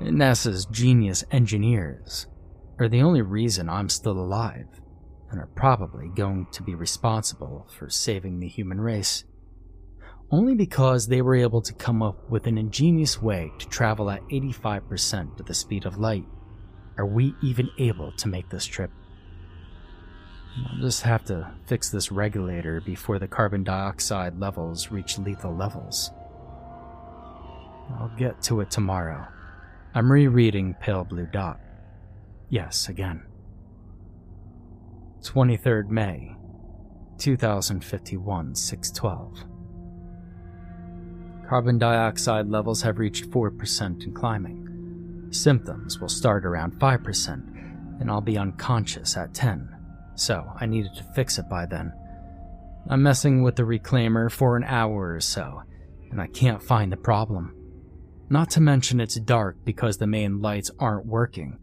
NASA's 0.00 0.66
genius 0.66 1.24
engineers 1.30 2.26
are 2.78 2.88
the 2.88 3.02
only 3.02 3.22
reason 3.22 3.68
I'm 3.68 3.88
still 3.88 4.18
alive, 4.18 4.66
and 5.30 5.38
are 5.38 5.50
probably 5.54 6.08
going 6.08 6.46
to 6.52 6.62
be 6.62 6.74
responsible 6.74 7.68
for 7.78 7.88
saving 7.88 8.40
the 8.40 8.48
human 8.48 8.80
race. 8.80 9.24
Only 10.32 10.54
because 10.54 11.08
they 11.08 11.22
were 11.22 11.34
able 11.34 11.60
to 11.62 11.72
come 11.72 12.02
up 12.02 12.30
with 12.30 12.46
an 12.46 12.56
ingenious 12.56 13.20
way 13.20 13.50
to 13.58 13.68
travel 13.68 14.10
at 14.10 14.22
85% 14.28 15.40
of 15.40 15.46
the 15.46 15.54
speed 15.54 15.86
of 15.86 15.98
light 15.98 16.26
are 16.96 17.06
we 17.06 17.34
even 17.42 17.68
able 17.78 18.12
to 18.12 18.28
make 18.28 18.48
this 18.48 18.64
trip. 18.64 18.92
I'll 20.68 20.80
just 20.80 21.02
have 21.02 21.24
to 21.24 21.52
fix 21.66 21.90
this 21.90 22.12
regulator 22.12 22.80
before 22.80 23.18
the 23.18 23.26
carbon 23.26 23.64
dioxide 23.64 24.38
levels 24.38 24.90
reach 24.90 25.18
lethal 25.18 25.54
levels. 25.54 26.12
I'll 27.98 28.12
get 28.16 28.40
to 28.42 28.60
it 28.60 28.70
tomorrow. 28.70 29.26
I'm 29.94 30.12
rereading 30.12 30.74
Pale 30.80 31.04
Blue 31.04 31.26
Dot. 31.26 31.58
Yes, 32.48 32.88
again. 32.88 33.24
23rd 35.22 35.88
May, 35.88 36.36
2051, 37.18 38.54
612. 38.54 39.49
Carbon 41.50 41.78
dioxide 41.78 42.46
levels 42.46 42.80
have 42.82 43.00
reached 43.00 43.28
4% 43.30 44.04
and 44.04 44.14
climbing. 44.14 45.26
Symptoms 45.32 45.98
will 45.98 46.08
start 46.08 46.46
around 46.46 46.78
5%, 46.78 48.00
and 48.00 48.08
I'll 48.08 48.20
be 48.20 48.38
unconscious 48.38 49.16
at 49.16 49.34
10, 49.34 49.68
so 50.14 50.48
I 50.60 50.66
needed 50.66 50.94
to 50.94 51.12
fix 51.12 51.40
it 51.40 51.48
by 51.48 51.66
then. 51.66 51.92
I'm 52.88 53.02
messing 53.02 53.42
with 53.42 53.56
the 53.56 53.64
reclaimer 53.64 54.30
for 54.30 54.56
an 54.56 54.62
hour 54.62 55.12
or 55.12 55.18
so, 55.18 55.62
and 56.12 56.20
I 56.20 56.28
can't 56.28 56.62
find 56.62 56.92
the 56.92 56.96
problem. 56.96 57.56
Not 58.28 58.50
to 58.50 58.60
mention 58.60 59.00
it's 59.00 59.16
dark 59.16 59.56
because 59.64 59.98
the 59.98 60.06
main 60.06 60.40
lights 60.40 60.70
aren't 60.78 61.06
working, 61.06 61.58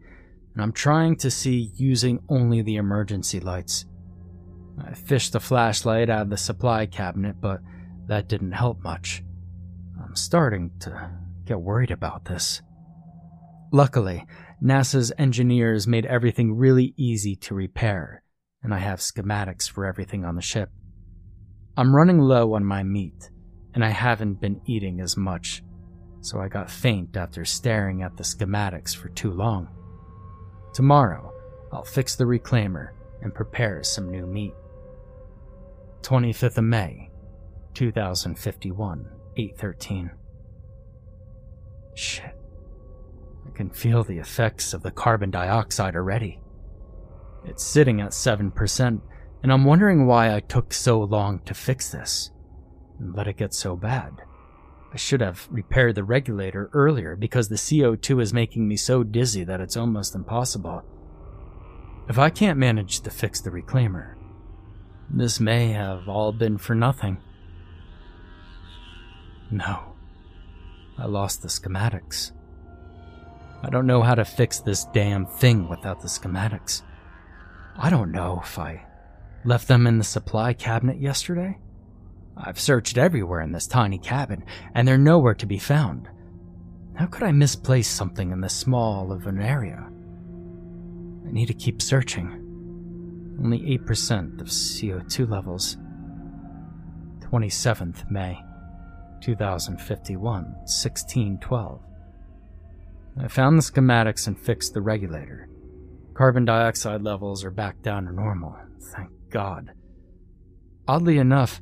and 0.52 0.62
I'm 0.62 0.72
trying 0.72 1.16
to 1.16 1.30
see 1.30 1.70
using 1.76 2.20
only 2.28 2.60
the 2.60 2.76
emergency 2.76 3.40
lights. 3.40 3.86
I 4.86 4.92
fished 4.92 5.32
the 5.32 5.40
flashlight 5.40 6.10
out 6.10 6.24
of 6.24 6.30
the 6.30 6.36
supply 6.36 6.84
cabinet, 6.84 7.40
but 7.40 7.62
that 8.06 8.28
didn't 8.28 8.52
help 8.52 8.82
much. 8.82 9.22
Starting 10.18 10.72
to 10.80 11.10
get 11.44 11.60
worried 11.60 11.92
about 11.92 12.24
this. 12.24 12.60
Luckily, 13.72 14.26
NASA's 14.62 15.12
engineers 15.16 15.86
made 15.86 16.04
everything 16.06 16.56
really 16.56 16.92
easy 16.96 17.36
to 17.36 17.54
repair, 17.54 18.22
and 18.62 18.74
I 18.74 18.78
have 18.78 18.98
schematics 18.98 19.70
for 19.70 19.86
everything 19.86 20.24
on 20.24 20.34
the 20.34 20.42
ship. 20.42 20.70
I'm 21.76 21.94
running 21.94 22.18
low 22.18 22.54
on 22.54 22.64
my 22.64 22.82
meat, 22.82 23.30
and 23.74 23.84
I 23.84 23.90
haven't 23.90 24.40
been 24.40 24.60
eating 24.66 25.00
as 25.00 25.16
much, 25.16 25.62
so 26.20 26.40
I 26.40 26.48
got 26.48 26.70
faint 26.70 27.16
after 27.16 27.44
staring 27.44 28.02
at 28.02 28.16
the 28.16 28.24
schematics 28.24 28.94
for 28.94 29.08
too 29.10 29.30
long. 29.30 29.68
Tomorrow, 30.74 31.32
I'll 31.72 31.84
fix 31.84 32.16
the 32.16 32.24
reclaimer 32.24 32.88
and 33.22 33.34
prepare 33.34 33.82
some 33.84 34.10
new 34.10 34.26
meat. 34.26 34.54
25th 36.02 36.58
of 36.58 36.64
May, 36.64 37.10
2051. 37.74 39.17
813. 39.38 40.10
Shit. 41.94 42.36
I 43.46 43.50
can 43.56 43.70
feel 43.70 44.04
the 44.04 44.18
effects 44.18 44.74
of 44.74 44.82
the 44.82 44.90
carbon 44.90 45.30
dioxide 45.30 45.94
already. 45.94 46.40
It's 47.44 47.64
sitting 47.64 48.00
at 48.00 48.10
7%, 48.10 49.00
and 49.42 49.52
I'm 49.52 49.64
wondering 49.64 50.06
why 50.06 50.34
I 50.34 50.40
took 50.40 50.72
so 50.72 51.00
long 51.00 51.40
to 51.46 51.54
fix 51.54 51.90
this 51.90 52.30
and 52.98 53.14
let 53.14 53.28
it 53.28 53.36
get 53.36 53.54
so 53.54 53.76
bad. 53.76 54.22
I 54.92 54.96
should 54.96 55.20
have 55.20 55.46
repaired 55.50 55.94
the 55.94 56.04
regulator 56.04 56.70
earlier 56.72 57.14
because 57.14 57.48
the 57.48 57.56
CO2 57.56 58.20
is 58.20 58.34
making 58.34 58.66
me 58.66 58.76
so 58.76 59.02
dizzy 59.02 59.44
that 59.44 59.60
it's 59.60 59.76
almost 59.76 60.14
impossible. 60.14 60.82
If 62.08 62.18
I 62.18 62.30
can't 62.30 62.58
manage 62.58 63.00
to 63.00 63.10
fix 63.10 63.40
the 63.40 63.50
reclaimer, 63.50 64.14
this 65.10 65.38
may 65.38 65.68
have 65.72 66.08
all 66.08 66.32
been 66.32 66.58
for 66.58 66.74
nothing. 66.74 67.18
No. 69.50 69.94
I 70.98 71.06
lost 71.06 71.42
the 71.42 71.48
schematics. 71.48 72.32
I 73.62 73.70
don't 73.70 73.86
know 73.86 74.02
how 74.02 74.14
to 74.14 74.24
fix 74.24 74.60
this 74.60 74.84
damn 74.92 75.26
thing 75.26 75.68
without 75.68 76.00
the 76.00 76.08
schematics. 76.08 76.82
I 77.76 77.90
don't 77.90 78.12
know 78.12 78.40
if 78.42 78.58
I 78.58 78.84
left 79.44 79.68
them 79.68 79.86
in 79.86 79.98
the 79.98 80.04
supply 80.04 80.52
cabinet 80.52 81.00
yesterday. 81.00 81.58
I've 82.36 82.60
searched 82.60 82.98
everywhere 82.98 83.40
in 83.40 83.52
this 83.52 83.66
tiny 83.66 83.98
cabin, 83.98 84.44
and 84.74 84.86
they're 84.86 84.98
nowhere 84.98 85.34
to 85.34 85.46
be 85.46 85.58
found. 85.58 86.08
How 86.94 87.06
could 87.06 87.22
I 87.22 87.32
misplace 87.32 87.88
something 87.88 88.30
in 88.32 88.40
this 88.40 88.54
small 88.54 89.12
of 89.12 89.26
an 89.26 89.40
area? 89.40 89.88
I 91.26 91.30
need 91.30 91.46
to 91.46 91.54
keep 91.54 91.80
searching. 91.80 92.44
Only 93.42 93.60
8% 93.78 94.40
of 94.40 94.48
CO2 94.48 95.28
levels. 95.28 95.76
27th 97.20 98.10
May. 98.10 98.42
2051, 99.20 100.20
1612. 100.22 101.80
I 103.20 103.28
found 103.28 103.58
the 103.58 103.62
schematics 103.62 104.26
and 104.26 104.38
fixed 104.38 104.74
the 104.74 104.80
regulator. 104.80 105.48
Carbon 106.14 106.44
dioxide 106.44 107.02
levels 107.02 107.44
are 107.44 107.50
back 107.50 107.82
down 107.82 108.06
to 108.06 108.12
normal, 108.12 108.56
thank 108.92 109.10
God. 109.30 109.72
Oddly 110.86 111.18
enough, 111.18 111.60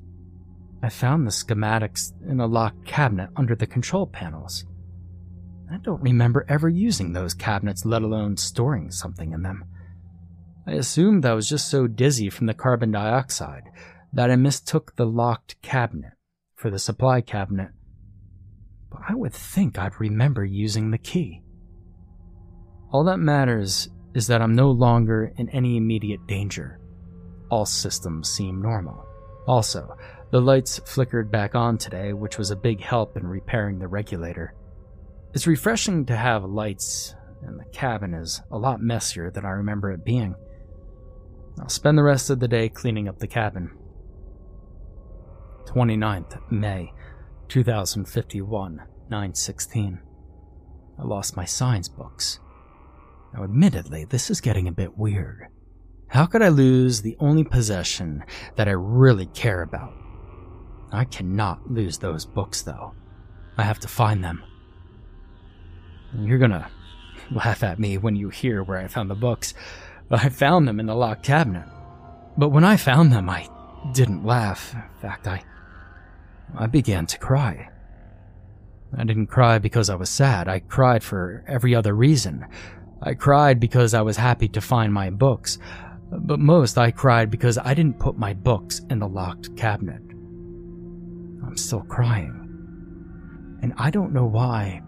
I 0.83 0.89
found 0.89 1.27
the 1.27 1.31
schematics 1.31 2.13
in 2.29 2.41
a 2.41 2.47
locked 2.47 2.87
cabinet 2.87 3.31
under 3.37 3.55
the 3.55 3.67
control 3.67 4.07
panels. 4.07 4.65
I 5.71 5.79
don't 5.79 6.03
remember 6.03 6.45
ever 6.49 6.69
using 6.69 7.13
those 7.13 7.35
cabinets, 7.35 7.85
let 7.85 8.03
alone 8.03 8.37
storing 8.37 8.91
something 8.91 9.33
in 9.33 9.43
them. 9.43 9.65
I 10.67 10.73
assumed 10.73 11.25
I 11.25 11.35
was 11.35 11.49
just 11.49 11.69
so 11.69 11.87
dizzy 11.87 12.29
from 12.29 12.47
the 12.47 12.55
carbon 12.55 12.93
dioxide 12.93 13.71
that 14.13 14.31
I 14.31 14.37
mistook 14.37 14.97
the 14.97 15.07
locked 15.07 15.61
cabinet 15.63 16.16
for 16.67 16.71
the 16.71 16.79
supply 16.81 17.21
cabinet, 17.21 17.69
but 18.91 19.01
I 19.09 19.15
would 19.15 19.33
think 19.33 19.79
I'd 19.79 20.01
remember 20.01 20.45
using 20.45 20.91
the 20.91 20.99
key. 20.99 21.41
All 22.91 23.05
that 23.05 23.19
matters 23.19 23.89
is 24.15 24.27
that 24.27 24.43
I'm 24.43 24.57
no 24.57 24.73
longer 24.73 25.33
in 25.37 25.49
any 25.51 25.77
immediate 25.77 26.27
danger. 26.27 26.81
All 27.53 27.67
systems 27.67 28.29
seem 28.29 28.61
normal. 28.61 29.07
Also, 29.47 29.97
the 30.33 30.41
lights 30.41 30.81
flickered 30.87 31.31
back 31.31 31.55
on 31.55 31.79
today, 31.79 32.13
which 32.13 32.37
was 32.37 32.51
a 32.51 32.57
big 32.57 32.81
help 32.81 33.17
in 33.17 33.25
repairing 33.25 33.79
the 33.79 33.87
regulator. 33.87 34.53
It's 35.35 35.47
refreshing 35.47 36.05
to 36.07 36.17
have 36.17 36.43
lights, 36.43 37.15
and 37.43 37.61
the 37.61 37.65
cabin 37.67 38.13
is 38.13 38.43
a 38.51 38.59
lot 38.59 38.83
messier 38.83 39.31
than 39.31 39.45
I 39.45 39.51
remember 39.51 39.93
it 39.93 40.05
being. 40.05 40.35
I'll 41.61 41.69
spend 41.69 41.97
the 41.97 42.03
rest 42.03 42.29
of 42.29 42.41
the 42.41 42.49
day 42.49 42.69
cleaning 42.69 43.07
up 43.07 43.21
the 43.21 43.29
cabin. 43.29 43.71
29th 45.67 46.41
May 46.51 46.93
2051, 47.49 48.77
916. 49.11 50.01
I 50.99 51.03
lost 51.03 51.37
my 51.37 51.45
science 51.45 51.89
books. 51.89 52.41
Now, 53.35 53.45
admittedly, 53.45 54.05
this 54.05 54.31
is 54.31 54.41
getting 54.41 54.69
a 54.69 54.73
bit 54.73 54.97
weird. 54.97 55.49
How 56.09 56.25
could 56.27 56.41
I 56.41 56.49
lose 56.49 57.03
the 57.03 57.17
only 57.19 57.45
possession 57.45 58.25
that 58.55 58.69
I 58.69 58.73
really 58.73 59.27
care 59.27 59.63
about? 59.63 59.93
I 60.93 61.05
cannot 61.05 61.71
lose 61.71 61.99
those 61.99 62.25
books, 62.25 62.63
though. 62.63 62.95
I 63.59 63.65
have 63.65 63.81
to 63.81 63.89
find 63.89 64.23
them. 64.23 64.43
You're 66.19 66.39
gonna 66.39 66.71
laugh 67.31 67.63
at 67.63 67.79
me 67.79 67.99
when 67.99 68.17
you 68.17 68.29
hear 68.29 68.63
where 68.63 68.79
I 68.79 68.87
found 68.87 69.11
the 69.11 69.15
books. 69.15 69.53
I 70.11 70.29
found 70.29 70.69
them 70.69 70.79
in 70.79 70.87
the 70.87 70.95
locked 70.95 71.25
cabinet. 71.25 71.67
But 72.39 72.51
when 72.51 72.65
I 72.65 72.77
found 72.77 73.13
them, 73.13 73.29
I 73.29 73.49
didn't 73.93 74.25
laugh. 74.25 74.75
In 74.75 75.01
fact, 75.01 75.27
I 75.27 75.43
I 76.55 76.67
began 76.67 77.07
to 77.07 77.19
cry. 77.19 77.71
I 78.97 79.05
didn't 79.05 79.27
cry 79.27 79.59
because 79.59 79.91
I 79.91 79.95
was 79.95 80.09
sad. 80.09 80.49
I 80.49 80.61
cried 80.61 81.03
for 81.03 81.45
every 81.47 81.75
other 81.75 81.95
reason. 81.95 82.47
I 83.03 83.15
cried 83.15 83.61
because 83.61 83.95
I 83.95 84.03
was 84.03 84.17
happy 84.17 84.49
to 84.49 84.61
find 84.61 84.93
my 84.93 85.11
books. 85.11 85.59
But 86.11 86.39
most, 86.39 86.79
I 86.79 86.93
cried 86.93 87.31
because 87.31 87.59
I 87.59 87.75
didn't 87.75 87.99
put 87.99 88.17
my 88.17 88.33
books 88.33 88.81
in 88.91 89.01
the 89.01 89.09
locked 89.09 89.57
cabinet. 89.57 90.01
I'm 91.45 91.57
still 91.57 91.83
crying. 91.83 92.43
And 93.63 93.75
I 93.77 93.91
don't 93.91 94.13
know 94.13 94.27
why, 94.27 94.83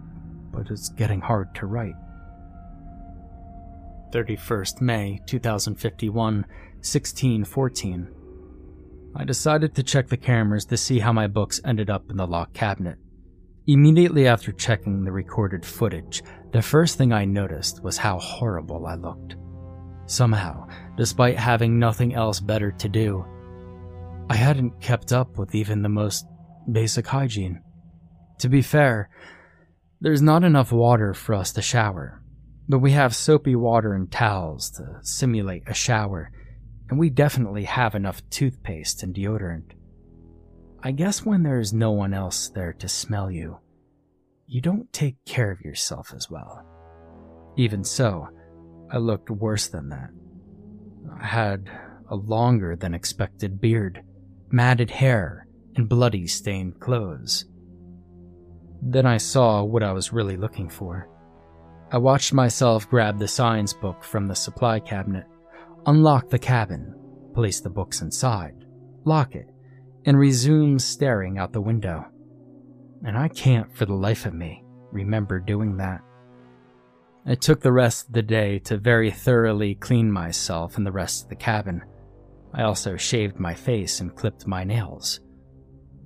but 0.52 0.70
it's 0.70 0.90
getting 0.90 1.20
hard 1.20 1.54
to 1.56 1.66
write. 1.66 1.96
31st 4.12 4.80
May 4.80 5.20
2051, 5.26 6.34
1614. 6.34 8.08
I 9.14 9.24
decided 9.24 9.74
to 9.74 9.82
check 9.82 10.08
the 10.08 10.16
cameras 10.16 10.64
to 10.66 10.76
see 10.76 10.98
how 10.98 11.12
my 11.12 11.26
books 11.26 11.60
ended 11.64 11.90
up 11.90 12.10
in 12.10 12.16
the 12.16 12.26
locked 12.26 12.54
cabinet. 12.54 12.98
Immediately 13.66 14.26
after 14.26 14.52
checking 14.52 15.04
the 15.04 15.12
recorded 15.12 15.64
footage, 15.64 16.22
the 16.52 16.62
first 16.62 16.96
thing 16.96 17.12
I 17.12 17.24
noticed 17.24 17.82
was 17.82 17.98
how 17.98 18.18
horrible 18.18 18.86
I 18.86 18.94
looked. 18.94 19.36
Somehow, 20.06 20.66
despite 20.96 21.36
having 21.36 21.78
nothing 21.78 22.14
else 22.14 22.40
better 22.40 22.72
to 22.72 22.88
do, 22.88 23.26
I 24.30 24.36
hadn't 24.36 24.80
kept 24.80 25.12
up 25.12 25.36
with 25.36 25.54
even 25.54 25.82
the 25.82 25.88
most 25.88 26.26
basic 26.70 27.06
hygiene. 27.06 27.62
To 28.38 28.48
be 28.48 28.62
fair, 28.62 29.10
there's 30.00 30.22
not 30.22 30.44
enough 30.44 30.70
water 30.72 31.12
for 31.12 31.34
us 31.34 31.52
to 31.52 31.62
shower, 31.62 32.22
but 32.68 32.78
we 32.78 32.92
have 32.92 33.14
soapy 33.16 33.56
water 33.56 33.94
and 33.94 34.10
towels 34.10 34.70
to 34.72 34.98
simulate 35.02 35.64
a 35.66 35.74
shower 35.74 36.30
and 36.90 36.98
we 36.98 37.10
definitely 37.10 37.64
have 37.64 37.94
enough 37.94 38.22
toothpaste 38.30 39.02
and 39.02 39.14
deodorant. 39.14 39.72
I 40.82 40.92
guess 40.92 41.24
when 41.24 41.42
there's 41.42 41.72
no 41.72 41.90
one 41.90 42.14
else 42.14 42.48
there 42.50 42.72
to 42.74 42.88
smell 42.88 43.30
you, 43.30 43.58
you 44.46 44.60
don't 44.60 44.90
take 44.92 45.16
care 45.26 45.50
of 45.50 45.60
yourself 45.60 46.12
as 46.14 46.30
well. 46.30 46.64
Even 47.56 47.84
so, 47.84 48.28
I 48.90 48.98
looked 48.98 49.30
worse 49.30 49.68
than 49.68 49.90
that. 49.90 50.10
I 51.20 51.26
had 51.26 51.70
a 52.08 52.16
longer 52.16 52.76
than 52.76 52.94
expected 52.94 53.60
beard, 53.60 54.02
matted 54.50 54.90
hair, 54.90 55.46
and 55.76 55.88
bloody 55.88 56.26
stained 56.26 56.80
clothes. 56.80 57.44
Then 58.80 59.04
I 59.04 59.18
saw 59.18 59.62
what 59.62 59.82
I 59.82 59.92
was 59.92 60.12
really 60.12 60.36
looking 60.36 60.70
for. 60.70 61.08
I 61.90 61.98
watched 61.98 62.32
myself 62.32 62.88
grab 62.88 63.18
the 63.18 63.28
science 63.28 63.72
book 63.72 64.04
from 64.04 64.26
the 64.26 64.34
supply 64.34 64.78
cabinet 64.80 65.26
unlock 65.86 66.28
the 66.28 66.38
cabin, 66.38 66.94
place 67.34 67.60
the 67.60 67.70
books 67.70 68.00
inside, 68.00 68.64
lock 69.04 69.34
it, 69.34 69.48
and 70.04 70.18
resume 70.18 70.78
staring 70.78 71.38
out 71.38 71.52
the 71.52 71.60
window. 71.60 72.06
And 73.04 73.16
I 73.16 73.28
can't, 73.28 73.74
for 73.76 73.86
the 73.86 73.94
life 73.94 74.26
of 74.26 74.34
me, 74.34 74.64
remember 74.90 75.38
doing 75.38 75.76
that. 75.76 76.00
I 77.26 77.34
took 77.34 77.60
the 77.60 77.72
rest 77.72 78.08
of 78.08 78.14
the 78.14 78.22
day 78.22 78.58
to 78.60 78.78
very 78.78 79.10
thoroughly 79.10 79.74
clean 79.74 80.10
myself 80.10 80.76
and 80.76 80.86
the 80.86 80.92
rest 80.92 81.24
of 81.24 81.28
the 81.28 81.36
cabin. 81.36 81.82
I 82.54 82.62
also 82.62 82.96
shaved 82.96 83.38
my 83.38 83.54
face 83.54 84.00
and 84.00 84.16
clipped 84.16 84.46
my 84.46 84.64
nails. 84.64 85.20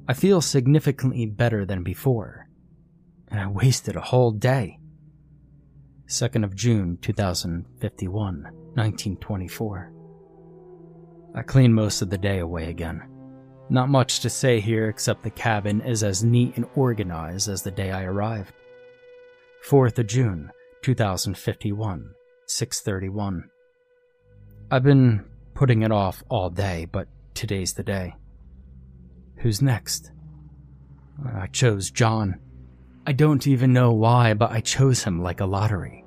I 0.08 0.14
feel 0.14 0.40
significantly 0.40 1.26
better 1.26 1.64
than 1.64 1.84
before, 1.84 2.48
and 3.28 3.40
I 3.40 3.46
wasted 3.46 3.94
a 3.94 4.00
whole 4.00 4.32
day. 4.32 4.78
2nd 6.08 6.44
of 6.44 6.56
June 6.56 6.98
2051, 7.00 8.50
1924. 8.74 9.92
I 11.34 11.42
cleaned 11.42 11.74
most 11.74 12.02
of 12.02 12.10
the 12.10 12.18
day 12.18 12.40
away 12.40 12.68
again. 12.68 13.02
Not 13.70 13.88
much 13.88 14.20
to 14.20 14.30
say 14.30 14.60
here 14.60 14.88
except 14.88 15.22
the 15.22 15.30
cabin 15.30 15.80
is 15.80 16.02
as 16.02 16.22
neat 16.22 16.56
and 16.56 16.66
organized 16.74 17.48
as 17.48 17.62
the 17.62 17.70
day 17.70 17.90
I 17.90 18.04
arrived. 18.04 18.52
4th 19.66 19.98
of 19.98 20.06
June 20.06 20.50
2051, 20.82 22.14
631. 22.46 23.48
I've 24.70 24.82
been 24.82 25.24
putting 25.54 25.82
it 25.82 25.92
off 25.92 26.22
all 26.28 26.50
day, 26.50 26.86
but 26.90 27.08
today's 27.34 27.74
the 27.74 27.82
day. 27.82 28.14
Who's 29.36 29.62
next? 29.62 30.12
I 31.24 31.46
chose 31.46 31.90
John. 31.90 32.40
I 33.06 33.12
don't 33.12 33.46
even 33.46 33.72
know 33.72 33.92
why, 33.92 34.34
but 34.34 34.50
I 34.50 34.60
chose 34.60 35.04
him 35.04 35.22
like 35.22 35.40
a 35.40 35.46
lottery. 35.46 36.01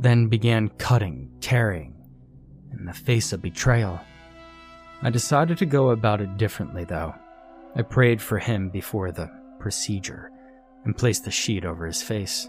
Then 0.00 0.28
began 0.28 0.70
cutting, 0.78 1.30
tearing, 1.42 1.94
in 2.72 2.86
the 2.86 2.94
face 2.94 3.34
of 3.34 3.42
betrayal. 3.42 4.00
I 5.02 5.10
decided 5.10 5.58
to 5.58 5.66
go 5.66 5.90
about 5.90 6.22
it 6.22 6.38
differently, 6.38 6.84
though. 6.84 7.14
I 7.76 7.82
prayed 7.82 8.22
for 8.22 8.38
him 8.38 8.70
before 8.70 9.12
the 9.12 9.30
procedure 9.58 10.30
and 10.86 10.96
placed 10.96 11.26
the 11.26 11.30
sheet 11.30 11.66
over 11.66 11.84
his 11.84 12.02
face. 12.02 12.48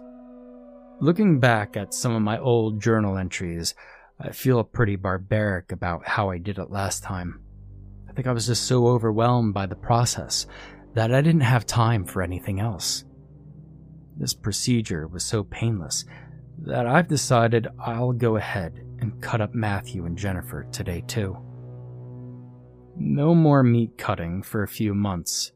Looking 1.01 1.41
back 1.41 1.75
at 1.75 1.93
some 1.93 2.15
of 2.15 2.21
my 2.21 2.39
old 2.39 2.81
journal 2.81 3.17
entries, 3.17 3.75
I 4.17 4.31
feel 4.31 4.63
pretty 4.63 4.95
barbaric 4.95 5.73
about 5.73 6.07
how 6.07 6.29
I 6.29 6.37
did 6.37 6.57
it 6.57 6.71
last 6.71 7.03
time. 7.03 7.41
I 8.09 8.13
think 8.13 8.27
I 8.27 8.31
was 8.31 8.47
just 8.47 8.63
so 8.63 8.87
overwhelmed 8.87 9.53
by 9.53 9.65
the 9.65 9.75
process 9.75 10.47
that 10.93 11.13
I 11.13 11.21
didn't 11.21 11.41
have 11.41 11.65
time 11.65 12.05
for 12.05 12.21
anything 12.21 12.61
else. 12.61 13.03
This 14.15 14.33
procedure 14.33 15.05
was 15.05 15.25
so 15.25 15.43
painless 15.43 16.05
that 16.65 16.85
I've 16.85 17.07
decided 17.07 17.67
I'll 17.79 18.11
go 18.11 18.35
ahead 18.35 18.85
and 18.99 19.21
cut 19.21 19.41
up 19.41 19.53
Matthew 19.53 20.05
and 20.05 20.17
Jennifer 20.17 20.67
today 20.71 21.03
too. 21.07 21.37
No 22.97 23.33
more 23.33 23.63
meat 23.63 23.97
cutting 23.97 24.43
for 24.43 24.63
a 24.63 24.67
few 24.67 24.93
months. 24.93 25.51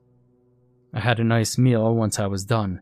I 0.94 1.00
had 1.00 1.20
a 1.20 1.24
nice 1.24 1.58
meal 1.58 1.94
once 1.94 2.20
I 2.20 2.28
was 2.28 2.46
done, 2.46 2.82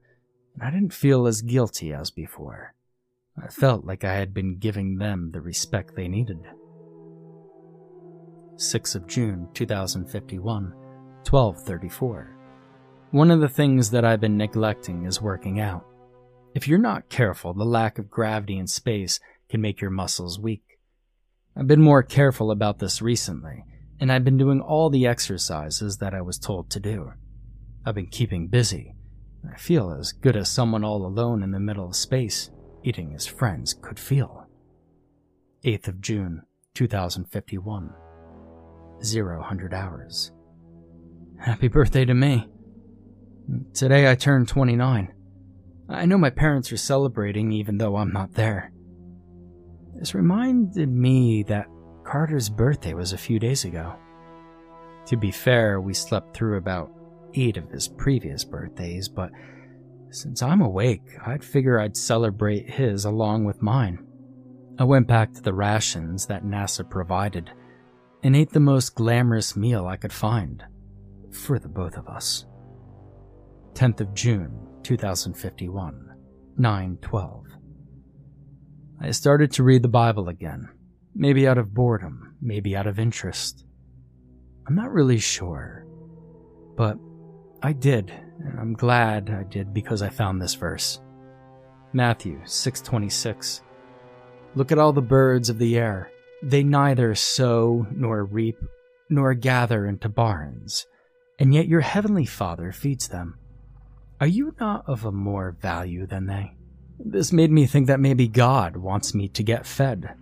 and 0.53 0.63
I 0.63 0.71
didn't 0.71 0.93
feel 0.93 1.27
as 1.27 1.41
guilty 1.41 1.91
as 1.91 2.11
before. 2.11 2.75
I 3.41 3.47
felt 3.47 3.85
like 3.85 4.03
I 4.03 4.13
had 4.13 4.33
been 4.33 4.57
giving 4.57 4.97
them 4.97 5.31
the 5.31 5.41
respect 5.41 5.95
they 5.95 6.07
needed. 6.07 6.39
6th 8.55 8.95
of 8.95 9.07
June 9.07 9.49
2051, 9.53 10.63
1234. 11.27 12.37
One 13.11 13.31
of 13.31 13.41
the 13.41 13.49
things 13.49 13.89
that 13.91 14.05
I've 14.05 14.21
been 14.21 14.37
neglecting 14.37 15.05
is 15.05 15.21
working 15.21 15.59
out. 15.59 15.85
If 16.53 16.67
you're 16.67 16.77
not 16.77 17.09
careful, 17.09 17.53
the 17.53 17.65
lack 17.65 17.97
of 17.97 18.11
gravity 18.11 18.57
in 18.57 18.67
space 18.67 19.19
can 19.49 19.61
make 19.61 19.81
your 19.81 19.89
muscles 19.89 20.39
weak. 20.39 20.79
I've 21.57 21.67
been 21.67 21.81
more 21.81 22.03
careful 22.03 22.51
about 22.51 22.79
this 22.79 23.01
recently, 23.01 23.65
and 23.99 24.11
I've 24.11 24.23
been 24.23 24.37
doing 24.37 24.61
all 24.61 24.89
the 24.89 25.07
exercises 25.07 25.97
that 25.97 26.13
I 26.13 26.21
was 26.21 26.37
told 26.37 26.69
to 26.71 26.79
do. 26.79 27.13
I've 27.85 27.95
been 27.95 28.07
keeping 28.07 28.47
busy. 28.47 28.93
I 29.51 29.57
feel 29.57 29.91
as 29.91 30.13
good 30.13 30.35
as 30.35 30.49
someone 30.49 30.83
all 30.83 31.05
alone 31.05 31.43
in 31.43 31.51
the 31.51 31.59
middle 31.59 31.87
of 31.87 31.95
space 31.95 32.49
eating 32.83 33.11
his 33.11 33.25
friends 33.25 33.73
could 33.73 33.97
feel. 33.97 34.47
8th 35.63 35.87
of 35.87 36.01
June, 36.01 36.43
2051. 36.75 37.93
0 39.01 39.69
hours. 39.73 40.31
Happy 41.39 41.67
birthday 41.67 42.05
to 42.05 42.13
me. 42.13 42.47
Today 43.73 44.09
I 44.09 44.15
turned 44.15 44.47
29. 44.47 45.12
I 45.93 46.05
know 46.05 46.17
my 46.17 46.31
parents 46.31 46.71
are 46.71 46.77
celebrating 46.77 47.51
even 47.51 47.77
though 47.77 47.97
I'm 47.97 48.11
not 48.11 48.33
there. 48.33 48.71
This 49.95 50.15
reminded 50.15 50.89
me 50.89 51.43
that 51.43 51.67
Carter's 52.03 52.49
birthday 52.49 52.93
was 52.93 53.13
a 53.13 53.17
few 53.17 53.39
days 53.39 53.63
ago. 53.63 53.95
To 55.05 55.17
be 55.17 55.31
fair, 55.31 55.79
we 55.79 55.93
slept 55.93 56.35
through 56.35 56.57
about 56.57 56.91
eight 57.35 57.57
of 57.57 57.69
his 57.69 57.87
previous 57.87 58.43
birthdays, 58.43 59.07
but 59.07 59.31
since 60.09 60.41
I'm 60.41 60.61
awake, 60.61 61.03
I'd 61.25 61.43
figure 61.43 61.79
I'd 61.79 61.97
celebrate 61.97 62.69
his 62.69 63.05
along 63.05 63.45
with 63.45 63.61
mine. 63.61 64.05
I 64.79 64.85
went 64.85 65.07
back 65.07 65.33
to 65.33 65.41
the 65.41 65.53
rations 65.53 66.25
that 66.27 66.43
NASA 66.43 66.89
provided 66.89 67.51
and 68.23 68.35
ate 68.35 68.51
the 68.51 68.59
most 68.59 68.95
glamorous 68.95 69.55
meal 69.55 69.85
I 69.85 69.97
could 69.97 70.13
find 70.13 70.63
for 71.31 71.59
the 71.59 71.67
both 71.67 71.97
of 71.97 72.07
us. 72.07 72.45
10th 73.73 74.01
of 74.01 74.13
June, 74.13 74.67
2051, 74.83 76.15
9:12. 76.59 77.43
I 79.01 79.11
started 79.11 79.51
to 79.53 79.63
read 79.63 79.81
the 79.81 79.87
Bible 79.87 80.29
again, 80.29 80.69
maybe 81.15 81.47
out 81.47 81.57
of 81.57 81.73
boredom, 81.73 82.35
maybe 82.41 82.75
out 82.75 82.87
of 82.87 82.99
interest. 82.99 83.65
I'm 84.67 84.75
not 84.75 84.91
really 84.91 85.17
sure, 85.17 85.85
but 86.75 86.97
I 87.61 87.73
did 87.73 88.11
and 88.39 88.59
I'm 88.59 88.73
glad 88.73 89.29
I 89.29 89.43
did 89.43 89.73
because 89.73 90.01
I 90.01 90.09
found 90.09 90.41
this 90.41 90.55
verse. 90.55 90.99
Matthew 91.93 92.39
6:26. 92.45 93.61
Look 94.55 94.71
at 94.71 94.77
all 94.79 94.93
the 94.93 95.01
birds 95.01 95.49
of 95.49 95.59
the 95.59 95.77
air. 95.77 96.09
They 96.41 96.63
neither 96.63 97.15
sow 97.15 97.87
nor 97.91 98.25
reap 98.25 98.57
nor 99.09 99.33
gather 99.33 99.85
into 99.85 100.09
barns, 100.09 100.85
and 101.39 101.53
yet 101.53 101.67
your 101.67 101.81
heavenly 101.81 102.25
Father 102.25 102.71
feeds 102.71 103.07
them. 103.07 103.37
Are 104.23 104.37
you 104.41 104.55
not 104.57 104.85
of 104.87 105.03
a 105.03 105.11
more 105.11 105.57
value 105.59 106.07
than 106.07 106.27
they? 106.27 106.55
This 106.97 107.33
made 107.33 107.51
me 107.51 107.65
think 107.65 107.87
that 107.87 107.99
maybe 107.99 108.29
God 108.29 108.77
wants 108.77 109.13
me 109.13 109.27
to 109.27 109.43
get 109.43 109.65
fed. 109.65 110.15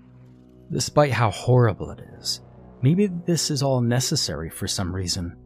Despite 0.71 1.11
how 1.11 1.29
horrible 1.29 1.91
it 1.91 1.99
is, 2.17 2.41
maybe 2.81 3.05
this 3.05 3.51
is 3.51 3.61
all 3.61 3.79
necessary 3.79 4.49
for 4.49 4.67
some 4.67 4.91
reason. 4.91 5.37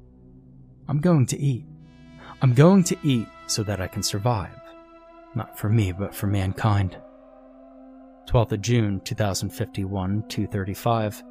I'm 0.88 1.02
going 1.02 1.26
to 1.26 1.38
eat. 1.38 1.66
I'm 2.42 2.54
going 2.54 2.86
to 2.86 2.98
eat 3.04 3.28
so 3.48 3.62
that 3.64 3.82
I 3.82 3.88
can 3.88 4.02
survive. 4.02 4.58
Not 5.36 5.60
for 5.60 5.68
me, 5.68 5.92
but 5.92 6.16
for 6.16 6.28
mankind. 6.28 6.96
12th 8.30 8.54
of 8.54 8.62
June 8.62 9.02
2051, 9.02 10.24
2:35. 10.30 11.24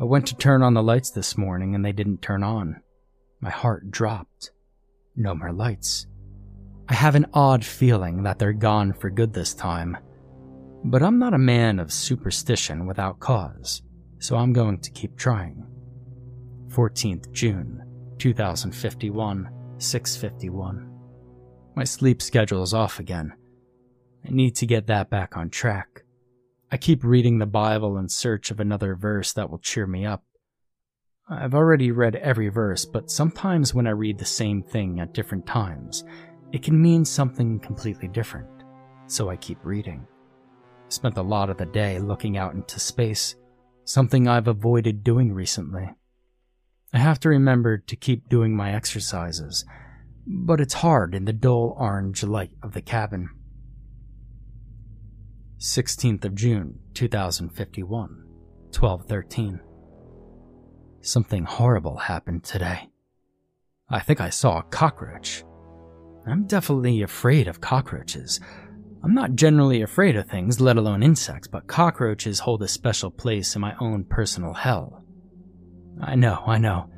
I 0.00 0.04
went 0.04 0.28
to 0.28 0.36
turn 0.36 0.62
on 0.62 0.74
the 0.74 0.84
lights 0.84 1.10
this 1.10 1.36
morning 1.36 1.74
and 1.74 1.84
they 1.84 1.90
didn't 1.90 2.22
turn 2.22 2.44
on. 2.44 2.80
My 3.40 3.50
heart 3.50 3.90
dropped. 3.90 4.52
No 5.16 5.34
more 5.34 5.52
lights. 5.52 6.06
I 6.88 6.94
have 6.94 7.14
an 7.14 7.26
odd 7.34 7.64
feeling 7.64 8.22
that 8.22 8.38
they're 8.38 8.52
gone 8.52 8.92
for 8.92 9.10
good 9.10 9.32
this 9.32 9.54
time. 9.54 9.96
But 10.84 11.02
I'm 11.02 11.18
not 11.18 11.34
a 11.34 11.38
man 11.38 11.80
of 11.80 11.92
superstition 11.92 12.86
without 12.86 13.18
cause, 13.18 13.82
so 14.18 14.36
I'm 14.36 14.52
going 14.52 14.78
to 14.80 14.90
keep 14.90 15.16
trying. 15.16 15.66
14th 16.68 17.32
June 17.32 17.82
2051, 18.18 19.48
651. 19.78 20.92
My 21.74 21.84
sleep 21.84 22.22
schedule 22.22 22.62
is 22.62 22.74
off 22.74 23.00
again. 23.00 23.32
I 24.24 24.30
need 24.30 24.54
to 24.56 24.66
get 24.66 24.86
that 24.86 25.10
back 25.10 25.36
on 25.36 25.50
track. 25.50 26.04
I 26.70 26.76
keep 26.76 27.04
reading 27.04 27.38
the 27.38 27.46
Bible 27.46 27.96
in 27.98 28.08
search 28.08 28.50
of 28.50 28.60
another 28.60 28.94
verse 28.94 29.32
that 29.32 29.50
will 29.50 29.58
cheer 29.58 29.86
me 29.86 30.04
up. 30.04 30.24
I've 31.28 31.54
already 31.54 31.90
read 31.90 32.14
every 32.16 32.48
verse, 32.48 32.84
but 32.84 33.10
sometimes 33.10 33.74
when 33.74 33.88
I 33.88 33.90
read 33.90 34.16
the 34.16 34.24
same 34.24 34.62
thing 34.62 35.00
at 35.00 35.12
different 35.12 35.44
times, 35.44 36.04
it 36.52 36.62
can 36.62 36.80
mean 36.80 37.04
something 37.04 37.58
completely 37.58 38.06
different. 38.06 38.48
So 39.08 39.28
I 39.28 39.34
keep 39.34 39.58
reading. 39.64 40.06
I 40.86 40.88
spent 40.88 41.18
a 41.18 41.22
lot 41.22 41.50
of 41.50 41.56
the 41.56 41.66
day 41.66 41.98
looking 41.98 42.36
out 42.36 42.54
into 42.54 42.78
space, 42.78 43.34
something 43.82 44.28
I've 44.28 44.46
avoided 44.46 45.02
doing 45.02 45.32
recently. 45.32 45.90
I 46.92 46.98
have 46.98 47.18
to 47.20 47.28
remember 47.28 47.76
to 47.76 47.96
keep 47.96 48.28
doing 48.28 48.54
my 48.54 48.72
exercises, 48.72 49.64
but 50.28 50.60
it's 50.60 50.74
hard 50.74 51.12
in 51.12 51.24
the 51.24 51.32
dull 51.32 51.74
orange 51.76 52.22
light 52.22 52.52
of 52.62 52.72
the 52.72 52.82
cabin. 52.82 53.30
16th 55.58 56.24
of 56.24 56.36
June, 56.36 56.78
2051, 56.94 57.88
1213. 58.70 59.60
Something 61.06 61.44
horrible 61.44 61.96
happened 61.96 62.44
today. 62.44 62.88
I 63.88 64.00
think 64.00 64.20
I 64.20 64.30
saw 64.30 64.58
a 64.58 64.64
cockroach. 64.64 65.44
I'm 66.26 66.46
definitely 66.46 67.02
afraid 67.02 67.46
of 67.46 67.60
cockroaches, 67.60 68.40
I'm 69.06 69.14
not 69.14 69.36
generally 69.36 69.82
afraid 69.82 70.16
of 70.16 70.28
things, 70.28 70.60
let 70.60 70.76
alone 70.76 71.04
insects, 71.04 71.46
but 71.46 71.68
cockroaches 71.68 72.40
hold 72.40 72.60
a 72.64 72.66
special 72.66 73.08
place 73.08 73.54
in 73.54 73.60
my 73.60 73.76
own 73.78 74.02
personal 74.02 74.52
hell. 74.52 75.04
I 76.02 76.16
know, 76.16 76.42
I 76.44 76.58
know. 76.58 76.90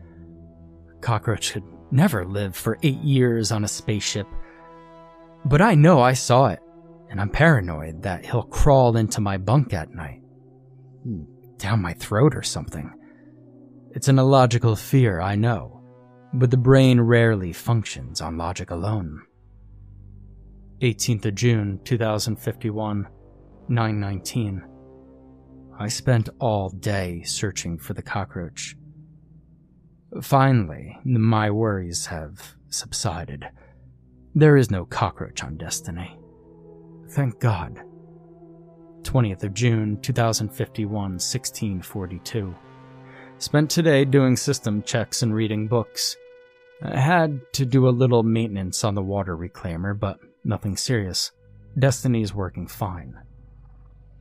A 0.97 1.01
cockroach 1.01 1.53
could 1.53 1.65
never 1.91 2.25
live 2.25 2.57
for 2.57 2.79
eight 2.83 3.03
years 3.03 3.53
on 3.53 3.63
a 3.63 3.69
spaceship. 3.69 4.27
But 5.45 5.61
I 5.61 5.75
know 5.75 6.01
I 6.01 6.15
saw 6.15 6.47
it, 6.47 6.61
and 7.11 7.21
I'm 7.21 7.29
paranoid 7.29 8.05
that 8.05 8.25
he'll 8.25 8.43
crawl 8.43 8.97
into 8.97 9.21
my 9.21 9.37
bunk 9.37 9.75
at 9.75 9.95
night. 9.95 10.23
Hmm, 11.03 11.25
down 11.59 11.83
my 11.83 11.93
throat 11.93 12.35
or 12.35 12.43
something. 12.43 12.91
It's 13.93 14.09
an 14.09 14.19
illogical 14.19 14.77
fear, 14.77 15.21
I 15.21 15.35
know, 15.35 15.83
but 16.35 16.51
the 16.51 16.57
brain 16.57 17.01
rarely 17.01 17.53
functions 17.53 18.21
on 18.21 18.37
logic 18.37 18.71
alone. 18.71 19.23
18th 20.83 21.25
of 21.25 21.35
June, 21.35 21.81
2051, 21.85 23.09
919. 23.69 24.65
I 25.79 25.89
spent 25.89 26.29
all 26.39 26.69
day 26.69 27.23
searching 27.23 27.79
for 27.79 27.95
the 27.95 28.03
cockroach. 28.03 28.77
Finally, 30.23 30.99
my 31.05 31.51
worries 31.51 32.07
have 32.07 32.55
subsided. 32.69 33.49
There 34.35 34.57
is 34.57 34.71
no 34.71 34.85
cockroach 34.85 35.43
on 35.43 35.57
Destiny. 35.57 36.19
Thank 37.11 37.41
God. 37.41 37.81
20th 39.03 39.45
of 39.45 39.55
June, 39.55 39.99
2051, 40.03 40.93
1642. 40.93 42.55
Spent 43.41 43.71
today 43.71 44.05
doing 44.05 44.37
system 44.37 44.83
checks 44.83 45.23
and 45.23 45.33
reading 45.33 45.69
books. 45.69 46.17
I 46.83 46.99
had 46.99 47.41
to 47.53 47.65
do 47.65 47.89
a 47.89 47.91
little 47.91 48.25
maintenance 48.25 48.83
on 48.83 48.97
the 48.97 49.03
water 49.03 49.37
reclaimer, 49.37 49.99
but 49.99 50.19
nothing 50.43 50.77
serious. 50.77 51.31
Destiny 51.79 52.23
is 52.23 52.35
working 52.35 52.67
fine. 52.67 53.15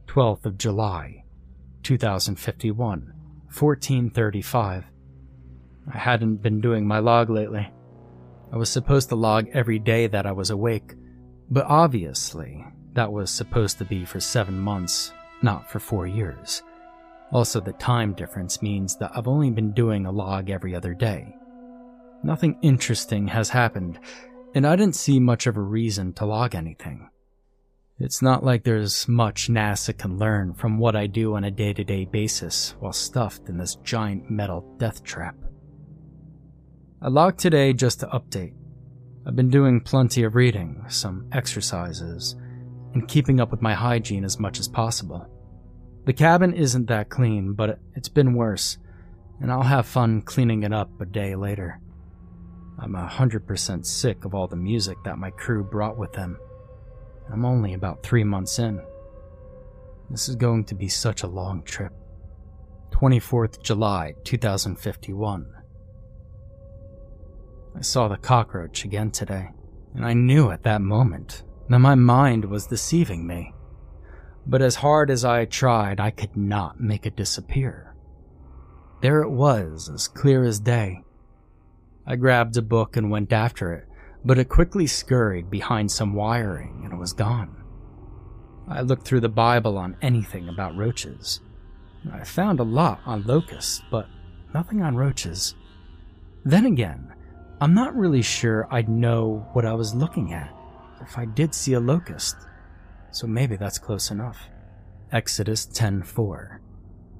12th 0.06 0.46
of 0.46 0.60
July, 0.60 1.24
2051, 1.82 2.78
1435. 2.78 4.84
I 5.92 5.98
hadn't 5.98 6.44
been 6.44 6.62
doing 6.62 6.86
my 6.86 7.00
log 7.00 7.32
lately. 7.32 7.68
I 8.54 8.56
was 8.56 8.70
supposed 8.70 9.10
to 9.10 9.16
log 9.16 9.48
every 9.52 9.80
day 9.80 10.06
that 10.06 10.28
I 10.28 10.32
was 10.32 10.52
awake, 10.52 10.94
but 11.50 11.66
obviously, 11.66 12.64
that 12.94 13.12
was 13.12 13.32
supposed 13.32 13.80
to 13.80 13.86
be 13.86 14.06
for 14.06 14.20
seven 14.20 14.60
months, 14.60 15.12
not 15.42 15.72
for 15.72 15.80
four 15.80 16.06
years. 16.06 16.62
Also, 17.32 17.60
the 17.60 17.74
time 17.74 18.14
difference 18.14 18.62
means 18.62 18.96
that 18.98 19.12
I've 19.14 19.28
only 19.28 19.50
been 19.50 19.74
doing 19.74 20.06
a 20.06 20.12
log 20.12 20.50
every 20.50 20.74
other 20.74 20.94
day. 20.94 21.36
Nothing 22.24 22.58
interesting 22.62 23.28
has 23.28 23.50
happened, 23.50 24.00
and 24.56 24.66
I 24.66 24.76
didn't 24.76 24.96
see 24.96 25.20
much 25.20 25.46
of 25.46 25.58
a 25.58 25.62
reason 25.62 26.14
to 26.14 26.26
log 26.26 26.56
anything. 26.56 27.10
It's 28.00 28.22
not 28.22 28.44
like 28.44 28.64
there's 28.64 29.08
much 29.08 29.50
NASA 29.50 29.98
can 29.98 30.18
learn 30.18 30.54
from 30.54 30.78
what 30.78 30.96
I 30.96 31.08
do 31.08 31.36
on 31.36 31.44
a 31.44 31.52
day 31.52 31.74
to 31.74 31.84
day 31.84 32.06
basis 32.06 32.76
while 32.80 32.94
stuffed 32.94 33.50
in 33.50 33.58
this 33.58 33.76
giant 33.84 34.30
metal 34.30 34.76
death 34.78 35.04
trap. 35.04 35.36
I 37.02 37.10
logged 37.10 37.40
today 37.40 37.74
just 37.74 38.00
to 38.00 38.08
update. 38.08 38.54
I've 39.26 39.36
been 39.36 39.50
doing 39.50 39.82
plenty 39.82 40.24
of 40.24 40.36
reading, 40.36 40.86
some 40.88 41.28
exercises, 41.32 42.36
and 42.94 43.08
keeping 43.08 43.40
up 43.40 43.52
with 43.52 43.62
my 43.62 43.74
hygiene 43.74 44.24
as 44.24 44.40
much 44.40 44.60
as 44.60 44.68
possible. 44.68 45.28
The 46.08 46.14
cabin 46.14 46.54
isn't 46.54 46.88
that 46.88 47.10
clean, 47.10 47.52
but 47.52 47.80
it's 47.94 48.08
been 48.08 48.34
worse, 48.34 48.78
and 49.42 49.52
I'll 49.52 49.62
have 49.62 49.86
fun 49.86 50.22
cleaning 50.22 50.64
it 50.64 50.72
up 50.72 50.90
a 51.02 51.06
day 51.06 51.36
later. 51.36 51.82
I'm 52.80 52.96
a 52.96 53.06
100% 53.06 53.86
sick 53.86 54.24
of 54.24 54.34
all 54.34 54.48
the 54.48 54.56
music 54.56 54.98
that 55.04 55.18
my 55.18 55.32
crew 55.32 55.66
brought 55.66 55.98
with 55.98 56.14
them. 56.14 56.40
I'm 57.30 57.44
only 57.44 57.74
about 57.74 58.04
three 58.04 58.24
months 58.24 58.58
in. 58.58 58.82
This 60.10 60.30
is 60.30 60.38
going 60.38 60.64
to 60.68 60.76
be 60.76 60.88
such 60.88 61.24
a 61.24 61.28
long 61.28 61.62
trip. 61.64 61.92
24th 62.92 63.62
July 63.62 64.14
2051. 64.24 65.54
I 67.76 67.82
saw 67.82 68.08
the 68.08 68.16
cockroach 68.16 68.86
again 68.86 69.12
today, 69.12 69.50
and 69.94 70.06
I 70.06 70.14
knew 70.14 70.52
at 70.52 70.64
that 70.64 70.82
moment 70.82 71.44
that 71.68 71.80
my 71.80 71.96
mind 71.96 72.46
was 72.46 72.66
deceiving 72.66 73.28
me. 73.28 73.54
But 74.50 74.62
as 74.62 74.76
hard 74.76 75.12
as 75.12 75.26
I 75.26 75.44
tried, 75.44 76.00
I 76.00 76.10
could 76.10 76.38
not 76.38 76.80
make 76.80 77.06
it 77.06 77.18
disappear. 77.18 77.94
There 79.02 79.22
it 79.22 79.30
was, 79.30 79.90
as 79.94 80.08
clear 80.08 80.44
as 80.46 80.60
day. 80.60 81.04
I 82.06 82.16
grabbed 82.16 82.56
a 82.56 82.62
book 82.62 82.96
and 82.96 83.12
went 83.12 83.34
after 83.34 83.74
it, 83.74 83.86
but 84.24 84.40
it 84.40 84.48
quickly 84.48 84.88
scurried 84.88 85.50
behind 85.50 85.92
some 85.92 86.14
wiring 86.14 86.82
and 86.86 86.94
it 86.94 86.98
was 86.98 87.12
gone. 87.12 87.62
I 88.70 88.82
looked 88.82 89.06
through 89.06 89.20
the 89.20 89.30
Bible 89.30 89.78
on 89.78 89.98
anything 90.02 90.48
about 90.48 90.78
roaches. 90.78 91.42
I 92.12 92.24
found 92.24 92.62
a 92.62 92.64
lot 92.64 93.02
on 93.06 93.24
locusts, 93.24 93.82
but 93.92 94.08
nothing 94.54 94.82
on 94.82 94.96
roaches. 94.96 95.56
Then 96.46 96.66
again, 96.66 97.14
I'm 97.60 97.74
not 97.74 97.96
really 97.96 98.22
sure 98.22 98.68
I'd 98.72 98.88
know 98.88 99.50
what 99.52 99.66
I 99.66 99.74
was 99.74 99.94
looking 99.94 100.34
at 100.34 100.54
if 101.02 101.18
I 101.18 101.26
did 101.26 101.54
see 101.54 101.74
a 101.74 101.80
locust, 101.80 102.38
so 103.18 103.26
maybe 103.26 103.56
that's 103.56 103.80
close 103.80 104.12
enough. 104.12 104.48
Exodus 105.12 105.66
10:4 105.66 106.60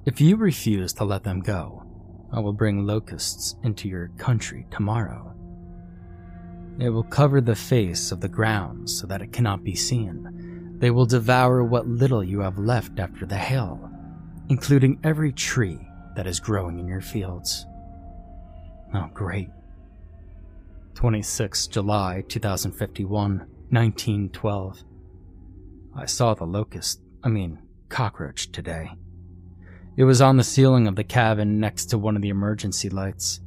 If 0.06 0.20
you 0.20 0.36
refuse 0.36 0.92
to 0.92 1.04
let 1.04 1.24
them 1.24 1.40
go, 1.40 1.82
I 2.30 2.38
will 2.38 2.52
bring 2.52 2.86
locusts 2.86 3.56
into 3.64 3.88
your 3.88 4.06
country 4.16 4.64
tomorrow. 4.70 5.34
They 6.76 6.88
will 6.88 7.02
cover 7.02 7.40
the 7.40 7.56
face 7.56 8.12
of 8.12 8.20
the 8.20 8.28
ground 8.28 8.88
so 8.88 9.08
that 9.08 9.22
it 9.22 9.32
cannot 9.32 9.64
be 9.64 9.74
seen. 9.74 10.76
They 10.78 10.92
will 10.92 11.04
devour 11.04 11.64
what 11.64 11.88
little 11.88 12.22
you 12.22 12.38
have 12.42 12.60
left 12.60 13.00
after 13.00 13.26
the 13.26 13.34
hail, 13.36 13.90
including 14.48 15.00
every 15.02 15.32
tree 15.32 15.80
that 16.14 16.28
is 16.28 16.38
growing 16.38 16.78
in 16.78 16.86
your 16.86 17.00
fields. 17.00 17.66
Oh, 18.94 19.10
great. 19.12 19.50
26 20.94 21.66
July 21.66 22.22
2051, 22.28 23.38
1912. 23.70 24.84
I 25.96 26.06
saw 26.06 26.34
the 26.34 26.44
locust, 26.44 27.00
I 27.22 27.28
mean, 27.28 27.58
cockroach 27.88 28.50
today. 28.52 28.90
It 29.96 30.04
was 30.04 30.20
on 30.20 30.36
the 30.36 30.44
ceiling 30.44 30.86
of 30.86 30.96
the 30.96 31.04
cabin 31.04 31.58
next 31.58 31.86
to 31.86 31.98
one 31.98 32.14
of 32.14 32.22
the 32.22 32.28
emergency 32.28 32.88
lights. 32.88 33.40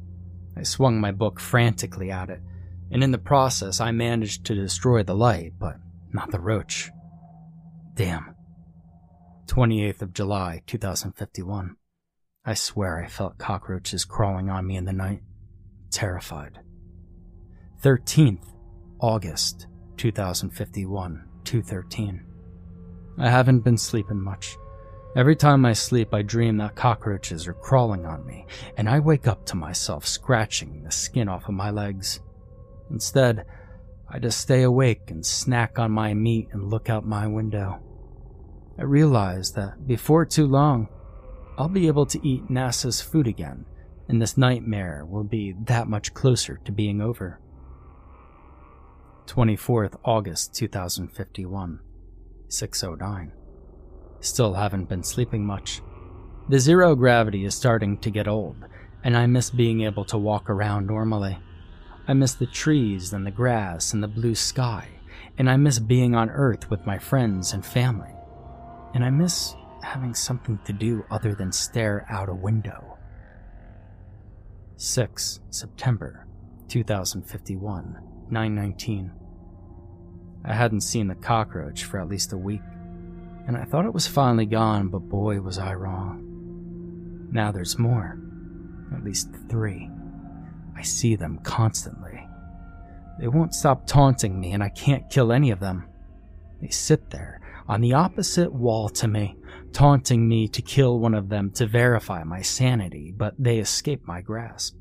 I 0.57 0.63
swung 0.63 0.99
my 0.99 1.11
book 1.11 1.39
frantically 1.39 2.11
at 2.11 2.29
it, 2.29 2.41
and 2.91 3.03
in 3.03 3.11
the 3.11 3.17
process, 3.17 3.79
I 3.79 3.91
managed 3.91 4.45
to 4.45 4.55
destroy 4.55 5.01
the 5.03 5.15
light, 5.15 5.53
but 5.57 5.77
not 6.11 6.31
the 6.31 6.41
roach. 6.41 6.91
Damn. 7.93 8.35
28th 9.47 10.01
of 10.01 10.13
July, 10.13 10.61
2051. 10.67 11.75
I 12.43 12.53
swear 12.53 13.03
I 13.03 13.07
felt 13.07 13.37
cockroaches 13.37 14.03
crawling 14.03 14.49
on 14.49 14.67
me 14.67 14.75
in 14.75 14.85
the 14.85 14.93
night. 14.93 15.21
Terrified. 15.91 16.59
13th 17.81 18.45
August 18.99 19.67
2051, 19.97 21.23
213. 21.43 22.25
I 23.17 23.29
haven't 23.29 23.59
been 23.59 23.77
sleeping 23.77 24.21
much. 24.21 24.57
Every 25.15 25.35
time 25.35 25.65
I 25.65 25.73
sleep, 25.73 26.13
I 26.13 26.21
dream 26.21 26.57
that 26.57 26.75
cockroaches 26.75 27.45
are 27.47 27.53
crawling 27.53 28.05
on 28.05 28.25
me, 28.25 28.45
and 28.77 28.87
I 28.87 28.99
wake 28.99 29.27
up 29.27 29.45
to 29.47 29.57
myself 29.57 30.05
scratching 30.05 30.83
the 30.83 30.91
skin 30.91 31.27
off 31.27 31.49
of 31.49 31.53
my 31.53 31.69
legs. 31.69 32.21
Instead, 32.89 33.45
I 34.09 34.19
just 34.19 34.39
stay 34.39 34.63
awake 34.63 35.11
and 35.11 35.25
snack 35.25 35.79
on 35.79 35.91
my 35.91 36.13
meat 36.13 36.47
and 36.51 36.69
look 36.69 36.89
out 36.89 37.05
my 37.05 37.27
window. 37.27 37.81
I 38.79 38.83
realize 38.83 39.51
that 39.53 39.85
before 39.85 40.25
too 40.25 40.47
long, 40.47 40.87
I'll 41.57 41.67
be 41.67 41.87
able 41.87 42.05
to 42.07 42.27
eat 42.27 42.47
NASA's 42.47 43.01
food 43.01 43.27
again, 43.27 43.65
and 44.07 44.21
this 44.21 44.37
nightmare 44.37 45.05
will 45.05 45.25
be 45.25 45.53
that 45.65 45.87
much 45.87 46.13
closer 46.13 46.59
to 46.63 46.71
being 46.71 47.01
over. 47.01 47.39
24th 49.27 49.97
August 50.03 50.55
2051, 50.55 51.79
609. 52.51 53.31
Still 54.19 54.53
haven't 54.53 54.89
been 54.89 55.03
sleeping 55.03 55.45
much. 55.45 55.81
The 56.49 56.59
zero 56.59 56.95
gravity 56.95 57.45
is 57.45 57.55
starting 57.55 57.97
to 57.99 58.11
get 58.11 58.27
old, 58.27 58.57
and 59.03 59.15
I 59.15 59.25
miss 59.25 59.49
being 59.49 59.81
able 59.81 60.05
to 60.05 60.17
walk 60.17 60.49
around 60.49 60.87
normally. 60.87 61.37
I 62.07 62.13
miss 62.13 62.33
the 62.33 62.45
trees 62.45 63.13
and 63.13 63.25
the 63.25 63.31
grass 63.31 63.93
and 63.93 64.03
the 64.03 64.07
blue 64.07 64.35
sky, 64.35 64.89
and 65.37 65.49
I 65.49 65.57
miss 65.57 65.79
being 65.79 66.13
on 66.13 66.29
Earth 66.29 66.69
with 66.69 66.85
my 66.85 66.97
friends 66.99 67.53
and 67.53 67.65
family. 67.65 68.11
And 68.93 69.05
I 69.05 69.09
miss 69.09 69.55
having 69.81 70.13
something 70.13 70.59
to 70.65 70.73
do 70.73 71.05
other 71.09 71.33
than 71.33 71.51
stare 71.51 72.05
out 72.09 72.29
a 72.29 72.35
window. 72.35 72.97
6 74.75 75.39
September 75.51 76.27
2051, 76.67 77.97
919. 78.29 79.20
I 80.43 80.53
hadn't 80.53 80.81
seen 80.81 81.07
the 81.07 81.15
cockroach 81.15 81.83
for 81.83 81.99
at 81.99 82.09
least 82.09 82.33
a 82.33 82.37
week, 82.37 82.61
and 83.47 83.55
I 83.55 83.63
thought 83.63 83.85
it 83.85 83.93
was 83.93 84.07
finally 84.07 84.45
gone, 84.45 84.89
but 84.89 84.99
boy 84.99 85.41
was 85.41 85.57
I 85.57 85.73
wrong. 85.73 87.29
Now 87.31 87.51
there's 87.51 87.79
more. 87.79 88.19
At 88.93 89.03
least 89.03 89.29
three. 89.49 89.89
I 90.75 90.81
see 90.81 91.15
them 91.15 91.39
constantly. 91.43 92.27
They 93.19 93.27
won't 93.27 93.53
stop 93.53 93.85
taunting 93.85 94.39
me, 94.39 94.51
and 94.51 94.63
I 94.63 94.69
can't 94.69 95.09
kill 95.09 95.31
any 95.31 95.51
of 95.51 95.59
them. 95.59 95.87
They 96.59 96.69
sit 96.69 97.09
there 97.09 97.39
on 97.67 97.81
the 97.81 97.93
opposite 97.93 98.51
wall 98.51 98.89
to 98.89 99.07
me, 99.07 99.37
taunting 99.73 100.27
me 100.27 100.47
to 100.49 100.61
kill 100.61 100.99
one 100.99 101.13
of 101.13 101.29
them 101.29 101.51
to 101.51 101.67
verify 101.67 102.23
my 102.23 102.41
sanity, 102.41 103.13
but 103.15 103.35
they 103.37 103.59
escape 103.59 104.05
my 104.05 104.21
grasp. 104.21 104.75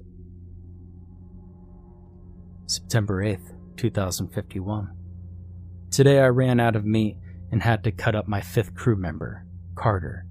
September 2.66 3.22
8th, 3.22 3.52
2051. 3.76 4.99
Today 5.90 6.20
I 6.20 6.28
ran 6.28 6.60
out 6.60 6.76
of 6.76 6.84
meat 6.84 7.16
and 7.50 7.62
had 7.62 7.82
to 7.82 7.90
cut 7.90 8.14
up 8.14 8.28
my 8.28 8.40
fifth 8.40 8.76
crew 8.76 8.94
member, 8.94 9.44
Carter. 9.74 10.24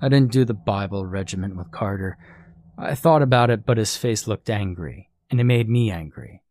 I 0.00 0.08
didn't 0.08 0.32
do 0.32 0.44
the 0.44 0.54
Bible 0.54 1.06
regiment 1.06 1.54
with 1.54 1.70
Carter. 1.70 2.18
I 2.76 2.96
thought 2.96 3.22
about 3.22 3.48
it, 3.48 3.64
but 3.64 3.76
his 3.76 3.96
face 3.96 4.26
looked 4.26 4.50
angry, 4.50 5.08
and 5.30 5.40
it 5.40 5.44
made 5.44 5.68
me 5.68 5.92
angry. 5.92 6.42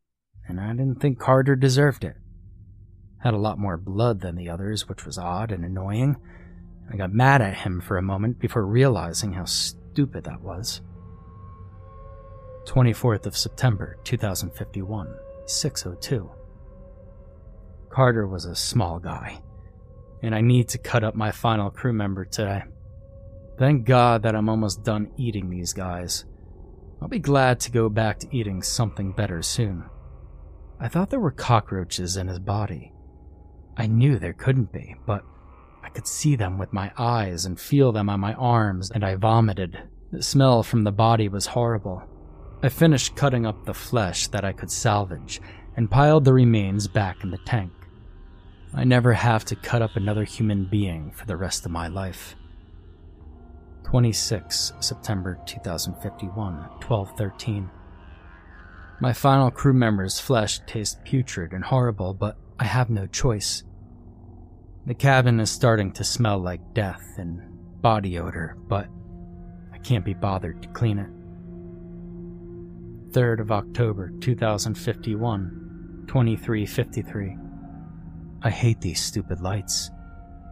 And 0.47 0.61
I 0.61 0.69
didn't 0.69 1.01
think 1.01 1.19
Carter 1.19 1.57
deserved 1.57 2.05
it. 2.05 2.15
Had 3.17 3.33
a 3.33 3.37
lot 3.37 3.59
more 3.59 3.75
blood 3.75 4.21
than 4.21 4.37
the 4.37 4.49
others, 4.49 4.87
which 4.87 5.05
was 5.05 5.17
odd 5.17 5.51
and 5.51 5.65
annoying. 5.65 6.15
I 6.89 6.95
got 6.95 7.11
mad 7.11 7.41
at 7.41 7.57
him 7.57 7.81
for 7.81 7.97
a 7.97 8.01
moment 8.01 8.39
before 8.39 8.65
realizing 8.65 9.33
how 9.33 9.43
stupid 9.43 10.23
that 10.23 10.41
was. 10.41 10.79
24th 12.65 13.25
of 13.25 13.35
September, 13.35 13.97
2051, 14.05 15.13
602. 15.47 16.31
Carter 17.91 18.25
was 18.25 18.45
a 18.45 18.55
small 18.55 18.99
guy, 18.99 19.41
and 20.23 20.33
I 20.33 20.39
need 20.39 20.69
to 20.69 20.77
cut 20.77 21.03
up 21.03 21.13
my 21.13 21.31
final 21.31 21.69
crew 21.69 21.91
member 21.91 22.23
today. 22.23 22.63
Thank 23.57 23.85
God 23.85 24.23
that 24.23 24.33
I'm 24.33 24.47
almost 24.47 24.83
done 24.83 25.11
eating 25.17 25.49
these 25.49 25.73
guys. 25.73 26.23
I'll 27.01 27.09
be 27.09 27.19
glad 27.19 27.59
to 27.61 27.71
go 27.71 27.89
back 27.89 28.19
to 28.19 28.35
eating 28.35 28.61
something 28.61 29.11
better 29.11 29.41
soon. 29.41 29.83
I 30.79 30.87
thought 30.87 31.09
there 31.09 31.19
were 31.19 31.31
cockroaches 31.31 32.15
in 32.15 32.27
his 32.27 32.39
body. 32.39 32.93
I 33.75 33.87
knew 33.87 34.17
there 34.17 34.33
couldn't 34.33 34.71
be, 34.71 34.95
but 35.05 35.23
I 35.83 35.89
could 35.89 36.07
see 36.07 36.37
them 36.37 36.57
with 36.57 36.71
my 36.71 36.91
eyes 36.97 37.45
and 37.45 37.59
feel 37.59 37.91
them 37.91 38.09
on 38.09 38.19
my 38.21 38.33
arms, 38.35 38.89
and 38.89 39.03
I 39.03 39.15
vomited. 39.15 39.77
The 40.11 40.23
smell 40.23 40.63
from 40.63 40.83
the 40.83 40.91
body 40.91 41.27
was 41.27 41.47
horrible. 41.47 42.03
I 42.63 42.69
finished 42.69 43.15
cutting 43.17 43.45
up 43.45 43.65
the 43.65 43.73
flesh 43.73 44.27
that 44.27 44.45
I 44.45 44.53
could 44.53 44.71
salvage 44.71 45.41
and 45.75 45.91
piled 45.91 46.23
the 46.23 46.33
remains 46.33 46.87
back 46.87 47.23
in 47.23 47.31
the 47.31 47.37
tank. 47.39 47.71
I 48.73 48.85
never 48.85 49.13
have 49.13 49.43
to 49.45 49.55
cut 49.55 49.81
up 49.81 49.95
another 49.95 50.23
human 50.23 50.65
being 50.65 51.11
for 51.11 51.25
the 51.25 51.35
rest 51.35 51.65
of 51.65 51.71
my 51.71 51.87
life. 51.87 52.35
26 53.83 54.73
September 54.79 55.37
2051, 55.45 56.53
1213. 56.55 57.69
My 59.01 59.11
final 59.11 59.51
crew 59.51 59.73
member's 59.73 60.21
flesh 60.21 60.61
tastes 60.65 60.97
putrid 61.03 61.51
and 61.51 61.65
horrible, 61.65 62.13
but 62.13 62.37
I 62.59 62.63
have 62.63 62.89
no 62.89 63.07
choice. 63.07 63.63
The 64.85 64.93
cabin 64.93 65.41
is 65.41 65.51
starting 65.51 65.91
to 65.93 66.05
smell 66.05 66.39
like 66.39 66.73
death 66.73 67.15
and 67.17 67.41
body 67.81 68.17
odor, 68.19 68.55
but 68.67 68.87
I 69.73 69.79
can't 69.79 70.05
be 70.05 70.13
bothered 70.13 70.61
to 70.61 70.69
clean 70.69 70.97
it. 70.97 71.09
3rd 73.11 73.41
of 73.41 73.51
October 73.51 74.11
2051, 74.21 76.05
2353. 76.07 77.37
I 78.43 78.49
hate 78.49 78.81
these 78.81 79.01
stupid 79.01 79.41
lights. 79.41 79.91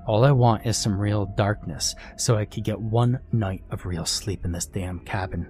All 0.06 0.24
I 0.24 0.32
want 0.32 0.66
is 0.66 0.78
some 0.78 1.00
real 1.00 1.26
darkness 1.26 1.96
so 2.18 2.36
I 2.36 2.46
could 2.46 2.64
get 2.64 2.80
one 2.80 3.20
night 3.32 3.64
of 3.72 3.86
real 3.86 4.06
sleep 4.06 4.46
in 4.46 4.52
this 4.52 4.66
damn 4.66 5.00
cabin. 5.00 5.48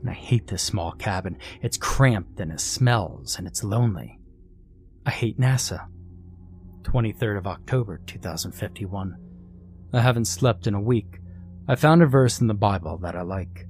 And 0.00 0.10
I 0.10 0.14
hate 0.14 0.46
this 0.46 0.62
small 0.62 0.92
cabin. 0.92 1.38
It's 1.62 1.76
cramped 1.76 2.40
and 2.40 2.52
it 2.52 2.60
smells 2.60 3.38
and 3.38 3.46
it's 3.46 3.62
lonely. 3.62 4.18
I 5.06 5.10
hate 5.10 5.38
NASA. 5.38 5.86
23rd 6.82 7.38
of 7.38 7.46
October 7.46 8.00
2051. 8.06 9.16
I 9.92 10.00
haven't 10.00 10.24
slept 10.24 10.66
in 10.66 10.74
a 10.74 10.80
week. 10.80 11.18
I 11.68 11.76
found 11.76 12.02
a 12.02 12.06
verse 12.06 12.40
in 12.40 12.46
the 12.46 12.54
Bible 12.54 12.98
that 12.98 13.14
I 13.14 13.22
like. 13.22 13.66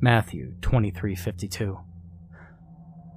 Matthew 0.00 0.54
23:52. 0.60 1.80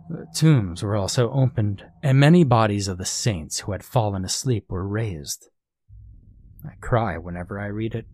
The 0.10 0.26
tombs 0.34 0.84
were 0.84 0.95
also 0.95 1.30
opened, 1.32 1.86
and 2.01 2.20
many 2.20 2.43
bodies 2.43 2.88
of 2.88 2.97
the 2.97 3.05
saints 3.05 3.60
who 3.60 3.74
had 3.74 3.84
fallen 3.84 4.24
asleep 4.24 4.66
were 4.70 4.88
raised. 4.88 5.49
I 6.66 6.76
cry 6.80 7.18
whenever 7.18 7.60
I 7.60 7.68
read 7.68 7.93
it. 7.93 8.05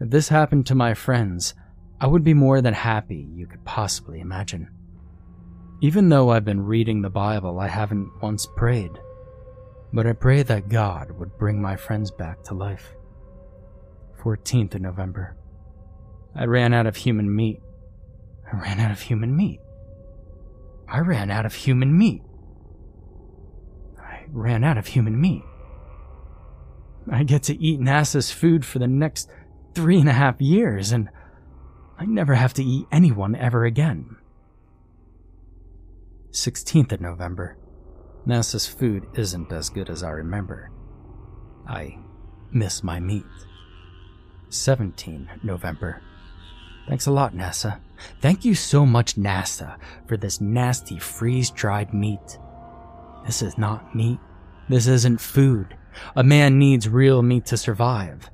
If 0.00 0.10
this 0.10 0.28
happened 0.28 0.66
to 0.66 0.74
my 0.74 0.94
friends, 0.94 1.54
I 2.00 2.06
would 2.06 2.24
be 2.24 2.34
more 2.34 2.60
than 2.60 2.74
happy 2.74 3.26
you 3.34 3.46
could 3.46 3.64
possibly 3.64 4.20
imagine. 4.20 4.68
Even 5.80 6.08
though 6.08 6.30
I've 6.30 6.44
been 6.44 6.66
reading 6.66 7.02
the 7.02 7.10
Bible, 7.10 7.58
I 7.58 7.68
haven't 7.68 8.10
once 8.20 8.46
prayed. 8.56 8.92
But 9.92 10.06
I 10.06 10.12
pray 10.12 10.42
that 10.42 10.68
God 10.68 11.10
would 11.12 11.38
bring 11.38 11.62
my 11.62 11.76
friends 11.76 12.10
back 12.10 12.42
to 12.44 12.54
life. 12.54 12.94
14th 14.22 14.74
of 14.74 14.82
November. 14.82 15.36
I 16.34 16.44
ran 16.44 16.74
out 16.74 16.86
of 16.86 16.96
human 16.96 17.34
meat. 17.34 17.60
I 18.52 18.56
ran 18.58 18.78
out 18.78 18.90
of 18.90 19.00
human 19.00 19.34
meat. 19.34 19.60
I 20.90 21.00
ran 21.00 21.30
out 21.30 21.44
of 21.44 21.54
human 21.54 21.96
meat. 21.96 22.22
I 24.00 24.24
ran 24.30 24.64
out 24.64 24.78
of 24.78 24.88
human 24.88 25.20
meat. 25.20 25.42
I 27.10 27.24
get 27.24 27.42
to 27.44 27.56
eat 27.62 27.80
NASA's 27.80 28.30
food 28.30 28.64
for 28.64 28.78
the 28.78 28.86
next 28.86 29.28
three 29.74 29.98
and 29.98 30.08
a 30.08 30.12
half 30.12 30.40
years, 30.40 30.92
and 30.92 31.08
I 31.98 32.04
never 32.06 32.34
have 32.34 32.54
to 32.54 32.64
eat 32.64 32.86
anyone 32.90 33.34
ever 33.34 33.64
again. 33.64 34.16
16th 36.30 36.92
of 36.92 37.00
November. 37.00 37.56
NASA's 38.26 38.66
food 38.66 39.06
isn't 39.14 39.52
as 39.52 39.70
good 39.70 39.88
as 39.88 40.02
I 40.02 40.10
remember. 40.10 40.70
I 41.66 41.98
miss 42.50 42.82
my 42.82 43.00
meat. 43.00 43.24
17 44.50 45.28
November. 45.42 46.02
Thanks 46.88 47.06
a 47.06 47.10
lot, 47.10 47.34
NASA. 47.34 47.80
Thank 48.20 48.44
you 48.44 48.54
so 48.54 48.86
much, 48.86 49.16
NASA, 49.16 49.76
for 50.06 50.16
this 50.16 50.40
nasty 50.40 50.98
freeze 50.98 51.50
dried 51.50 51.92
meat. 51.92 52.38
This 53.26 53.42
is 53.42 53.58
not 53.58 53.94
meat. 53.94 54.18
This 54.68 54.86
isn't 54.86 55.20
food. 55.20 55.76
A 56.14 56.22
man 56.22 56.58
needs 56.58 56.88
real 56.88 57.22
meat 57.22 57.46
to 57.46 57.56
survive. 57.56 58.30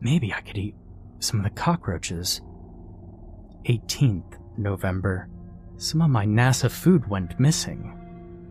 Maybe 0.00 0.32
I 0.32 0.40
could 0.40 0.58
eat 0.58 0.74
some 1.20 1.40
of 1.40 1.44
the 1.44 1.50
cockroaches. 1.50 2.40
18th 3.64 4.38
November. 4.56 5.28
Some 5.76 6.00
of 6.00 6.10
my 6.10 6.24
NASA 6.24 6.70
food 6.70 7.08
went 7.08 7.38
missing. 7.38 7.92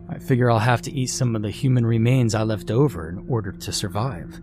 I 0.10 0.20
figure 0.20 0.52
I'll 0.52 0.60
have 0.60 0.82
to 0.84 0.92
eat 0.92 1.08
some 1.08 1.36
of 1.36 1.42
the 1.42 1.50
human 1.50 1.86
remains 1.86 2.36
I 2.36 2.44
left 2.44 2.70
over 2.70 3.10
in 3.10 3.26
order 3.28 3.52
to 3.52 3.72
survive. 3.72 4.40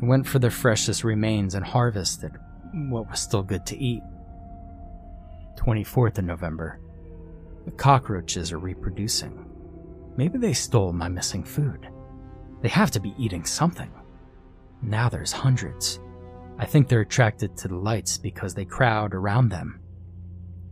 I 0.00 0.06
went 0.06 0.26
for 0.28 0.38
the 0.38 0.50
freshest 0.50 1.02
remains 1.02 1.54
and 1.54 1.64
harvested 1.64 2.32
what 2.72 3.10
was 3.10 3.20
still 3.20 3.42
good 3.42 3.66
to 3.66 3.76
eat. 3.76 4.02
24th 5.58 6.18
of 6.18 6.24
November. 6.24 6.78
The 7.64 7.72
cockroaches 7.72 8.52
are 8.52 8.58
reproducing. 8.58 9.44
Maybe 10.16 10.38
they 10.38 10.52
stole 10.52 10.92
my 10.92 11.08
missing 11.08 11.44
food. 11.44 11.88
They 12.62 12.68
have 12.68 12.90
to 12.92 13.00
be 13.00 13.14
eating 13.18 13.44
something. 13.44 13.90
Now 14.82 15.08
there's 15.08 15.32
hundreds. 15.32 16.00
I 16.58 16.64
think 16.64 16.88
they're 16.88 17.00
attracted 17.00 17.56
to 17.58 17.68
the 17.68 17.76
lights 17.76 18.18
because 18.18 18.54
they 18.54 18.64
crowd 18.64 19.14
around 19.14 19.48
them. 19.48 19.80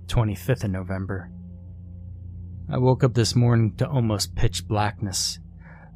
25th 0.07 0.65
of 0.65 0.71
November. 0.71 1.31
I 2.69 2.79
woke 2.79 3.05
up 3.05 3.15
this 3.15 3.37
morning 3.37 3.75
to 3.77 3.89
almost 3.89 4.35
pitch 4.35 4.67
blackness. 4.67 5.39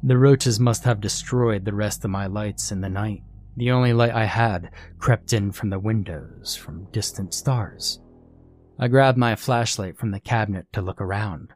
The 0.03 0.17
roaches 0.17 0.59
must 0.59 0.83
have 0.83 1.01
destroyed 1.01 1.65
the 1.65 1.73
rest 1.73 2.03
of 2.03 2.11
my 2.11 2.27
lights 2.27 2.71
in 2.71 2.81
the 2.81 2.89
night. 2.89 3.23
The 3.57 3.71
only 3.71 3.93
light 3.93 4.13
I 4.13 4.25
had 4.25 4.71
crept 4.97 5.33
in 5.33 5.51
from 5.51 5.69
the 5.69 5.79
windows 5.79 6.55
from 6.55 6.87
distant 6.91 7.33
stars. 7.33 7.99
I 8.83 8.87
grab 8.87 9.15
my 9.15 9.35
flashlight 9.35 9.99
from 9.99 10.09
the 10.09 10.19
cabinet 10.19 10.65
to 10.73 10.81
look 10.81 10.99
around. 10.99 11.53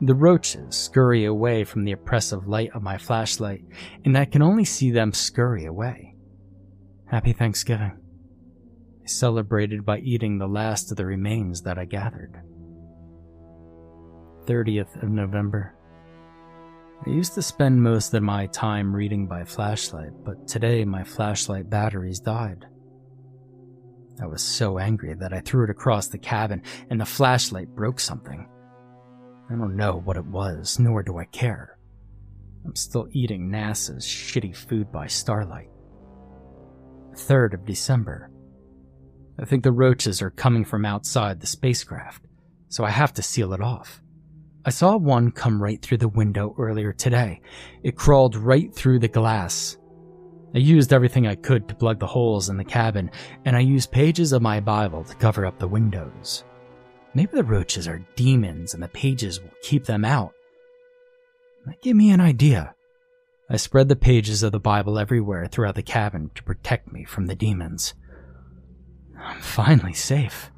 The 0.00 0.14
roaches 0.14 0.74
scurry 0.74 1.26
away 1.26 1.64
from 1.64 1.84
the 1.84 1.92
oppressive 1.92 2.48
light 2.48 2.70
of 2.74 2.82
my 2.82 2.96
flashlight, 2.96 3.66
and 4.06 4.16
I 4.16 4.24
can 4.24 4.40
only 4.40 4.64
see 4.64 4.90
them 4.90 5.12
scurry 5.12 5.66
away. 5.66 6.16
Happy 7.04 7.34
Thanksgiving. 7.34 7.98
I 9.02 9.06
celebrated 9.06 9.84
by 9.84 9.98
eating 9.98 10.38
the 10.38 10.48
last 10.48 10.90
of 10.90 10.96
the 10.96 11.04
remains 11.04 11.60
that 11.62 11.78
I 11.78 11.84
gathered. 11.84 12.40
30th 14.46 15.02
of 15.02 15.10
November. 15.10 15.74
I 17.06 17.10
used 17.10 17.34
to 17.34 17.42
spend 17.42 17.82
most 17.82 18.14
of 18.14 18.22
my 18.22 18.46
time 18.46 18.96
reading 18.96 19.26
by 19.26 19.44
flashlight, 19.44 20.12
but 20.24 20.48
today 20.48 20.86
my 20.86 21.04
flashlight 21.04 21.68
batteries 21.68 22.20
died. 22.20 22.64
I 24.20 24.26
was 24.26 24.42
so 24.42 24.78
angry 24.78 25.14
that 25.14 25.32
I 25.32 25.40
threw 25.40 25.64
it 25.64 25.70
across 25.70 26.06
the 26.06 26.18
cabin 26.18 26.62
and 26.90 27.00
the 27.00 27.04
flashlight 27.04 27.68
broke 27.74 27.98
something. 27.98 28.48
I 29.50 29.54
don't 29.54 29.76
know 29.76 30.00
what 30.04 30.16
it 30.16 30.24
was, 30.24 30.78
nor 30.78 31.02
do 31.02 31.18
I 31.18 31.24
care. 31.26 31.78
I'm 32.64 32.76
still 32.76 33.08
eating 33.10 33.50
NASA's 33.50 34.06
shitty 34.06 34.56
food 34.56 34.90
by 34.90 35.06
starlight. 35.06 35.68
3rd 37.14 37.54
of 37.54 37.66
December. 37.66 38.30
I 39.38 39.44
think 39.44 39.64
the 39.64 39.72
roaches 39.72 40.22
are 40.22 40.30
coming 40.30 40.64
from 40.64 40.84
outside 40.84 41.40
the 41.40 41.46
spacecraft, 41.46 42.24
so 42.68 42.84
I 42.84 42.90
have 42.90 43.12
to 43.14 43.22
seal 43.22 43.52
it 43.52 43.60
off. 43.60 44.00
I 44.64 44.70
saw 44.70 44.96
one 44.96 45.30
come 45.30 45.62
right 45.62 45.82
through 45.82 45.98
the 45.98 46.08
window 46.08 46.54
earlier 46.58 46.92
today. 46.92 47.42
It 47.82 47.96
crawled 47.96 48.36
right 48.36 48.74
through 48.74 49.00
the 49.00 49.08
glass. 49.08 49.76
I 50.54 50.58
used 50.58 50.92
everything 50.92 51.26
I 51.26 51.34
could 51.34 51.68
to 51.68 51.74
plug 51.74 51.98
the 51.98 52.06
holes 52.06 52.48
in 52.48 52.56
the 52.56 52.64
cabin, 52.64 53.10
and 53.44 53.56
I 53.56 53.60
used 53.60 53.90
pages 53.90 54.32
of 54.32 54.40
my 54.40 54.60
Bible 54.60 55.02
to 55.04 55.14
cover 55.16 55.44
up 55.44 55.58
the 55.58 55.66
windows. 55.66 56.44
Maybe 57.12 57.32
the 57.32 57.44
roaches 57.44 57.88
are 57.88 58.06
demons 58.16 58.74
and 58.74 58.82
the 58.82 58.88
pages 58.88 59.40
will 59.40 59.50
keep 59.62 59.84
them 59.84 60.04
out. 60.04 60.32
That 61.66 61.80
gave 61.82 61.96
me 61.96 62.10
an 62.10 62.20
idea. 62.20 62.74
I 63.48 63.56
spread 63.56 63.88
the 63.88 63.96
pages 63.96 64.42
of 64.42 64.52
the 64.52 64.60
Bible 64.60 64.98
everywhere 64.98 65.46
throughout 65.46 65.74
the 65.74 65.82
cabin 65.82 66.30
to 66.34 66.42
protect 66.42 66.92
me 66.92 67.04
from 67.04 67.26
the 67.26 67.34
demons. 67.34 67.94
I'm 69.18 69.40
finally 69.40 69.92
safe. 69.92 70.50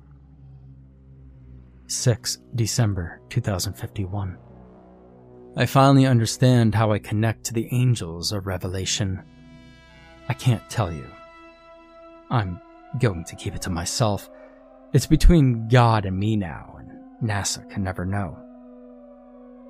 6 1.88 2.38
December 2.54 3.20
2051. 3.28 4.38
I 5.56 5.66
finally 5.66 6.06
understand 6.06 6.74
how 6.74 6.92
I 6.92 6.98
connect 6.98 7.44
to 7.44 7.54
the 7.54 7.68
angels 7.72 8.32
of 8.32 8.46
Revelation. 8.46 9.22
I 10.28 10.34
can't 10.34 10.68
tell 10.68 10.92
you. 10.92 11.06
I'm 12.30 12.60
going 12.98 13.24
to 13.24 13.36
keep 13.36 13.54
it 13.54 13.62
to 13.62 13.70
myself. 13.70 14.28
It's 14.92 15.06
between 15.06 15.68
God 15.68 16.06
and 16.06 16.18
me 16.18 16.36
now, 16.36 16.76
and 16.78 17.28
NASA 17.28 17.68
can 17.70 17.84
never 17.84 18.04
know. 18.04 18.38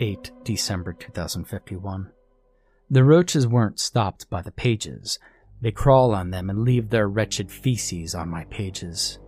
8 0.00 0.30
December 0.44 0.92
2051. 0.92 2.10
The 2.90 3.04
roaches 3.04 3.46
weren't 3.46 3.80
stopped 3.80 4.30
by 4.30 4.42
the 4.42 4.52
pages. 4.52 5.18
They 5.60 5.72
crawl 5.72 6.14
on 6.14 6.30
them 6.30 6.50
and 6.50 6.62
leave 6.62 6.90
their 6.90 7.08
wretched 7.08 7.50
feces 7.50 8.14
on 8.14 8.28
my 8.28 8.44
pages. 8.44 9.18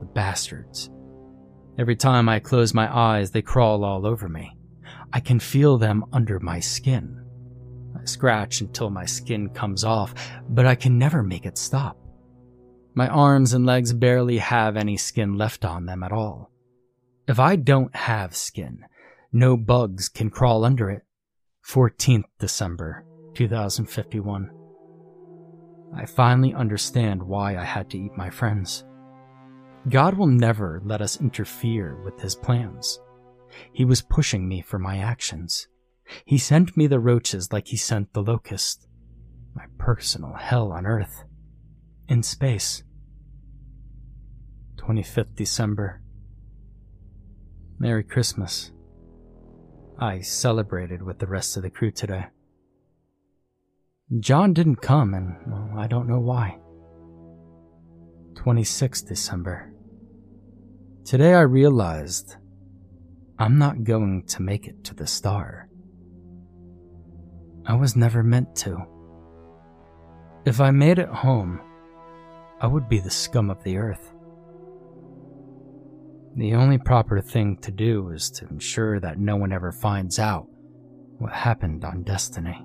The 0.00 0.04
bastards. 0.06 0.90
Every 1.78 1.96
time 1.96 2.28
I 2.28 2.40
close 2.40 2.74
my 2.74 2.94
eyes, 2.94 3.30
they 3.30 3.42
crawl 3.42 3.84
all 3.84 4.04
over 4.06 4.28
me. 4.28 4.56
I 5.12 5.20
can 5.20 5.38
feel 5.38 5.78
them 5.78 6.04
under 6.12 6.40
my 6.40 6.60
skin. 6.60 7.17
Scratch 8.08 8.60
until 8.60 8.90
my 8.90 9.04
skin 9.04 9.50
comes 9.50 9.84
off, 9.84 10.14
but 10.48 10.66
I 10.66 10.74
can 10.74 10.98
never 10.98 11.22
make 11.22 11.46
it 11.46 11.58
stop. 11.58 11.96
My 12.94 13.06
arms 13.08 13.52
and 13.52 13.64
legs 13.64 13.92
barely 13.92 14.38
have 14.38 14.76
any 14.76 14.96
skin 14.96 15.36
left 15.36 15.64
on 15.64 15.86
them 15.86 16.02
at 16.02 16.12
all. 16.12 16.50
If 17.28 17.38
I 17.38 17.56
don't 17.56 17.94
have 17.94 18.34
skin, 18.34 18.84
no 19.32 19.56
bugs 19.56 20.08
can 20.08 20.30
crawl 20.30 20.64
under 20.64 20.90
it. 20.90 21.02
14th 21.66 22.24
December 22.38 23.04
2051. 23.34 24.50
I 25.94 26.06
finally 26.06 26.54
understand 26.54 27.22
why 27.22 27.56
I 27.56 27.64
had 27.64 27.90
to 27.90 27.98
eat 27.98 28.16
my 28.16 28.30
friends. 28.30 28.84
God 29.88 30.14
will 30.14 30.26
never 30.26 30.82
let 30.84 31.00
us 31.00 31.20
interfere 31.20 32.02
with 32.02 32.20
his 32.20 32.34
plans. 32.34 33.00
He 33.72 33.84
was 33.84 34.02
pushing 34.02 34.48
me 34.48 34.60
for 34.60 34.78
my 34.78 34.98
actions. 34.98 35.68
He 36.24 36.38
sent 36.38 36.76
me 36.76 36.86
the 36.86 37.00
roaches 37.00 37.52
like 37.52 37.68
he 37.68 37.76
sent 37.76 38.12
the 38.12 38.22
locust. 38.22 38.86
My 39.54 39.64
personal 39.78 40.34
hell 40.34 40.72
on 40.72 40.86
earth. 40.86 41.24
In 42.08 42.22
space. 42.22 42.82
25th 44.76 45.34
December. 45.34 46.00
Merry 47.78 48.04
Christmas. 48.04 48.72
I 49.98 50.20
celebrated 50.20 51.02
with 51.02 51.18
the 51.18 51.26
rest 51.26 51.56
of 51.56 51.62
the 51.62 51.70
crew 51.70 51.90
today. 51.90 52.26
John 54.20 54.54
didn't 54.54 54.76
come, 54.76 55.12
and 55.12 55.36
well, 55.46 55.78
I 55.78 55.86
don't 55.86 56.08
know 56.08 56.20
why. 56.20 56.58
26th 58.34 59.06
December. 59.06 59.72
Today 61.04 61.34
I 61.34 61.40
realized 61.40 62.36
I'm 63.38 63.58
not 63.58 63.84
going 63.84 64.24
to 64.28 64.42
make 64.42 64.66
it 64.66 64.82
to 64.84 64.94
the 64.94 65.06
star. 65.06 65.67
I 67.68 67.74
was 67.74 67.96
never 67.96 68.22
meant 68.22 68.56
to. 68.56 68.86
If 70.46 70.58
I 70.58 70.70
made 70.70 70.98
it 70.98 71.10
home, 71.10 71.60
I 72.62 72.66
would 72.66 72.88
be 72.88 72.98
the 72.98 73.10
scum 73.10 73.50
of 73.50 73.62
the 73.62 73.76
earth. 73.76 74.10
The 76.34 76.54
only 76.54 76.78
proper 76.78 77.20
thing 77.20 77.58
to 77.58 77.70
do 77.70 78.08
is 78.08 78.30
to 78.30 78.48
ensure 78.48 78.98
that 79.00 79.18
no 79.18 79.36
one 79.36 79.52
ever 79.52 79.70
finds 79.70 80.18
out 80.18 80.46
what 81.18 81.34
happened 81.34 81.84
on 81.84 82.04
Destiny. 82.04 82.64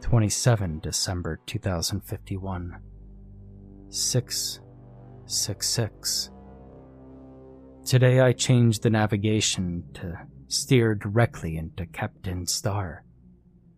27 0.00 0.78
December 0.78 1.40
2051 1.46 2.78
666 3.88 6.30
Today 7.84 8.20
I 8.20 8.32
changed 8.32 8.84
the 8.84 8.90
navigation 8.90 9.82
to 9.94 10.20
steer 10.48 10.94
directly 10.94 11.56
into 11.56 11.86
Kapteyn 11.86 12.48
Star, 12.48 13.04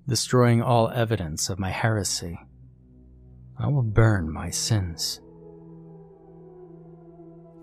destroying 0.06 0.62
all 0.62 0.90
evidence 0.90 1.48
of 1.48 1.58
my 1.58 1.70
heresy. 1.70 2.38
I 3.58 3.68
will 3.68 3.82
burn 3.82 4.32
my 4.32 4.50
sins. 4.50 5.20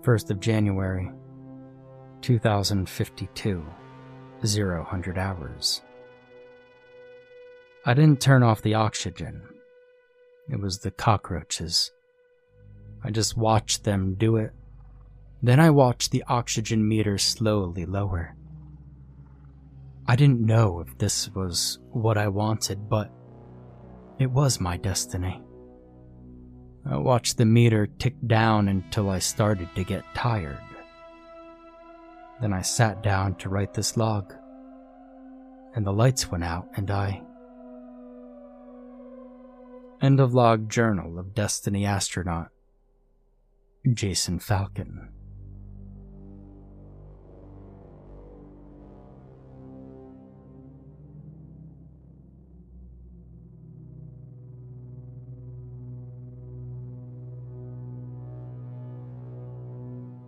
1st 0.02 0.30
of 0.30 0.40
January 0.40 1.10
2052, 2.20 3.66
0 4.44 4.86
hours. 5.16 5.82
I 7.84 7.94
didn't 7.94 8.20
turn 8.20 8.42
off 8.42 8.62
the 8.62 8.74
oxygen. 8.74 9.42
It 10.48 10.60
was 10.60 10.78
the 10.78 10.90
cockroaches. 10.90 11.92
I 13.02 13.10
just 13.10 13.36
watched 13.36 13.84
them 13.84 14.14
do 14.14 14.36
it. 14.36 14.52
Then 15.42 15.60
I 15.60 15.70
watched 15.70 16.10
the 16.10 16.24
oxygen 16.28 16.86
meter 16.86 17.18
slowly 17.18 17.84
lower. 17.86 18.34
I 20.08 20.14
didn't 20.14 20.40
know 20.40 20.80
if 20.80 20.96
this 20.98 21.28
was 21.34 21.80
what 21.90 22.16
I 22.16 22.28
wanted, 22.28 22.88
but 22.88 23.10
it 24.18 24.30
was 24.30 24.60
my 24.60 24.76
destiny. 24.76 25.42
I 26.88 26.96
watched 26.96 27.36
the 27.36 27.44
meter 27.44 27.88
tick 27.88 28.14
down 28.26 28.68
until 28.68 29.10
I 29.10 29.18
started 29.18 29.68
to 29.74 29.82
get 29.82 30.04
tired. 30.14 30.60
Then 32.40 32.52
I 32.52 32.62
sat 32.62 33.02
down 33.02 33.34
to 33.36 33.48
write 33.48 33.74
this 33.74 33.96
log, 33.96 34.32
and 35.74 35.84
the 35.84 35.92
lights 35.92 36.30
went 36.30 36.44
out, 36.44 36.68
and 36.76 36.88
I. 36.90 37.22
End 40.00 40.20
of 40.20 40.34
log 40.34 40.68
journal 40.68 41.18
of 41.18 41.34
Destiny 41.34 41.84
astronaut 41.84 42.50
Jason 43.92 44.38
Falcon. 44.38 45.08